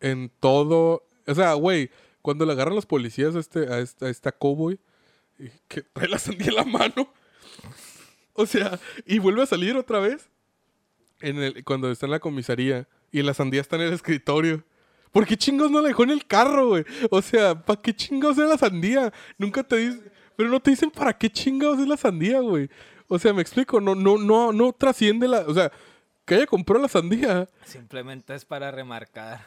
[0.00, 1.06] en todo?
[1.26, 1.90] O sea, güey,
[2.22, 4.78] cuando le agarran los policías a, este, a, esta, a esta cowboy,
[5.68, 7.08] que trae la sandía en la mano.
[8.42, 10.28] O sea, y vuelve a salir otra vez
[11.20, 14.64] en el, cuando está en la comisaría y la sandía está en el escritorio.
[15.12, 16.84] ¿Por qué chingados no la dejó en el carro, güey?
[17.10, 19.12] O sea, ¿para qué chingados es la sandía?
[19.38, 20.12] Nunca te dicen...
[20.36, 22.68] Pero no te dicen para qué chingados es la sandía, güey.
[23.08, 25.40] O sea, me explico, no, no, no, no trasciende la...
[25.46, 25.72] O sea,
[26.26, 27.48] que ella compró la sandía.
[27.64, 29.46] Simplemente es para remarcar.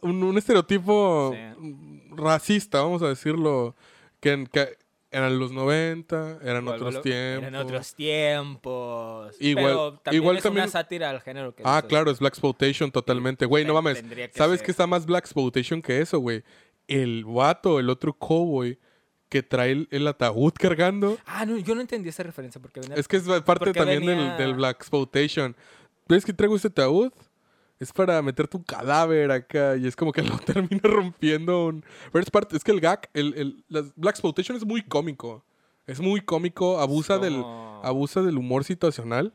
[0.00, 2.02] Un, un estereotipo Sí.
[2.12, 3.74] racista, vamos a decirlo.
[4.20, 4.46] Que
[5.10, 7.48] eran los 90, eran otros tiempos.
[7.48, 9.36] Eran otros tiempos.
[9.40, 11.54] Igual- Pero también igual es también- una sátira al género.
[11.54, 13.46] Que Ah, claro, es Black Exploitation totalmente.
[13.46, 14.02] Güey, no mames.
[14.02, 16.42] que ¿Sabes qué está más Black Exploitation que eso, güey?
[16.86, 18.78] El vato, el otro cowboy
[19.28, 21.16] que trae el, el ataúd cargando.
[21.24, 22.96] Ah, no, yo no entendí esa referencia porque venía...
[22.96, 24.04] Es que es parte también
[24.36, 25.54] del, Black Exploitation.
[26.08, 27.12] ¿Ves que traigo este ataúd?
[27.80, 31.66] Es para meter tu cadáver acá y es como que lo termina rompiendo.
[31.66, 33.64] un- Pero es parte, es que el gag, el, el-
[33.96, 35.44] Black Exploitation es muy cómico.
[35.86, 37.42] Es muy cómico, abusa, del,
[37.82, 39.32] abusa del humor situacional.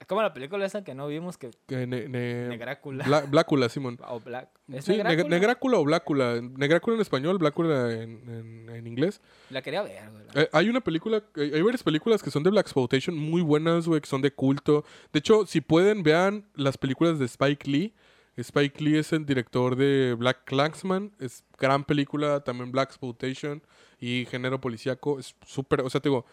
[0.00, 1.50] Es como la película esa que no vimos que...
[1.66, 3.04] Que ne- ne- Negrácula.
[3.04, 3.98] Bla- Blácula, Simón.
[4.08, 4.48] O Black.
[4.72, 5.22] ¿Es Sí, Negrácula?
[5.24, 6.40] neg- Negrácula o Blácula.
[6.40, 9.20] Negrácula en español, Blácula en, en- en inglés.
[9.50, 10.24] La quería ver, güey.
[10.34, 13.86] Eh, hay una película, hay hay varias películas que son de Black Exploitation muy buenas,
[13.86, 14.84] güey, que son de culto.
[15.12, 17.94] De hecho, si pueden, vean las películas de Spike Lee.
[18.38, 21.12] Spike Lee es el director de Black Klansman.
[21.20, 23.62] Es gran película, también Black Exploitation
[23.98, 25.18] y género policíaco.
[25.18, 26.24] Es súper, o sea, te digo,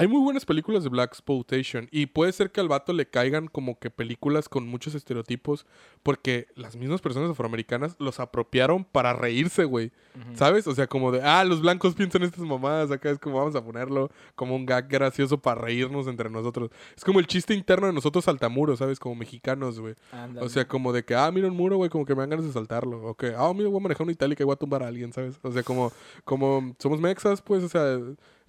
[0.00, 3.48] hay muy buenas películas de Black Exploitation y puede ser que al vato le caigan
[3.48, 5.66] como que películas con muchos estereotipos
[6.02, 9.92] porque las mismas personas afroamericanas los apropiaron para reírse, güey.
[10.34, 10.66] ¿Sabes?
[10.66, 13.62] O sea, como de, ah, los blancos piensan estas mamadas, acá es como vamos a
[13.62, 16.70] ponerlo como un gag gracioso para reírnos entre nosotros.
[16.96, 18.98] Es como el chiste interno de nosotros saltamuros, ¿sabes?
[18.98, 19.96] Como mexicanos, güey.
[20.40, 22.46] O sea, como de que, ah, mira un muro, güey, como que me dan ganas
[22.46, 23.02] de saltarlo.
[23.02, 25.12] O que, ah, mira, voy a manejar una itálica y voy a tumbar a alguien,
[25.12, 25.38] ¿sabes?
[25.42, 25.92] O sea, como,
[26.24, 27.98] como somos mexas, pues, o sea,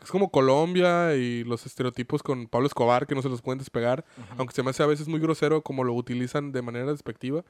[0.02, 4.04] es como Colombia y los estereotipos con Pablo Escobar que no se los pueden despegar.
[4.38, 7.44] Aunque se me hace a veces muy grosero como lo utilizan de manera despectiva.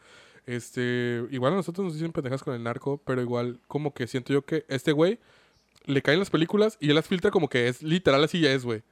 [0.45, 4.33] Este, igual a nosotros nos dicen pendejas con el narco, pero igual como que siento
[4.33, 5.19] yo que este güey
[5.85, 8.65] le caen las películas y él las filtra como que es literal así ya es,
[8.65, 8.83] güey.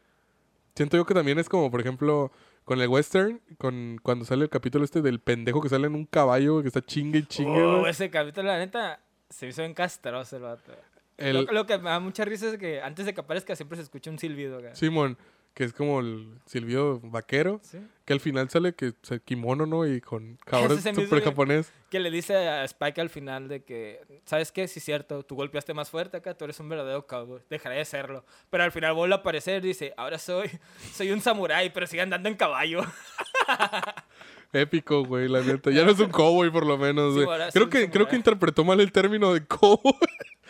[0.75, 2.31] Siento yo que también es como, por ejemplo,
[2.63, 6.05] con el western, con cuando sale el capítulo este del pendejo que sale en un
[6.05, 9.73] caballo que está chingue y chingue, Oh, ese capítulo, la neta, se me hizo bien
[9.73, 10.71] castroso el vato.
[11.19, 13.75] El- Lo, lo que me da mucha risa es que antes de que aparezca siempre
[13.77, 14.57] se escucha un silbido.
[14.59, 14.75] acá.
[14.75, 15.17] Simón,
[15.53, 17.79] que es como el silbido vaquero, Sí.
[18.05, 19.85] que al final sale que se kimono, ¿no?
[19.87, 21.21] Y con súper bien.
[21.23, 21.73] japonés.
[21.89, 24.67] Que le dice a Spike al final de que, ¿sabes qué?
[24.67, 27.85] Sí, es cierto, tú golpeaste más fuerte acá, tú eres un verdadero cowboy, dejaré de
[27.85, 28.23] serlo.
[28.51, 30.49] Pero al final vuelve a aparecer y dice, ahora soy,
[30.93, 32.81] soy un samurái, pero sigue andando en caballo.
[34.53, 35.69] Épico, güey, la neta.
[35.71, 37.39] Ya no es un cowboy, por lo menos, Sí, güey.
[37.51, 39.93] creo, que, creo que interpretó mal el término de cowboy.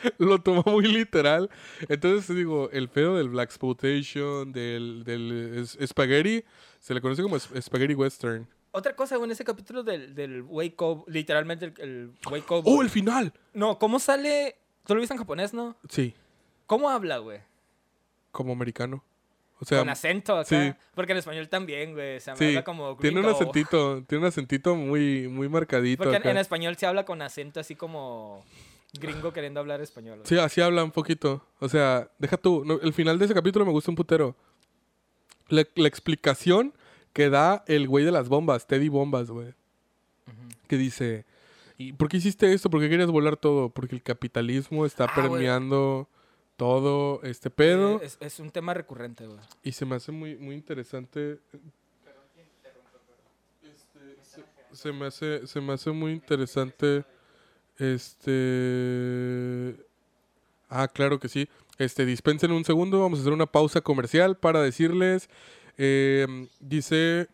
[0.18, 1.50] Lo tomó muy literal.
[1.88, 6.44] Entonces, digo, el pedo del Black Exploitation, del, del spaghetti,
[6.80, 8.48] se le conoce como spaghetti western.
[8.72, 12.74] Otra cosa, en ese capítulo del, del Way Cowboy, literalmente el, el Way Cowboy.
[12.78, 13.34] ¡Oh, el final!
[13.54, 14.56] No, ¿cómo sale?
[14.86, 15.76] ¿Tú lo viste en japonés, no?
[15.90, 16.14] Sí,
[16.68, 17.40] ¿Cómo habla, güey?
[18.32, 19.04] como americano.
[19.60, 20.46] O sea, Con acento acá.
[20.46, 20.74] sí.
[20.96, 22.18] Porque en español también, güey.
[22.18, 26.04] O sea, me sí, habla como tiene un acentito, tiene un acentito muy, muy marcadito.
[26.04, 28.46] Porque en español se habla con acento así como
[28.94, 30.18] gringo queriendo hablar español.
[30.20, 30.28] güey.
[30.28, 31.46] Sí, así habla un poquito.
[31.60, 32.64] O sea, deja tú.
[32.66, 34.36] no, el final de ese capítulo me gusta un putero.
[35.50, 36.74] La, la explicación
[37.14, 39.54] que da el güey de las bombas, Teddy Bombas, güey.
[40.68, 41.26] Que dice,
[41.78, 42.70] ¿y por qué hiciste esto?
[42.70, 43.70] ¿Por qué querías volar todo?
[43.70, 45.30] Porque el capitalismo está Ah, güey.
[45.32, 46.08] permeando
[46.58, 47.96] todo este pedo.
[48.02, 49.40] Eh, Es, es un tema recurrente, güey.
[49.64, 51.40] Y se me hace muy, muy interesante.
[53.64, 54.44] Este, se,
[54.76, 57.04] se me hace, se me hace muy interesante.
[57.80, 59.76] Este.
[60.70, 61.50] Ah, claro que sí.
[61.78, 63.00] Este, dispensen un segundo.
[63.00, 65.30] Vamos a hacer una pausa comercial para decirles.
[65.78, 66.28] eh,
[66.60, 67.28] dice.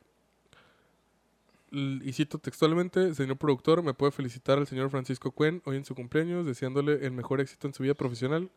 [1.71, 5.93] Y cito textualmente, señor productor, me puede felicitar al señor Francisco Cuen hoy en su
[5.93, 8.49] cumpleaños, deseándole el mejor éxito en su vida profesional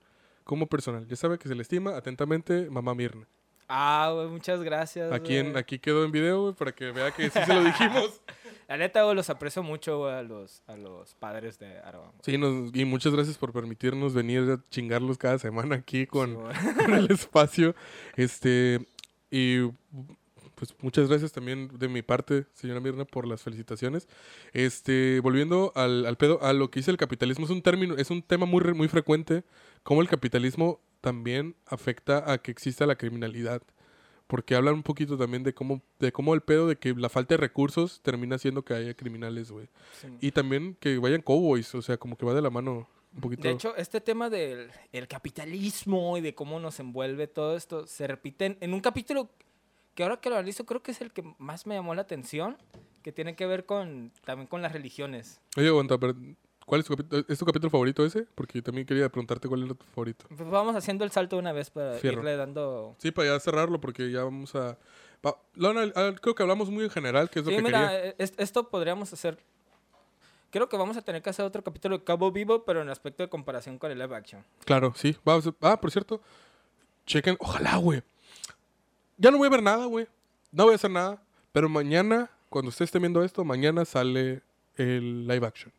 [0.45, 1.07] como personal.
[1.09, 3.27] Ya sabe que se le estima atentamente, mamá Mirna.
[3.69, 5.13] Ah, güey, muchas gracias.
[5.13, 8.21] Aquí, en, aquí quedó en video, güey, para que vea que sí se lo dijimos.
[8.69, 12.13] La neta, güey, los aprecio mucho, güey, a los, a los padres de Aragón.
[12.23, 16.35] Sí, nos- y muchas gracias por permitirnos venir a chingarlos cada semana aquí con, Sí,
[16.37, 16.55] güey.
[16.85, 17.75] con el espacio.
[18.17, 18.87] Este,
[19.31, 19.63] y
[20.55, 24.07] pues muchas gracias también de mi parte, señora Mirna, por las felicitaciones.
[24.53, 28.11] Este, volviendo al, al pedo, a lo que dice el capitalismo, es un término, es
[28.11, 29.45] un tema muy, muy frecuente,
[29.83, 33.63] cómo el capitalismo también afecta a que exista la criminalidad.
[34.27, 37.35] Porque hablan un poquito también de cómo, de cómo el pedo de que la falta
[37.35, 39.69] de recursos termina haciendo que haya criminales, güey.
[40.01, 40.09] Sí.
[40.21, 43.43] Y también que vayan cowboys, o sea, como que va de la mano un poquito.
[43.45, 48.07] De hecho, este tema del el capitalismo y de cómo nos envuelve todo esto se
[48.07, 49.31] repite en, en un capítulo
[49.95, 52.57] que ahora que lo analizo creo que es el que más me llamó la atención,
[53.03, 55.41] que tiene que ver con también con las religiones.
[55.57, 56.15] Oye, aguanta, pero
[56.69, 58.27] ¿cuál es tu, capítulo, es tu capítulo favorito ese?
[58.35, 60.27] Porque también quería preguntarte cuál era tu favorito.
[60.29, 62.19] Pues vamos haciendo el salto una vez para Fierro.
[62.19, 62.95] irle dando...
[62.99, 64.77] Sí, para ya cerrarlo, porque ya vamos a...
[65.23, 67.89] pa- Lona, ah, creo que hablamos muy en general, que es lo Sí, que mira,
[67.89, 68.05] quería.
[68.11, 69.39] eh, es- esto podríamos hacer...
[70.51, 73.23] Creo que vamos a tener que hacer otro capítulo de Cabo Vivo, pero en aspecto
[73.23, 74.45] de comparación con el live action.
[74.65, 75.17] Claro, sí.
[75.25, 76.21] Vamos a- ah, por cierto,
[77.07, 78.03] chequen, ojalá, güey.
[79.17, 80.07] Ya no voy a ver nada, güey.
[80.53, 81.21] No voy a hacer nada.
[81.53, 84.43] Pero mañana, cuando ustedes estén viendo esto, mañana sale
[84.77, 85.73] el live action.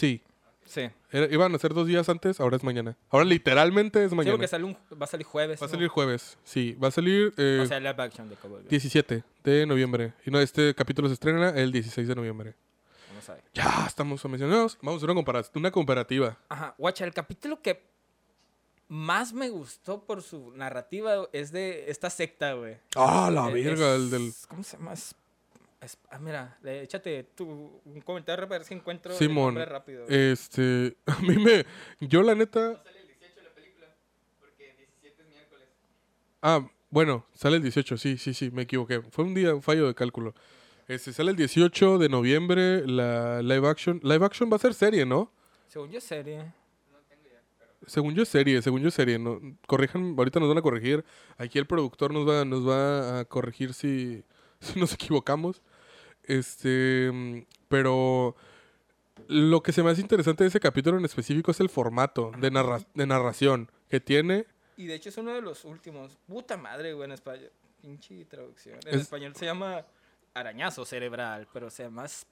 [0.00, 0.22] Sí.
[0.64, 0.88] Sí.
[1.10, 2.96] Era- iban a ser dos días antes, ahora es mañana.
[3.10, 4.34] Ahora literalmente es mañana.
[4.34, 5.60] porque sale un- va a salir jueves.
[5.60, 5.70] Va a ¿no?
[5.72, 6.76] salir jueves, sí.
[6.82, 8.58] Va a salir eh, O sea, el live action de Vivo.
[8.68, 10.12] 17 de noviembre.
[10.24, 12.54] Y no, este capítulo se estrena el 16 de noviembre.
[13.08, 13.44] Vamos a ver.
[13.52, 14.78] Ya estamos mencionados.
[14.80, 16.38] Vamos a hacer una, compara- una comparativa.
[16.48, 17.82] Ajá, guacha, el capítulo que
[18.88, 22.76] más me gustó por su narrativa es de esta secta, güey.
[22.96, 24.32] Ah, la Eh, verga, es- el del...
[24.48, 24.92] ¿Cómo se llama?
[24.92, 25.14] Es-
[25.80, 30.04] es- ah, mira, le- échate tu, un comentario para ver si encuentro Simón, el rápido.
[30.06, 30.30] güey.
[30.32, 30.96] este...
[31.06, 31.64] A mí me...
[32.00, 32.82] Yo la neta...
[36.42, 39.02] Ah, bueno, sale el 18, sí, sí, sí, me equivoqué.
[39.10, 40.34] Fue un día, un fallo de cálculo.
[40.88, 44.00] Este, sale el 18 de noviembre la live action.
[44.02, 45.30] Live action va a ser serie, ¿no?
[45.68, 46.52] Según yo, serie.
[47.86, 49.18] Según yo es serie, según yo es serie.
[49.18, 51.04] No, corrijan, ahorita nos van a corregir.
[51.38, 54.22] Aquí el productor nos va, nos va a corregir si,
[54.60, 55.62] si nos equivocamos.
[56.24, 58.36] Este, mm, pero
[59.28, 62.50] lo que se me hace interesante de ese capítulo en específico es el formato de,
[62.50, 64.46] narra- de narración que tiene.
[64.76, 66.16] Y de hecho es uno de los últimos.
[66.26, 67.52] Puta madre, güey, en español.
[67.80, 68.78] Pinche traducción.
[68.86, 69.84] En Es- español se llama
[70.34, 72.26] arañazo cerebral, pero se llama es-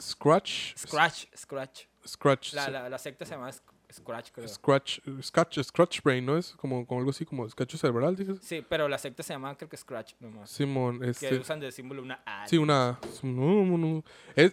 [0.00, 0.76] Scratch.
[0.76, 1.84] Scratch, Scratch.
[2.06, 2.52] Scratch.
[2.52, 3.50] La, la, la secta se llama
[3.92, 4.48] Scratch, creo.
[4.48, 6.36] Scratch, scratch, scratch brain, ¿no?
[6.36, 8.38] Es como, como algo así como escacho cerebral, dices.
[8.42, 10.50] Sí, pero la secta se llama creo que Scratch nomás.
[10.50, 11.36] Simón, Que este.
[11.38, 12.46] usan de símbolo una A.
[12.48, 12.98] Sí, una.
[13.22, 14.04] No, no, no.
[14.34, 14.52] Es,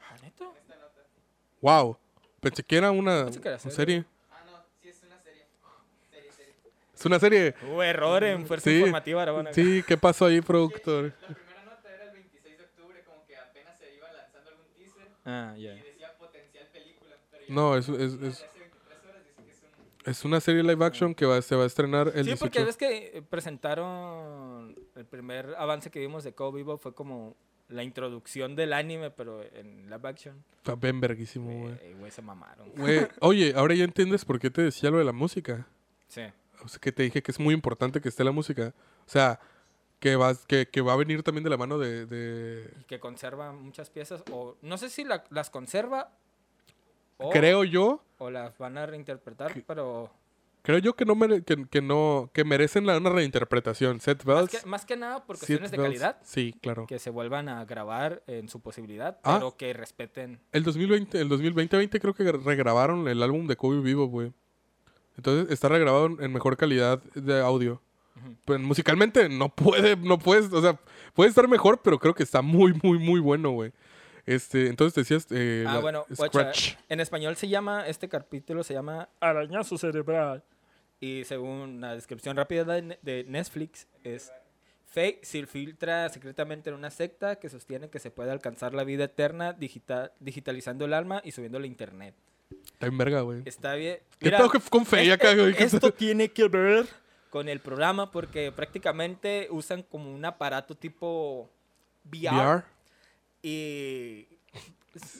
[0.00, 0.44] ¿Ah, ¿Neta?
[1.60, 1.96] wow.
[2.40, 3.74] Pensé que era una, Pensé que era una serie.
[3.76, 4.06] serie.
[6.94, 7.54] Es una serie.
[7.68, 9.52] Hubo error en Fuerza Sí, Informativa Aragona.
[9.52, 11.12] Sí, ¿qué pasó ahí, productor?
[11.22, 14.66] La primera nota era el 26 de octubre, como que apenas se iba lanzando algún
[14.76, 15.72] teaser Ah, ya.
[15.74, 17.16] y decía potencial película.
[17.30, 19.62] Pero ya No, es, es, es, hace 23 horas dice que es
[20.04, 22.38] un Es una serie live action que va, se va a estrenar el sí, 18.
[22.40, 27.36] porque ves que eh, presentaron el primer avance que vimos de Cowboy Bebop fue como
[27.68, 30.44] la introducción del anime, pero en live action.
[30.58, 31.74] Está bien verguísimo, güey.
[31.80, 32.68] Eh, Güey, se mamaron.
[32.76, 35.66] Güey, Oye, ahora ya entiendes por qué te decía lo de la música.
[36.08, 36.22] Sí.
[36.62, 38.74] O sea, que te dije que es muy importante que esté la música.
[39.06, 39.40] O sea,
[40.00, 42.04] que, vas, que, que va a venir también de la mano de...
[42.06, 46.10] de- Y que conserva muchas piezas, o no sé si la- las conserva
[47.18, 50.10] o, Creo yo, o las van a reinterpretar, pero
[50.62, 54.00] creo yo que no, mere- que, que no, que merecen la, una reinterpretación.
[54.00, 56.86] Seth más que, más que nada por Seth cuestiones de Bells- calidad, Sí, claro.
[56.86, 59.34] que se vuelvan a grabar en su posibilidad, Ah.
[59.38, 60.40] pero que respeten.
[60.52, 64.32] El 2020, el 2020 creo que regrabaron el álbum de Kobe Vivo, güey.
[65.16, 67.80] Entonces está regrabado en- mejor calidad de audio.
[68.44, 70.78] Pero musicalmente no puede, no puedes, o sea,
[71.14, 73.72] puede estar mejor, pero creo que está muy, muy, muy bueno, güey.
[74.26, 76.74] Este, entonces decías, eh, Ah, la- bueno, Scratch.
[76.88, 80.42] en español se llama, este capítulo se llama Arañazo Cerebral.
[81.00, 84.32] Y según la descripción rápida de, Ne- de Netflix, es
[84.86, 89.04] Faye se infiltra secretamente en una secta que sostiene que se puede alcanzar la vida
[89.04, 92.14] eterna digita- digitalizando el alma y subiendo a internet.
[92.74, 93.42] Está en verga, güey.
[93.46, 93.98] Está bien.
[94.18, 95.54] ¿Qué pedo que con fe acá, es- güey?
[95.54, 96.86] ¿Qué Esto tiene que ver
[97.30, 101.50] con el programa porque prácticamente usan como un aparato tipo
[102.04, 102.64] VR, VR.
[103.42, 104.26] Y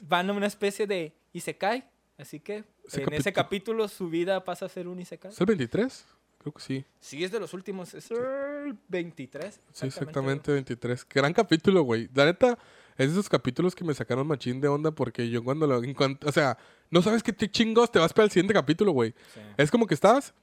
[0.03, 1.85] van a una especie de Isekai.
[2.19, 5.33] Así que Ese en ese capítulo- su vida pasa a ser un Isekai.
[5.33, 6.05] ¿Es el 23?
[6.39, 6.85] Creo que sí.
[7.01, 7.95] Sí, es de los últimos.
[7.95, 9.61] Es el 23.
[9.73, 11.07] Sí, exactamente 23.
[11.09, 12.09] Gran capítulo, güey.
[12.15, 12.59] La neta,
[12.99, 15.83] es de esos capítulos que me sacaron machín de onda porque yo cuando lo...
[15.83, 16.59] en cuanto- o sea,
[16.91, 19.15] no sabes qué chingos te vas para el siguiente capítulo, güey.
[19.35, 19.41] Sí.
[19.57, 20.35] Es como que estás...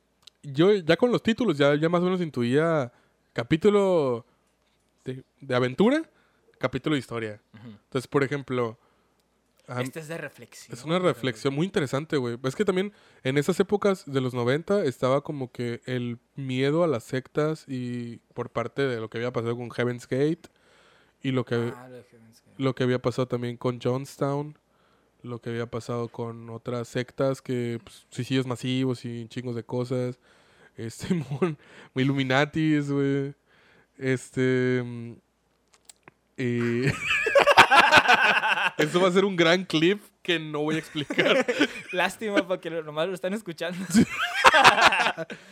[0.42, 2.94] Yo ya con los títulos ya, ya más o menos intuía
[3.34, 4.26] capítulo
[5.04, 6.10] de, de aventura,
[6.60, 7.42] capítulo de historia.
[7.64, 8.78] Entonces, por ejemplo...
[9.68, 10.78] ah, Este es de reflexión.
[10.78, 12.38] es una reflexión muy interesante, güey.
[12.44, 12.94] Es que también
[13.24, 18.18] en esas épocas de los 90 estaba como que el miedo a las sectas y
[18.34, 20.50] por parte de lo que había pasado con Heaven's Gate
[21.24, 21.90] y lo que, Ah,
[22.58, 24.58] lo que había pasado también con Johnstown,
[25.22, 30.20] lo que había pasado con otras sectas que pues, suicidios masivos y chingos de cosas.
[30.80, 31.58] Este, mon-
[31.94, 33.34] Illuminatis, güey.
[33.98, 34.82] Este...
[36.40, 36.86] y-
[38.78, 41.46] Esto va a ser un gran clip que no voy a explicar.
[41.92, 43.78] Lástima porque nomás lo están escuchando.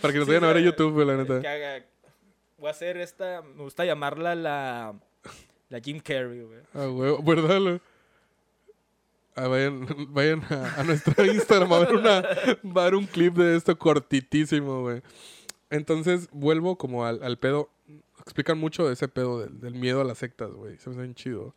[0.02, 1.42] Para que nos Sí, vayan a ver a YouTube, la neta.
[1.42, 1.86] Que haga-
[2.58, 3.42] Voy a hacer esta.
[3.42, 4.94] Me gusta llamarla la.
[5.70, 6.60] La Jim Carrey, güey.
[6.74, 7.82] Ah, güey, ¿verdad?
[9.36, 12.22] Ah, vayan vayan a, a nuestro Instagram a ver, una,
[12.66, 15.02] va a haber un clip de esto cortitísimo, güey.
[15.70, 17.70] Entonces, vuelvo como al, al pedo.
[18.22, 20.78] Explican mucho de ese pedo del, del miedo a las sectas, güey.
[20.78, 21.54] Se me hace bien chido.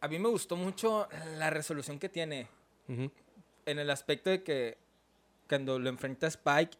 [0.00, 2.48] A mí me gustó mucho la resolución que tiene.
[2.88, 3.10] Ujú.
[3.66, 4.78] En el aspecto de que.
[5.48, 6.78] Cuando lo enfrenta a Spike.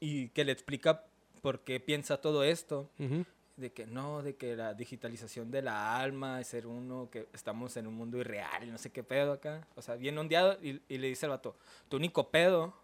[0.00, 1.04] Y que le explica
[1.42, 2.88] por qué piensa todo esto.
[2.98, 3.24] Ujú.
[3.56, 7.76] De que no, de que la digitalización de la alma, de ser uno, que estamos
[7.76, 9.66] en un mundo irreal y no sé qué pedo acá.
[9.76, 10.58] O sea, bien ondeado.
[10.62, 11.54] Y, y le dice al vato,
[11.88, 12.74] tu único pedo,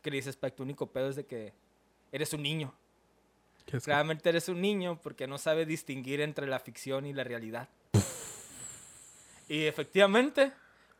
[0.00, 1.52] que le dice Spike, tu único pedo es de que
[2.12, 2.72] eres un niño.
[3.66, 7.68] Claramente eres un niño porque no sabe distinguir entre la ficción y la realidad.
[9.48, 10.52] Y efectivamente,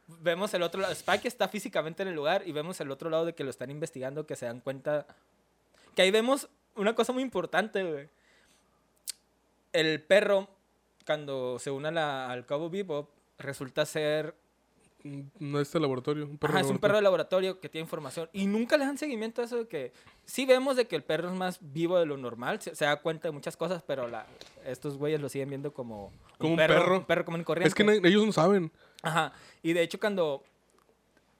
[0.06, 0.92] vemos el otro lado.
[0.92, 3.70] Spike está físicamente en el lugar y vemos el otro lado de que lo están
[3.70, 5.06] investigando, que se dan cuenta.
[5.94, 8.08] Que ahí vemos una cosa muy importante, güey.
[9.72, 10.48] El perro,
[11.04, 14.34] cuando se une al Cabo Vivo, resulta ser.
[15.38, 16.24] No es el laboratorio.
[16.26, 18.28] Un perro Ajá, es un perro de laboratorio que tiene información.
[18.32, 19.92] Y nunca le dan seguimiento a eso de que.
[20.24, 22.96] Sí vemos de que el perro es más vivo de lo normal, se, se da
[23.00, 24.26] cuenta de muchas cosas, pero la,
[24.64, 26.12] estos güeyes lo siguen viendo como.
[26.38, 26.98] Como un perro.
[26.98, 27.68] Un perro común y corriente.
[27.68, 28.70] Es que ellos no saben.
[29.02, 29.32] Ajá.
[29.62, 30.42] Y de hecho, cuando.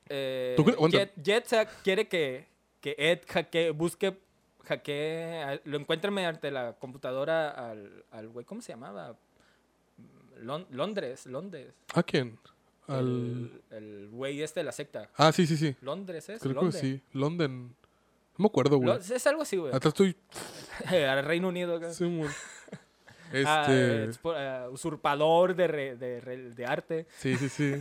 [0.09, 0.99] eh, ¿Tú cre- aguanta.
[0.99, 2.47] Jet, Jet se- quiere que,
[2.81, 4.17] que Ed hackee, busque,
[4.65, 9.17] hackee, lo encuentre mediante la computadora al, al güey, ¿cómo se llamaba?
[10.41, 11.75] Lon- Londres, Londres.
[11.95, 12.39] ¿A quién?
[12.89, 13.63] Al...
[13.71, 15.11] El, güey este de la secta.
[15.17, 15.75] Ah, sí, sí, sí.
[15.81, 16.41] Londres es.
[16.41, 17.03] Creo que sí.
[17.13, 17.69] London.
[18.39, 18.99] No me acuerdo, güey.
[18.99, 19.73] Es algo así, güey.
[19.73, 20.15] Hasta estoy...
[20.87, 21.77] Al Reino Unido.
[21.77, 21.93] acá.
[21.93, 22.29] Sí, mon.
[23.45, 24.11] Ah, Este...
[24.25, 26.21] ah, usurpador de, re- de,
[26.55, 27.07] de arte.
[27.19, 27.75] Sí, sí, sí.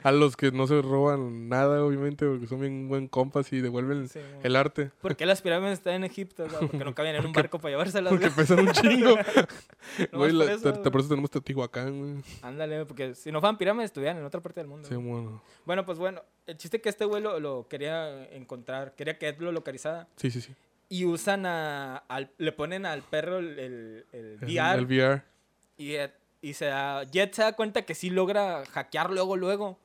[0.04, 4.08] A los que no se roban nada, obviamente, porque son bien buen compas y devuelven
[4.08, 4.90] Sí, el arte.
[5.00, 6.46] ¿Por qué las pirámides están en Egipto?
[6.48, 6.68] güey?
[6.68, 8.10] Porque no cabían en un barco para llevárselas.
[8.12, 9.16] Porque pesan un chingo.
[10.12, 12.24] Nomás Güey, por eso, te- te- por eso tenemos Teotihuacán, güey.
[12.42, 14.88] Ándale, porque si no fueran pirámides, estuvieran en otra parte del mundo.
[14.88, 15.06] Sí, güey.
[15.06, 15.42] bueno.
[15.66, 19.38] Bueno, pues bueno, el chiste que este güey lo, lo quería encontrar, quería que Ed
[19.40, 20.08] lo localizara.
[20.16, 20.54] Sí, sí, sí.
[20.88, 21.96] Y usan a.
[22.08, 24.78] al- le ponen al perro el, el, el El- VR.
[24.78, 25.22] El VR.
[25.76, 26.10] Y, Ed-
[26.42, 29.78] y se da, Jet se da cuenta que sí logra hackear luego, luego.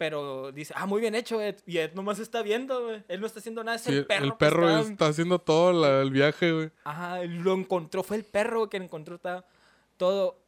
[0.00, 1.56] Pero dice, ah, muy bien hecho, Ed.
[1.66, 3.04] Y Ed nomás está viendo, güey.
[3.06, 4.24] Él no está haciendo nada, es Sí, el perro.
[4.24, 6.70] el que perro está- está haciendo todo la- el viaje, güey.
[6.84, 9.44] Ajá, lo encontró, fue el perro que encontró ta-
[9.98, 10.38] todo.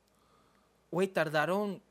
[0.90, 1.82] Güey, tardaron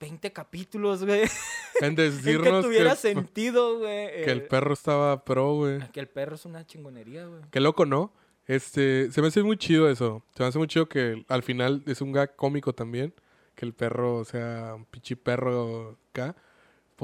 [0.00, 1.22] 20 capítulos, güey.
[1.22, 1.28] En
[1.92, 4.24] En que decirnos tuviera que, sentido, güey.
[4.24, 5.78] que el perro estaba pro, güey.
[5.92, 7.42] Que el perro es una chingonería, güey.
[7.52, 8.12] Qué loco, ¿no?
[8.48, 10.24] Este, se me hace muy chido eso.
[10.34, 13.14] Se me hace muy chido que al final es un gag cómico también.
[13.54, 16.34] Que el perro sea un pinche perro acá.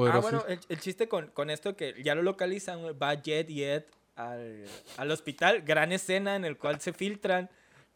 [0.07, 3.65] Ah, bueno, el, el chiste con, con esto que ya lo localizan, va Jet y
[3.65, 3.85] Ed
[4.17, 4.65] al,
[4.97, 5.63] al hospital.
[5.63, 7.51] Gran escena en el cual se filtran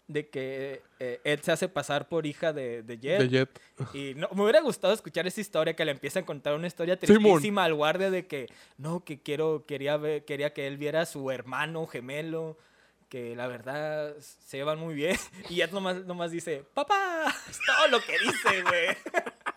[0.08, 3.20] de que eh, Ed se hace pasar por hija de, de Jet.
[3.20, 3.60] de Jet.
[3.94, 6.98] Y no, me hubiera gustado escuchar esa historia, que le empieza a contar una historia
[7.00, 7.22] Simón.
[7.22, 8.48] tristísima al guardia de que,
[8.78, 12.58] no, que quiero, quería, ver, quería que él viera a su hermano gemelo,
[13.08, 15.16] que la verdad se llevan muy bien.
[15.48, 18.88] Y Ed nomás, nomás dice, papá, es todo lo que dice, güey.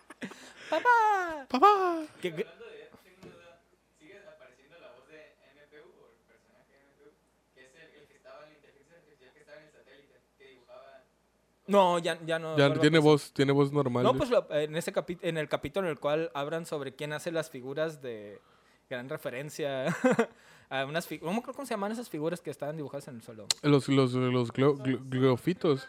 [0.70, 1.46] papá.
[1.48, 2.02] ¡Papá!
[2.20, 3.60] Que- que- Hablando de eso, tengo una duda.
[3.98, 7.10] ¿Sigue apareciendo la voz de MPU o el personaje de MPU?
[7.54, 10.20] Que es el, el que estaba en la inteligencia artificial que estaba en el satélite,
[10.38, 11.02] que dibujaba.
[11.66, 12.56] no, ya, ya no.
[12.56, 14.02] Ya tiene voz, tiene voz normal.
[14.04, 17.12] No, pues lo- en, ese capi- en el capítulo en el cual hablan sobre quién
[17.12, 18.40] hace las figuras de
[18.88, 19.86] gran referencia
[20.70, 21.36] a unas figuras.
[21.36, 23.46] Acuerdo cómo se llaman esas figuras que estaban dibujadas en el suelo.
[23.62, 25.88] Los, los, los gleofitos.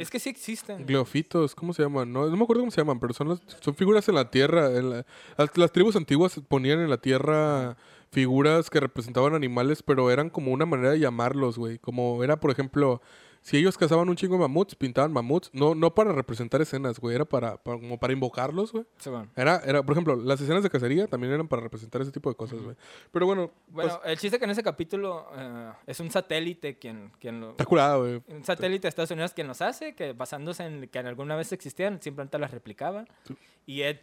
[0.00, 0.86] Es que sí existen.
[0.86, 2.12] Gleofitos, ¿cómo se llaman?
[2.12, 4.70] No, no me acuerdo cómo se llaman, pero son, las- son figuras en la tierra.
[4.76, 7.76] en la- las, las tribus antiguas ponían en la tierra
[8.10, 11.78] figuras que representaban animales, pero eran como una manera de llamarlos, güey.
[11.78, 13.00] Como era, por ejemplo,
[13.42, 15.50] si ellos cazaban un chingo de mamuts, pintaban mamuts.
[15.52, 17.14] No, no para representar escenas, güey.
[17.14, 18.84] Era para, para- como para invocarlos, güey.
[18.98, 19.28] Sí, bueno.
[19.34, 22.36] Era, era, por ejemplo, las escenas de cacería también eran para representar ese tipo de
[22.36, 22.76] cosas, güey.
[23.10, 27.10] Pero bueno, Bueno, pues, el chiste que en ese capítulo eh, es un satélite quien,
[27.18, 27.50] quien lo...
[27.50, 28.22] está curado, güey.
[28.28, 32.00] Un satélite de Estados Unidos quien los hace, que basándose en que alguna vez existían,
[32.02, 33.06] simplemente las replicaba.
[33.24, 33.34] Sí.
[33.66, 33.98] Y Ed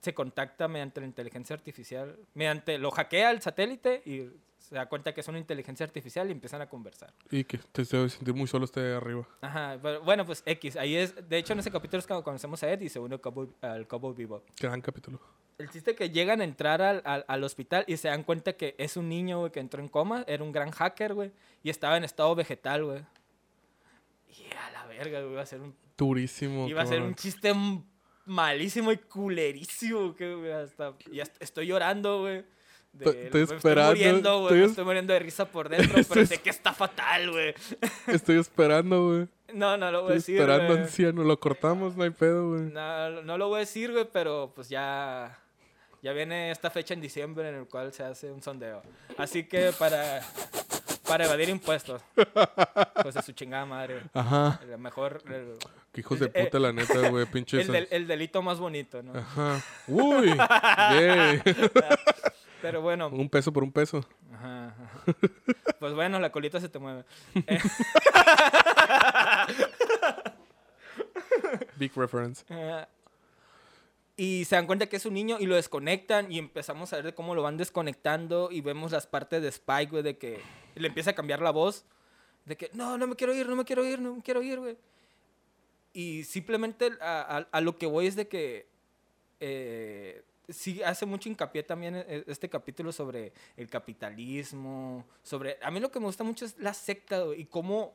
[0.00, 4.30] se contacta mediante la inteligencia artificial, mediante lo hackea el satélite y
[4.60, 7.12] se da cuenta que es una inteligencia artificial y empiezan a conversar.
[7.30, 9.26] Y que te debe sentir muy solo este arriba.
[9.40, 12.62] Ajá, pero bueno, pues X, ahí es, de hecho en ese capítulo es cuando conocemos
[12.62, 14.44] a Ed y se une al Cowboy- al Cowboy Bebop.
[14.60, 15.18] Gran capítulo.
[15.58, 18.74] El chiste que llegan a entrar al, al, al hospital y se dan cuenta que
[18.78, 21.32] es un niño, güey, que entró en coma, era un gran hacker, güey,
[21.62, 23.02] y estaba en estado vegetal, güey.
[24.28, 26.68] Y a la verga, güey, iba a ser un, Durísimo.
[26.68, 27.52] iba a ser un chiste
[28.24, 32.44] malísimo y culerísimo, que güey, hasta, ya est- estoy llorando, güey.
[32.92, 36.20] De- Estoy- esperando, Estoy muriendo, güey, estoy es- estoy muriendo de risa por dentro, pero
[36.22, 37.54] Estoy sé que está fatal, güey.
[38.06, 39.28] Estoy esperando, güey.
[39.54, 40.84] No, no lo voy a Estoy decir, esperando, güey.
[40.84, 41.24] anciano.
[41.24, 42.62] Lo cortamos, no hay pedo, güey.
[42.62, 45.38] No, no lo voy a decir, güey, pero pues ya,
[46.02, 48.82] ya viene esta fecha en diciembre en el cual se hace un sondeo.
[49.18, 50.22] Así que para,
[51.08, 52.00] para evadir impuestos,
[53.02, 54.02] pues de su chingada madre.
[54.12, 54.60] Ajá.
[54.62, 55.56] El mejor, el,
[55.92, 57.26] Que hijos de Eh, puta, la neta, güey.
[57.26, 57.66] Pinches.
[57.66, 59.18] el del- el delito más bonito, ¿no?
[59.18, 59.60] Ajá.
[59.88, 60.28] Uy.
[60.28, 61.42] yay.
[62.62, 64.04] Pero bueno, un peso por un peso.
[64.34, 65.14] ajá, ajá.
[65.78, 67.04] pues bueno, la colita se te mueve.
[67.46, 67.58] Eh,
[71.76, 72.44] Big reference.
[74.16, 77.14] Y se dan cuenta que es un niño y lo desconectan y empezamos a ver
[77.14, 80.40] cómo lo van desconectando y vemos las partes de Spike, güey, de que
[80.74, 81.86] le empieza a cambiar la voz,
[82.44, 84.58] de que no, no me quiero ir, no me quiero ir, no me quiero ir,
[84.58, 84.76] güey.
[85.94, 88.68] Y simplemente a, a- a lo que voy es de que
[89.40, 95.58] eh, sí hace mucho hincapié también e- este capítulo sobre el capitalismo, sobre...
[95.62, 97.94] A mí lo que me gusta mucho es la secta y cómo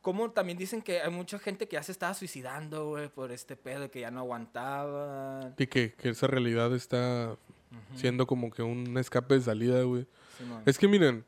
[0.00, 3.56] como también dicen que hay mucha gente que ya se estaba suicidando, güey, por este
[3.56, 5.54] pedo que ya no aguantaban.
[5.58, 7.36] Y que, que esa realidad está
[7.94, 10.06] siendo como que un escape de salida, güey.
[10.38, 10.62] Simón.
[10.64, 11.24] Es que miren,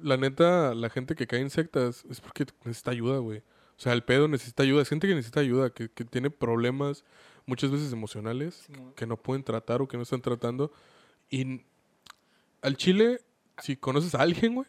[0.00, 3.40] la neta, la gente que cae en sectas es porque necesita ayuda, güey.
[3.40, 4.82] O sea, el pedo necesita ayuda.
[4.82, 7.04] Es gente que necesita ayuda, que, que tiene problemas
[7.50, 10.72] muchas veces emocionales que no pueden tratar o que no están tratando.
[11.28, 11.62] Y
[12.62, 13.20] al chile,
[13.58, 14.66] si conoces a alguien, güey,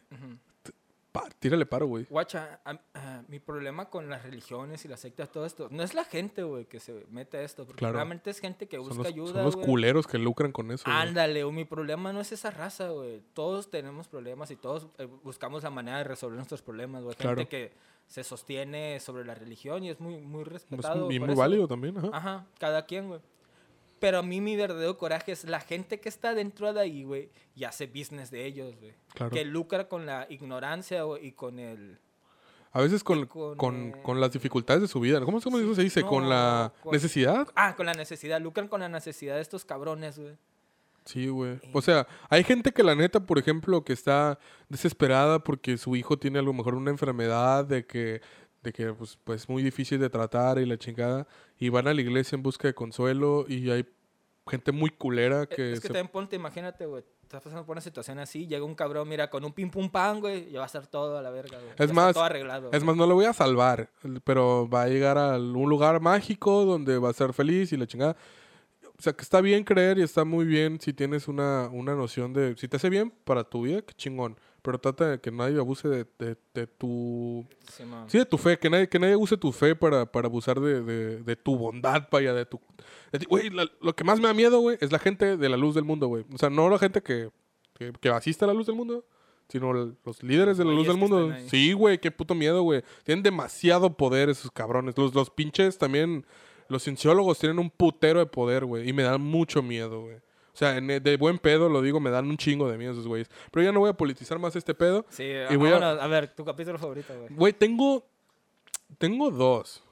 [1.11, 2.05] pa- tírale paro, güey.
[2.09, 5.93] Guacha, a- a- mi problema con las religiones y las sectas, todo esto, no es
[5.93, 7.95] la gente, güey, que se mete a esto, porque Claro.
[7.95, 9.33] realmente es gente que Son busca los, ayuda.
[9.33, 10.83] son los culeros que lucran con eso.
[10.87, 13.21] Ándale, güey, mi problema no es esa raza, güey.
[13.33, 17.15] Todos tenemos problemas y todos eh, buscamos la manera de resolver nuestros problemas, güey.
[17.15, 17.49] Gente Claro.
[17.49, 21.09] que se sostiene sobre la religión y es muy, muy Es respetado.
[21.09, 22.09] y muy eso, válido también, ajá.
[22.11, 23.21] Ajá, cada quien, güey.
[24.01, 27.29] Pero a mí mi verdadero coraje es la gente que está dentro de ahí, güey,
[27.55, 28.93] y hace business de ellos, güey.
[29.13, 29.31] Claro.
[29.31, 31.99] Que lucra con la ignorancia güey, y con el...
[32.73, 35.21] A veces con, con, con, eh, con las dificultades de su vida.
[35.23, 36.01] ¿Cómo, cómo se dice?
[36.03, 37.47] con No, la con- necesidad.
[37.55, 38.41] Ah, con la necesidad.
[38.41, 40.35] Lucran con la necesidad de estos cabrones, güey.
[41.05, 41.59] Sí, güey.
[41.73, 44.37] O sea, hay gente que la neta, por ejemplo, que está
[44.69, 48.21] desesperada porque su hijo tiene a lo mejor una enfermedad de que
[48.63, 51.27] de que pues, pues es muy difícil de tratar y la chingada.
[51.57, 53.85] Y van a la iglesia en busca de consuelo y hay
[54.47, 55.73] gente muy culera que...
[55.73, 57.03] es que se- también ponte, imagínate, güey.
[57.23, 60.19] Estás pasando por una situación así, llega un cabrón, mira, con un pim pum pan,
[60.19, 61.69] güey, y va a estar todo a la verga, güey.
[61.79, 62.67] Ya está más, todo arreglado.
[62.67, 62.87] Es güey.
[62.87, 63.89] más, no lo voy a salvar,
[64.25, 67.87] pero va a llegar a un lugar mágico donde va a ser feliz y la
[67.87, 68.17] chingada.
[69.01, 72.33] O sea, que está bien creer y está muy bien si tienes una, una noción
[72.33, 72.55] de...
[72.55, 74.37] Si te hace bien para tu vida, qué chingón.
[74.61, 77.43] Pero trata de que nadie abuse de, de- de tu...
[78.07, 78.59] Sí, de tu fe.
[78.59, 82.07] Que nadie, que nadie use tu fe para, para abusar de, de- de tu bondad,
[82.11, 82.61] vaya, de tu...
[83.27, 85.83] Güey, lo que más me da miedo, güey, es la gente de la luz del
[85.83, 86.23] mundo, güey.
[86.31, 87.31] O sea, no la gente que,
[87.73, 89.03] que, que asiste a la luz del mundo,
[89.49, 91.33] sino los líderes de la luz del mundo.
[91.47, 92.83] Sí, güey, qué puto miedo, güey.
[93.03, 94.95] Tienen demasiado poder esos cabrones.
[94.95, 96.23] Los, los pinches también,
[96.71, 98.87] los cienciólogos tienen un putero de poder, güey.
[98.89, 100.15] Y me dan mucho miedo, güey.
[100.15, 103.29] O sea, de buen pedo lo digo, me dan un chingo de miedo esos güeyes.
[103.51, 105.05] Pero ya no voy a politizar más este pedo.
[105.09, 106.07] Sí, Y voy a- vámonos, a...
[106.07, 107.29] ver, tu capítulo favorito, güey.
[107.33, 108.05] Güey, tengo.
[108.97, 109.83] Tengo dos,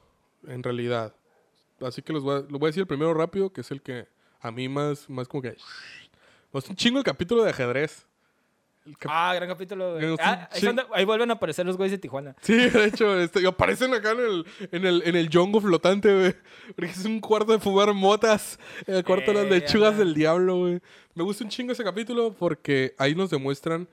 [0.46, 1.14] en realidad.
[1.80, 3.80] Así que los voy a, lo voy a decir el primero rápido, que es el
[3.80, 4.06] que
[4.40, 5.56] a mí más, más como que.
[6.52, 8.06] Gusta un chingo el capítulo de ajedrez.
[9.06, 10.16] Ah, gran capítulo, güey.
[10.20, 10.48] Ah,
[10.92, 12.34] ahí, vuelven a aparecer los güeyes de Tijuana.
[12.40, 16.34] Sí, de hecho, este, aparecen acá en el, en el, en el yongo flotante, güey.
[16.74, 18.58] Porque es un cuarto de fumar motas.
[18.86, 20.80] El cuarto de las Eh, lechugas del diablo, güey.
[21.14, 23.88] Me gusta un chingo ese capítulo porque ahí nos demuestran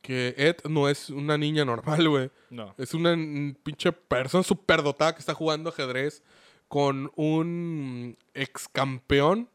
[0.00, 2.30] que Ed no es una niña normal, güey.
[2.50, 2.74] No.
[2.76, 3.14] Es una
[3.62, 6.22] pinche persona superdotada que está jugando ajedrez
[6.66, 9.48] con un ex campeón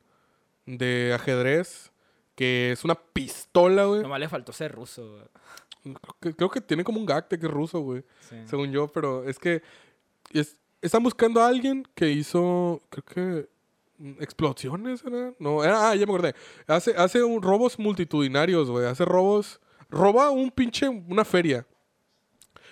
[0.65, 1.91] de ajedrez
[2.37, 4.01] que es una pistola, güey.
[4.03, 5.23] Nomás le faltó ser ruso, güey.
[5.83, 8.03] Creo que, creo que tiene como un gag de que es ruso, güey.
[8.29, 8.35] Sí.
[8.45, 9.61] Según yo, pero es que
[10.31, 13.49] es- están buscando a alguien que hizo, creo que
[13.97, 15.33] mm, explosiones, ¿era?
[15.39, 16.35] No, era, ah, ya me acordé.
[16.67, 18.85] Hace, hace un, robos multitudinarios, güey.
[18.85, 19.59] Hace robos,
[19.89, 21.65] roba un pinche, una feria.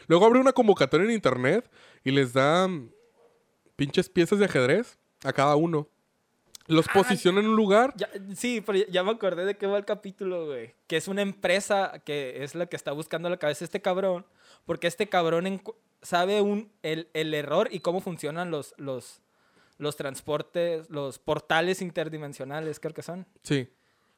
[0.08, 1.68] Luego abre una convocatoria en internet
[2.04, 2.92] y les da mm,
[3.76, 5.88] pinches piezas de ajedrez a cada uno.
[6.68, 7.94] Los Ah, posiciona en un lugar.
[7.96, 10.74] Ya- sí, pero ya- ya me acordé de qué va el capítulo, güey.
[10.88, 14.26] Que es una empresa que es la que está buscando la cabeza este cabrón.
[14.66, 15.62] Porque este cabrón
[16.02, 19.22] sabe un, el, el error y cómo funcionan los, los,
[19.78, 23.28] los transportes, los portales interdimensionales, creo que son.
[23.44, 23.70] Sí.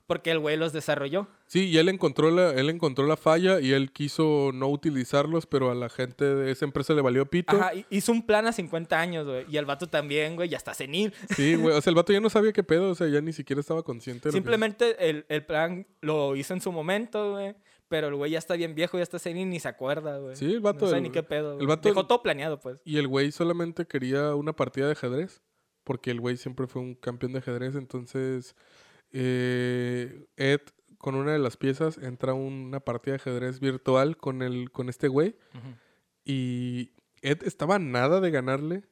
[0.08, 1.28] Porque el güey los desarrolló.
[1.48, 5.70] Sí, y él encontró la, él encontró la falla y él quiso no utilizarlos, pero
[5.70, 7.56] a la gente de esa empresa le valió pito.
[7.58, 9.46] Ajá, hi- hizo un plan a 50 años, güey.
[9.50, 11.14] Y el vato también, güey, ya está senil.
[11.36, 11.76] Sí, güey.
[11.76, 13.84] O sea, el vato ya no sabía qué pedo, o sea, ya ni siquiera estaba
[13.84, 14.30] consciente.
[14.30, 17.54] de lo que- Simplemente el, el plan lo hizo en su momento, güey.
[17.90, 20.36] Pero el güey ya está bien viejo, ya está senil, ni se acuerda, güey.
[20.38, 21.60] Sí, el vato- No sabe el- ni qué pedo.
[21.60, 22.80] el vato- Dejó todo planeado, pues.
[22.86, 25.42] Y el güey solamente quería una partida de ajedrez,
[25.84, 28.56] porque el güey siempre fue un campeón de ajedrez, entonces
[29.12, 30.62] eh, Ed
[30.98, 35.08] con una de las piezas entra una partida de ajedrez virtual con, el, con este
[35.08, 35.36] güey
[36.26, 36.92] y
[37.22, 38.84] Ed estaba nada de ganarle,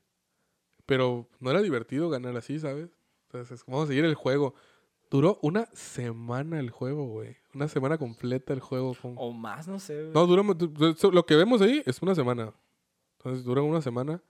[0.85, 2.89] pero no era divertido ganar así, ¿sabes?
[3.27, 4.53] Entonces, vamos a seguir el juego.
[5.09, 7.37] Duró una semana el juego, güey.
[7.53, 8.95] Una semana completa el juego.
[9.01, 10.13] con- O más, no sé, güey.
[10.13, 12.53] no, dura, du- du- lo que vemos ahí es una semana.
[13.17, 14.21] Entonces dura una semana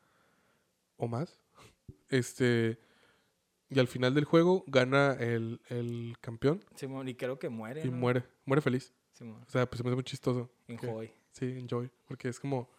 [0.97, 1.39] o más.
[2.09, 2.79] Este.
[3.69, 7.81] Y al final del juego gana el, el campeón Simón, y creo que muere.
[7.83, 7.97] y ¿no?
[7.97, 8.23] muere.
[8.45, 8.93] Muere feliz.
[9.13, 10.49] Simón, O sea, pues se me hace muy chistoso.
[10.67, 11.13] en que-.
[11.31, 11.89] Sí, enjoy.
[12.07, 12.69] Porque es como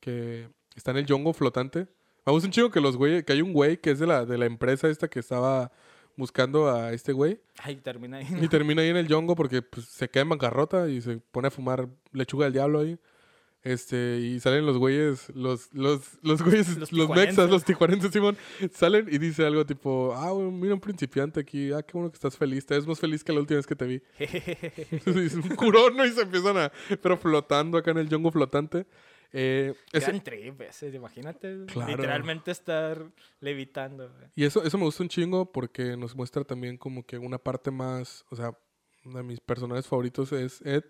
[0.00, 1.88] que está en el yongo flotante.
[2.26, 4.24] Me gusta un chingo que los güeyes, que hay un güey que es de la,
[4.26, 5.72] de la empresa esta que estaba
[6.16, 7.40] buscando a este güey.
[7.62, 8.26] Ay, termina ahí.
[8.42, 11.48] Y termina ahí en el yongo porque pues, se queda en bancarrota y se pone
[11.48, 12.98] a fumar lechuga del diablo ahí.
[13.64, 18.36] Este, y salen los güeyes, los, los, los güeyes, Los los, mexas, los tijuanenses, Simón,
[18.72, 22.14] salen y dice algo tipo, ah, güey, mira un principiante aquí, ah, qué bueno que
[22.14, 24.02] estás feliz, te ves más feliz que la última vez que te vi.
[24.18, 26.06] es un curón, ¿no?
[26.06, 26.72] Y se empiezan a,
[27.02, 28.86] pero flotando acá en el yongo flotante.
[29.32, 31.54] Eh, ese- trip ese, imagínate.
[31.54, 31.66] güey.
[31.66, 31.90] Claro.
[31.90, 33.04] Literalmente estar
[33.40, 34.30] levitando, güey.
[34.36, 37.70] Y eso, eso me gusta un chingo porque nos muestra también como que una parte
[37.70, 38.56] más, o sea,
[39.04, 40.84] uno de mis personajes favoritos es Ed,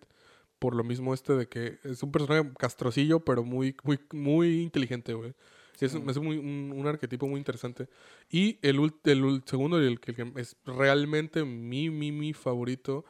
[0.58, 5.14] por lo mismo este de que es un personaje castrocillo, pero muy, muy, muy inteligente,
[5.14, 5.34] güey.
[5.76, 7.88] Sí, es, me hace muy, un, un arquetipo muy interesante.
[8.28, 13.04] Y el, ult- el ul- segundo, y el que, es realmente mi, mi, mi favorito,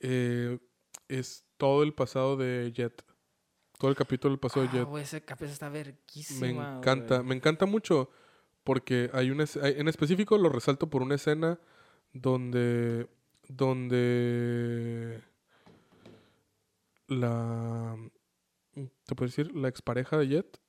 [0.00, 0.58] eh,
[1.08, 3.04] es todo el pasado de Jet.
[3.78, 4.84] Todo el capítulo del pasado de Ah, Jet.
[4.88, 7.28] güey, ese capítulo está Me verguísima, encanta, güey.
[7.28, 8.10] me encanta mucho
[8.64, 11.60] porque hay una es- en específico lo resalto por una escena
[12.14, 13.06] donde
[13.48, 15.20] donde
[17.08, 17.96] la
[19.04, 20.60] te puedo decir la expareja de Jet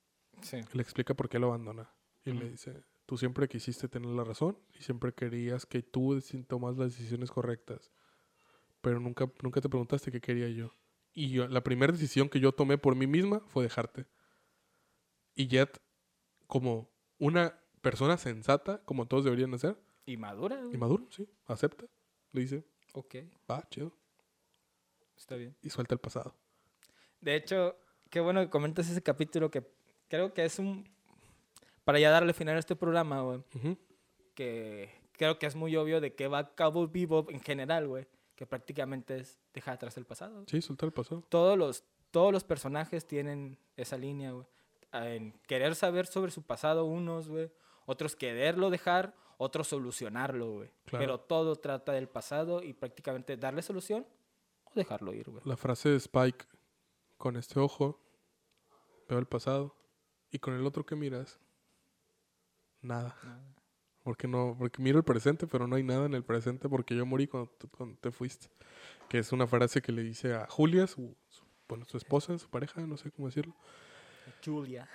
[0.42, 0.60] Sí.
[0.72, 1.90] le explica por qué lo abandona
[2.24, 6.76] y le dice tú siempre quisiste tener la razón y siempre querías que tú tomas
[6.76, 7.90] las decisiones correctas
[8.80, 10.74] pero nunca nunca te preguntaste qué quería yo
[11.12, 14.06] y yo, la primera decisión que yo tomé por mí misma fue dejarte
[15.34, 15.80] y Jet
[16.46, 19.76] como una persona sensata, como todos deberían hacer.
[20.06, 20.60] Y madura.
[20.72, 21.86] Y maduro, sí, acepta.
[22.32, 23.16] Le dice, Ok,
[23.50, 23.92] va, chido.
[25.18, 25.56] Está bien.
[25.62, 26.34] Y suelta el pasado.
[27.20, 27.76] De hecho,
[28.10, 29.68] qué bueno que comentas ese capítulo que
[30.08, 30.88] creo que es un...
[31.84, 33.42] Para ya darle final a este programa, güey.
[34.34, 38.06] Que creo que es muy obvio de que va Cabo Bebop en general, güey.
[38.34, 40.44] Que prácticamente es dejar atrás el pasado.
[40.46, 41.24] Sí, suelta el pasado.
[41.28, 44.46] Todos los, todos los personajes tienen esa línea, güey.
[44.92, 47.50] En querer saber sobre su pasado unos, güey.
[47.86, 50.70] Otros quererlo dejar, otros solucionarlo, güey.
[50.84, 51.02] Claro.
[51.02, 54.06] Pero todo trata del pasado y prácticamente darle solución
[54.78, 55.42] dejarlo ir, güey.
[55.44, 56.46] La frase de Spike,
[57.16, 58.00] con este ojo,
[59.08, 59.74] veo el pasado.
[60.30, 61.38] Y con el otro que miras,
[62.80, 63.16] nada.
[63.22, 63.54] Nada.
[64.02, 67.04] Porque no, porque miro el presente, pero no hay nada en el presente porque yo
[67.04, 68.48] morí cuando, cuando te fuiste.
[69.08, 72.48] Que es una frase que le dice a Julia, su, su- bueno, su esposa, su
[72.48, 73.54] pareja, no sé cómo decirlo.
[74.44, 74.88] Julia.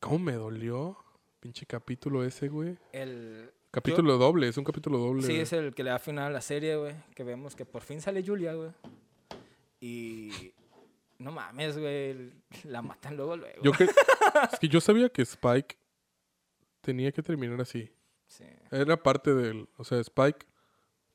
[0.00, 0.96] ¿Cómo me dolió?
[1.40, 2.76] Pinche capítulo ese, güey.
[2.92, 3.52] El...
[3.76, 5.20] Capítulo doble, es un capítulo doble.
[5.20, 6.94] Sí, es el que le da final a la serie, güey.
[7.14, 8.70] Que vemos que por fin sale Julia, güey.
[9.82, 10.54] Y...
[11.18, 12.32] No mames, güey.
[12.64, 13.62] La matan luego, luego.
[13.62, 13.84] Yo que,
[14.52, 15.76] es que yo sabía que Spike
[16.80, 17.92] tenía que terminar así.
[18.28, 18.44] Sí.
[18.70, 19.68] Era parte del.
[19.76, 20.46] O sea, Spike.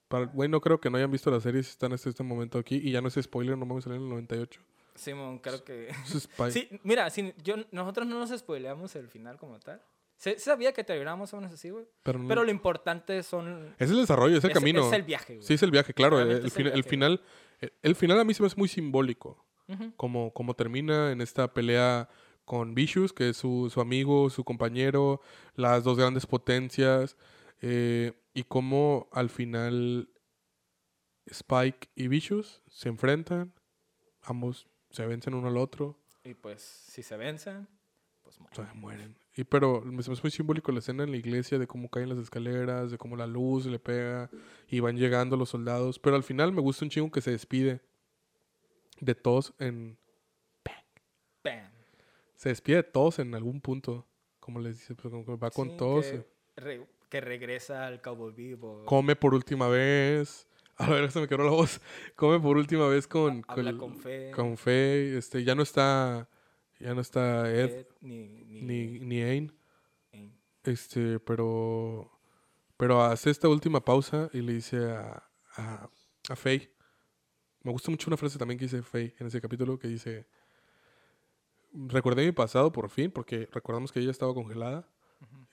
[0.08, 2.60] Para, güey, no creo que no hayan visto la serie si están hasta este momento
[2.60, 2.76] aquí.
[2.76, 4.62] Y ya no es spoiler, no vamos a salir en el 98.
[4.94, 5.88] Simón, creo que...
[5.88, 6.52] Es Spike.
[6.52, 9.82] Sí, mira, si yo, nosotros no nos spoileamos el final como tal.
[10.22, 11.86] Se, sabía que terminamos más o menos así, güey.
[12.04, 13.74] pero no- Pero lo importante son...
[13.80, 14.86] es el desarrollo, es el es- camino.
[14.86, 15.48] Es el viaje, güey.
[15.48, 16.20] Sí, es el viaje, claro.
[16.22, 17.24] El, el el final.
[17.60, 19.44] El, el final a mí se me hace muy simbólico.
[19.96, 22.08] Como, como termina en esta pelea
[22.46, 25.22] con Vicious, que es su, su amigo, su compañero,
[25.56, 27.16] las dos grandes potencias.
[27.62, 30.08] eh, y cómo al final
[31.26, 33.54] Spike y Vicious se enfrentan.
[34.22, 35.98] Ambos se vencen uno al otro.
[36.24, 37.68] Y pues, si se vencen,
[38.22, 38.38] pues
[38.76, 39.18] mueren.
[39.36, 42.18] Y pero me- hace muy simbólico la escena en la iglesia de cómo caen las
[42.18, 44.30] escaleras, de cómo la luz le pega
[44.68, 46.00] y van llegando los soldados.
[46.00, 47.80] Pero al final me gusta un chingo que se despide
[49.00, 49.98] de todos en...
[52.36, 54.08] Se despide de todos en algún punto.
[54.40, 56.06] Como les dice, pues como que va con todos.
[56.08, 56.26] Que, eh,
[56.56, 58.84] re- que regresa al Cowboy Vivo.
[58.86, 60.48] Come por última vez.
[60.78, 61.80] A ver, se me quedó la voz.
[62.16, 63.44] Come por última vez con...
[63.48, 64.32] Habla el- con fe.
[64.34, 65.18] con Faye.
[65.18, 66.28] Este, ya no está...
[66.82, 69.54] Ya no está Ed, Ed, ni, ni, ni, ni Ain.
[70.64, 72.12] Este, pero.
[72.78, 75.24] Pero hace esta última pausa y le dice a,
[75.56, 75.90] a,
[76.30, 76.72] a Faye.
[77.64, 80.28] Me gusta mucho una frase también que dice Faye en ese capítulo que dice.
[81.74, 84.90] Recordé mi pasado por fin, porque recordamos que ella estaba congelada.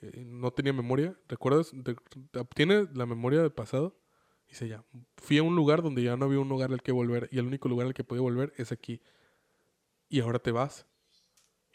[0.01, 1.17] eh, no tenía memoria.
[1.29, 1.73] ¿Recuerdas?
[2.35, 4.01] Obtiene la memoria del pasado.
[4.47, 4.85] Y dice ya.
[5.19, 7.29] Fui a un lugar donde ya no había un lugar al que volver.
[7.31, 9.03] Y el único lugar al que podía volver es aquí.
[10.09, 10.88] Y ahora te vas.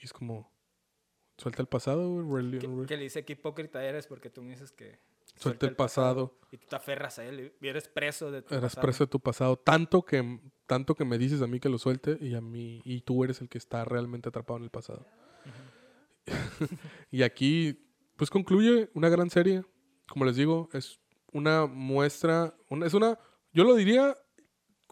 [0.04, 0.52] Y es como.
[1.38, 4.52] Suelta el pasado, güey, really- Que, que le dice que hipócrita eres porque tú me
[4.52, 5.00] dices que...
[5.36, 6.38] Suelta el pasado.
[6.52, 8.82] Y tú te aferras a él y eres preso de tu Eres pasado.
[8.84, 9.58] preso de tu pasado.
[9.58, 13.02] Tanto que, tanto que me dices a mí que lo suelte y a mí y
[13.02, 15.08] tú eres el que está realmente atrapado en el pasado.
[17.12, 17.80] y aquí,
[18.16, 19.64] pues concluye una gran serie.
[20.08, 21.00] Como les digo, es
[21.32, 23.18] una muestra, una, es una,
[23.54, 24.16] yo lo diría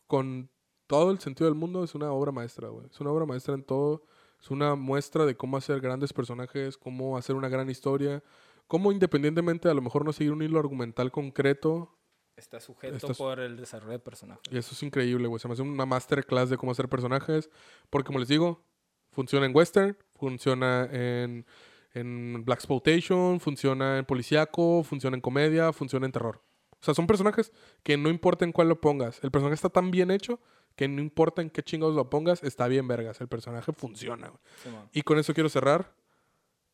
[0.07, 0.49] con
[0.87, 2.87] todo el sentido del mundo, es una obra maestra, güey.
[2.87, 4.03] Es una obra maestra en todo.
[4.41, 8.23] Es una muestra de cómo hacer grandes personajes, cómo hacer una gran historia,
[8.67, 11.97] cómo independientemente a lo mejor no seguir un hilo argumental concreto,
[12.37, 14.41] Está sujeto Estás- por el desarrollo de personajes.
[14.51, 15.39] y eso es increíble, güey.
[15.39, 17.51] Se me hace una masterclass de cómo hacer personajes.
[17.91, 18.63] Porque, como les digo,
[19.11, 21.45] funciona en western, funciona en,
[21.93, 26.41] en black exploitation, funciona en policíaco, funciona en comedia, funciona en terror.
[26.79, 27.51] O sea, son personajes
[27.83, 29.23] que no importa en cuál lo pongas.
[29.23, 30.39] El personaje está tan bien hecho
[30.75, 33.19] que no importa en qué chingados lo pongas, está bien vergas.
[33.21, 34.39] El personaje funciona, güey.
[34.63, 34.89] Simón.
[34.93, 35.93] Y con eso quiero cerrar.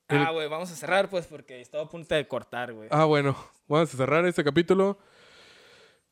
[0.08, 2.88] El- Ah, güey, vamos a cerrar pues porque estaba a punto de cortar, güey.
[2.92, 3.36] Ah, bueno,
[3.68, 4.98] vamos a cerrar este capítulo.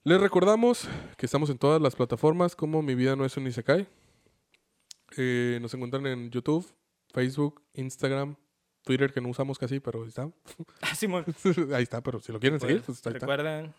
[0.03, 0.87] Les recordamos
[1.17, 3.87] que estamos en todas las plataformas como Mi Vida No Es un Isekai.
[5.17, 6.67] Eh, nos encuentran en YouTube,
[7.13, 8.35] Facebook, Instagram,
[8.83, 10.29] Twitter, que no usamos casi, pero ahí está.
[10.81, 11.25] Ah, Simón.
[11.73, 13.19] ahí está, pero si lo quieren seguir, pues ahí está.
[13.25, 13.73] Recuerden.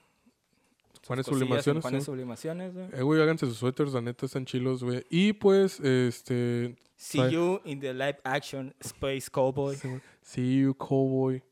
[1.08, 1.82] En Sublimaciones.
[1.82, 2.06] Juanes sí.
[2.06, 2.88] Sublimaciones, güey.
[2.92, 5.04] Eh, güey, háganse sus suéteres, la neta, están chilos, güey.
[5.10, 6.76] Y pues, este...
[6.96, 7.30] See Bye.
[7.30, 9.76] you in the live action Space Cowboy.
[10.22, 11.42] See you, cowboy.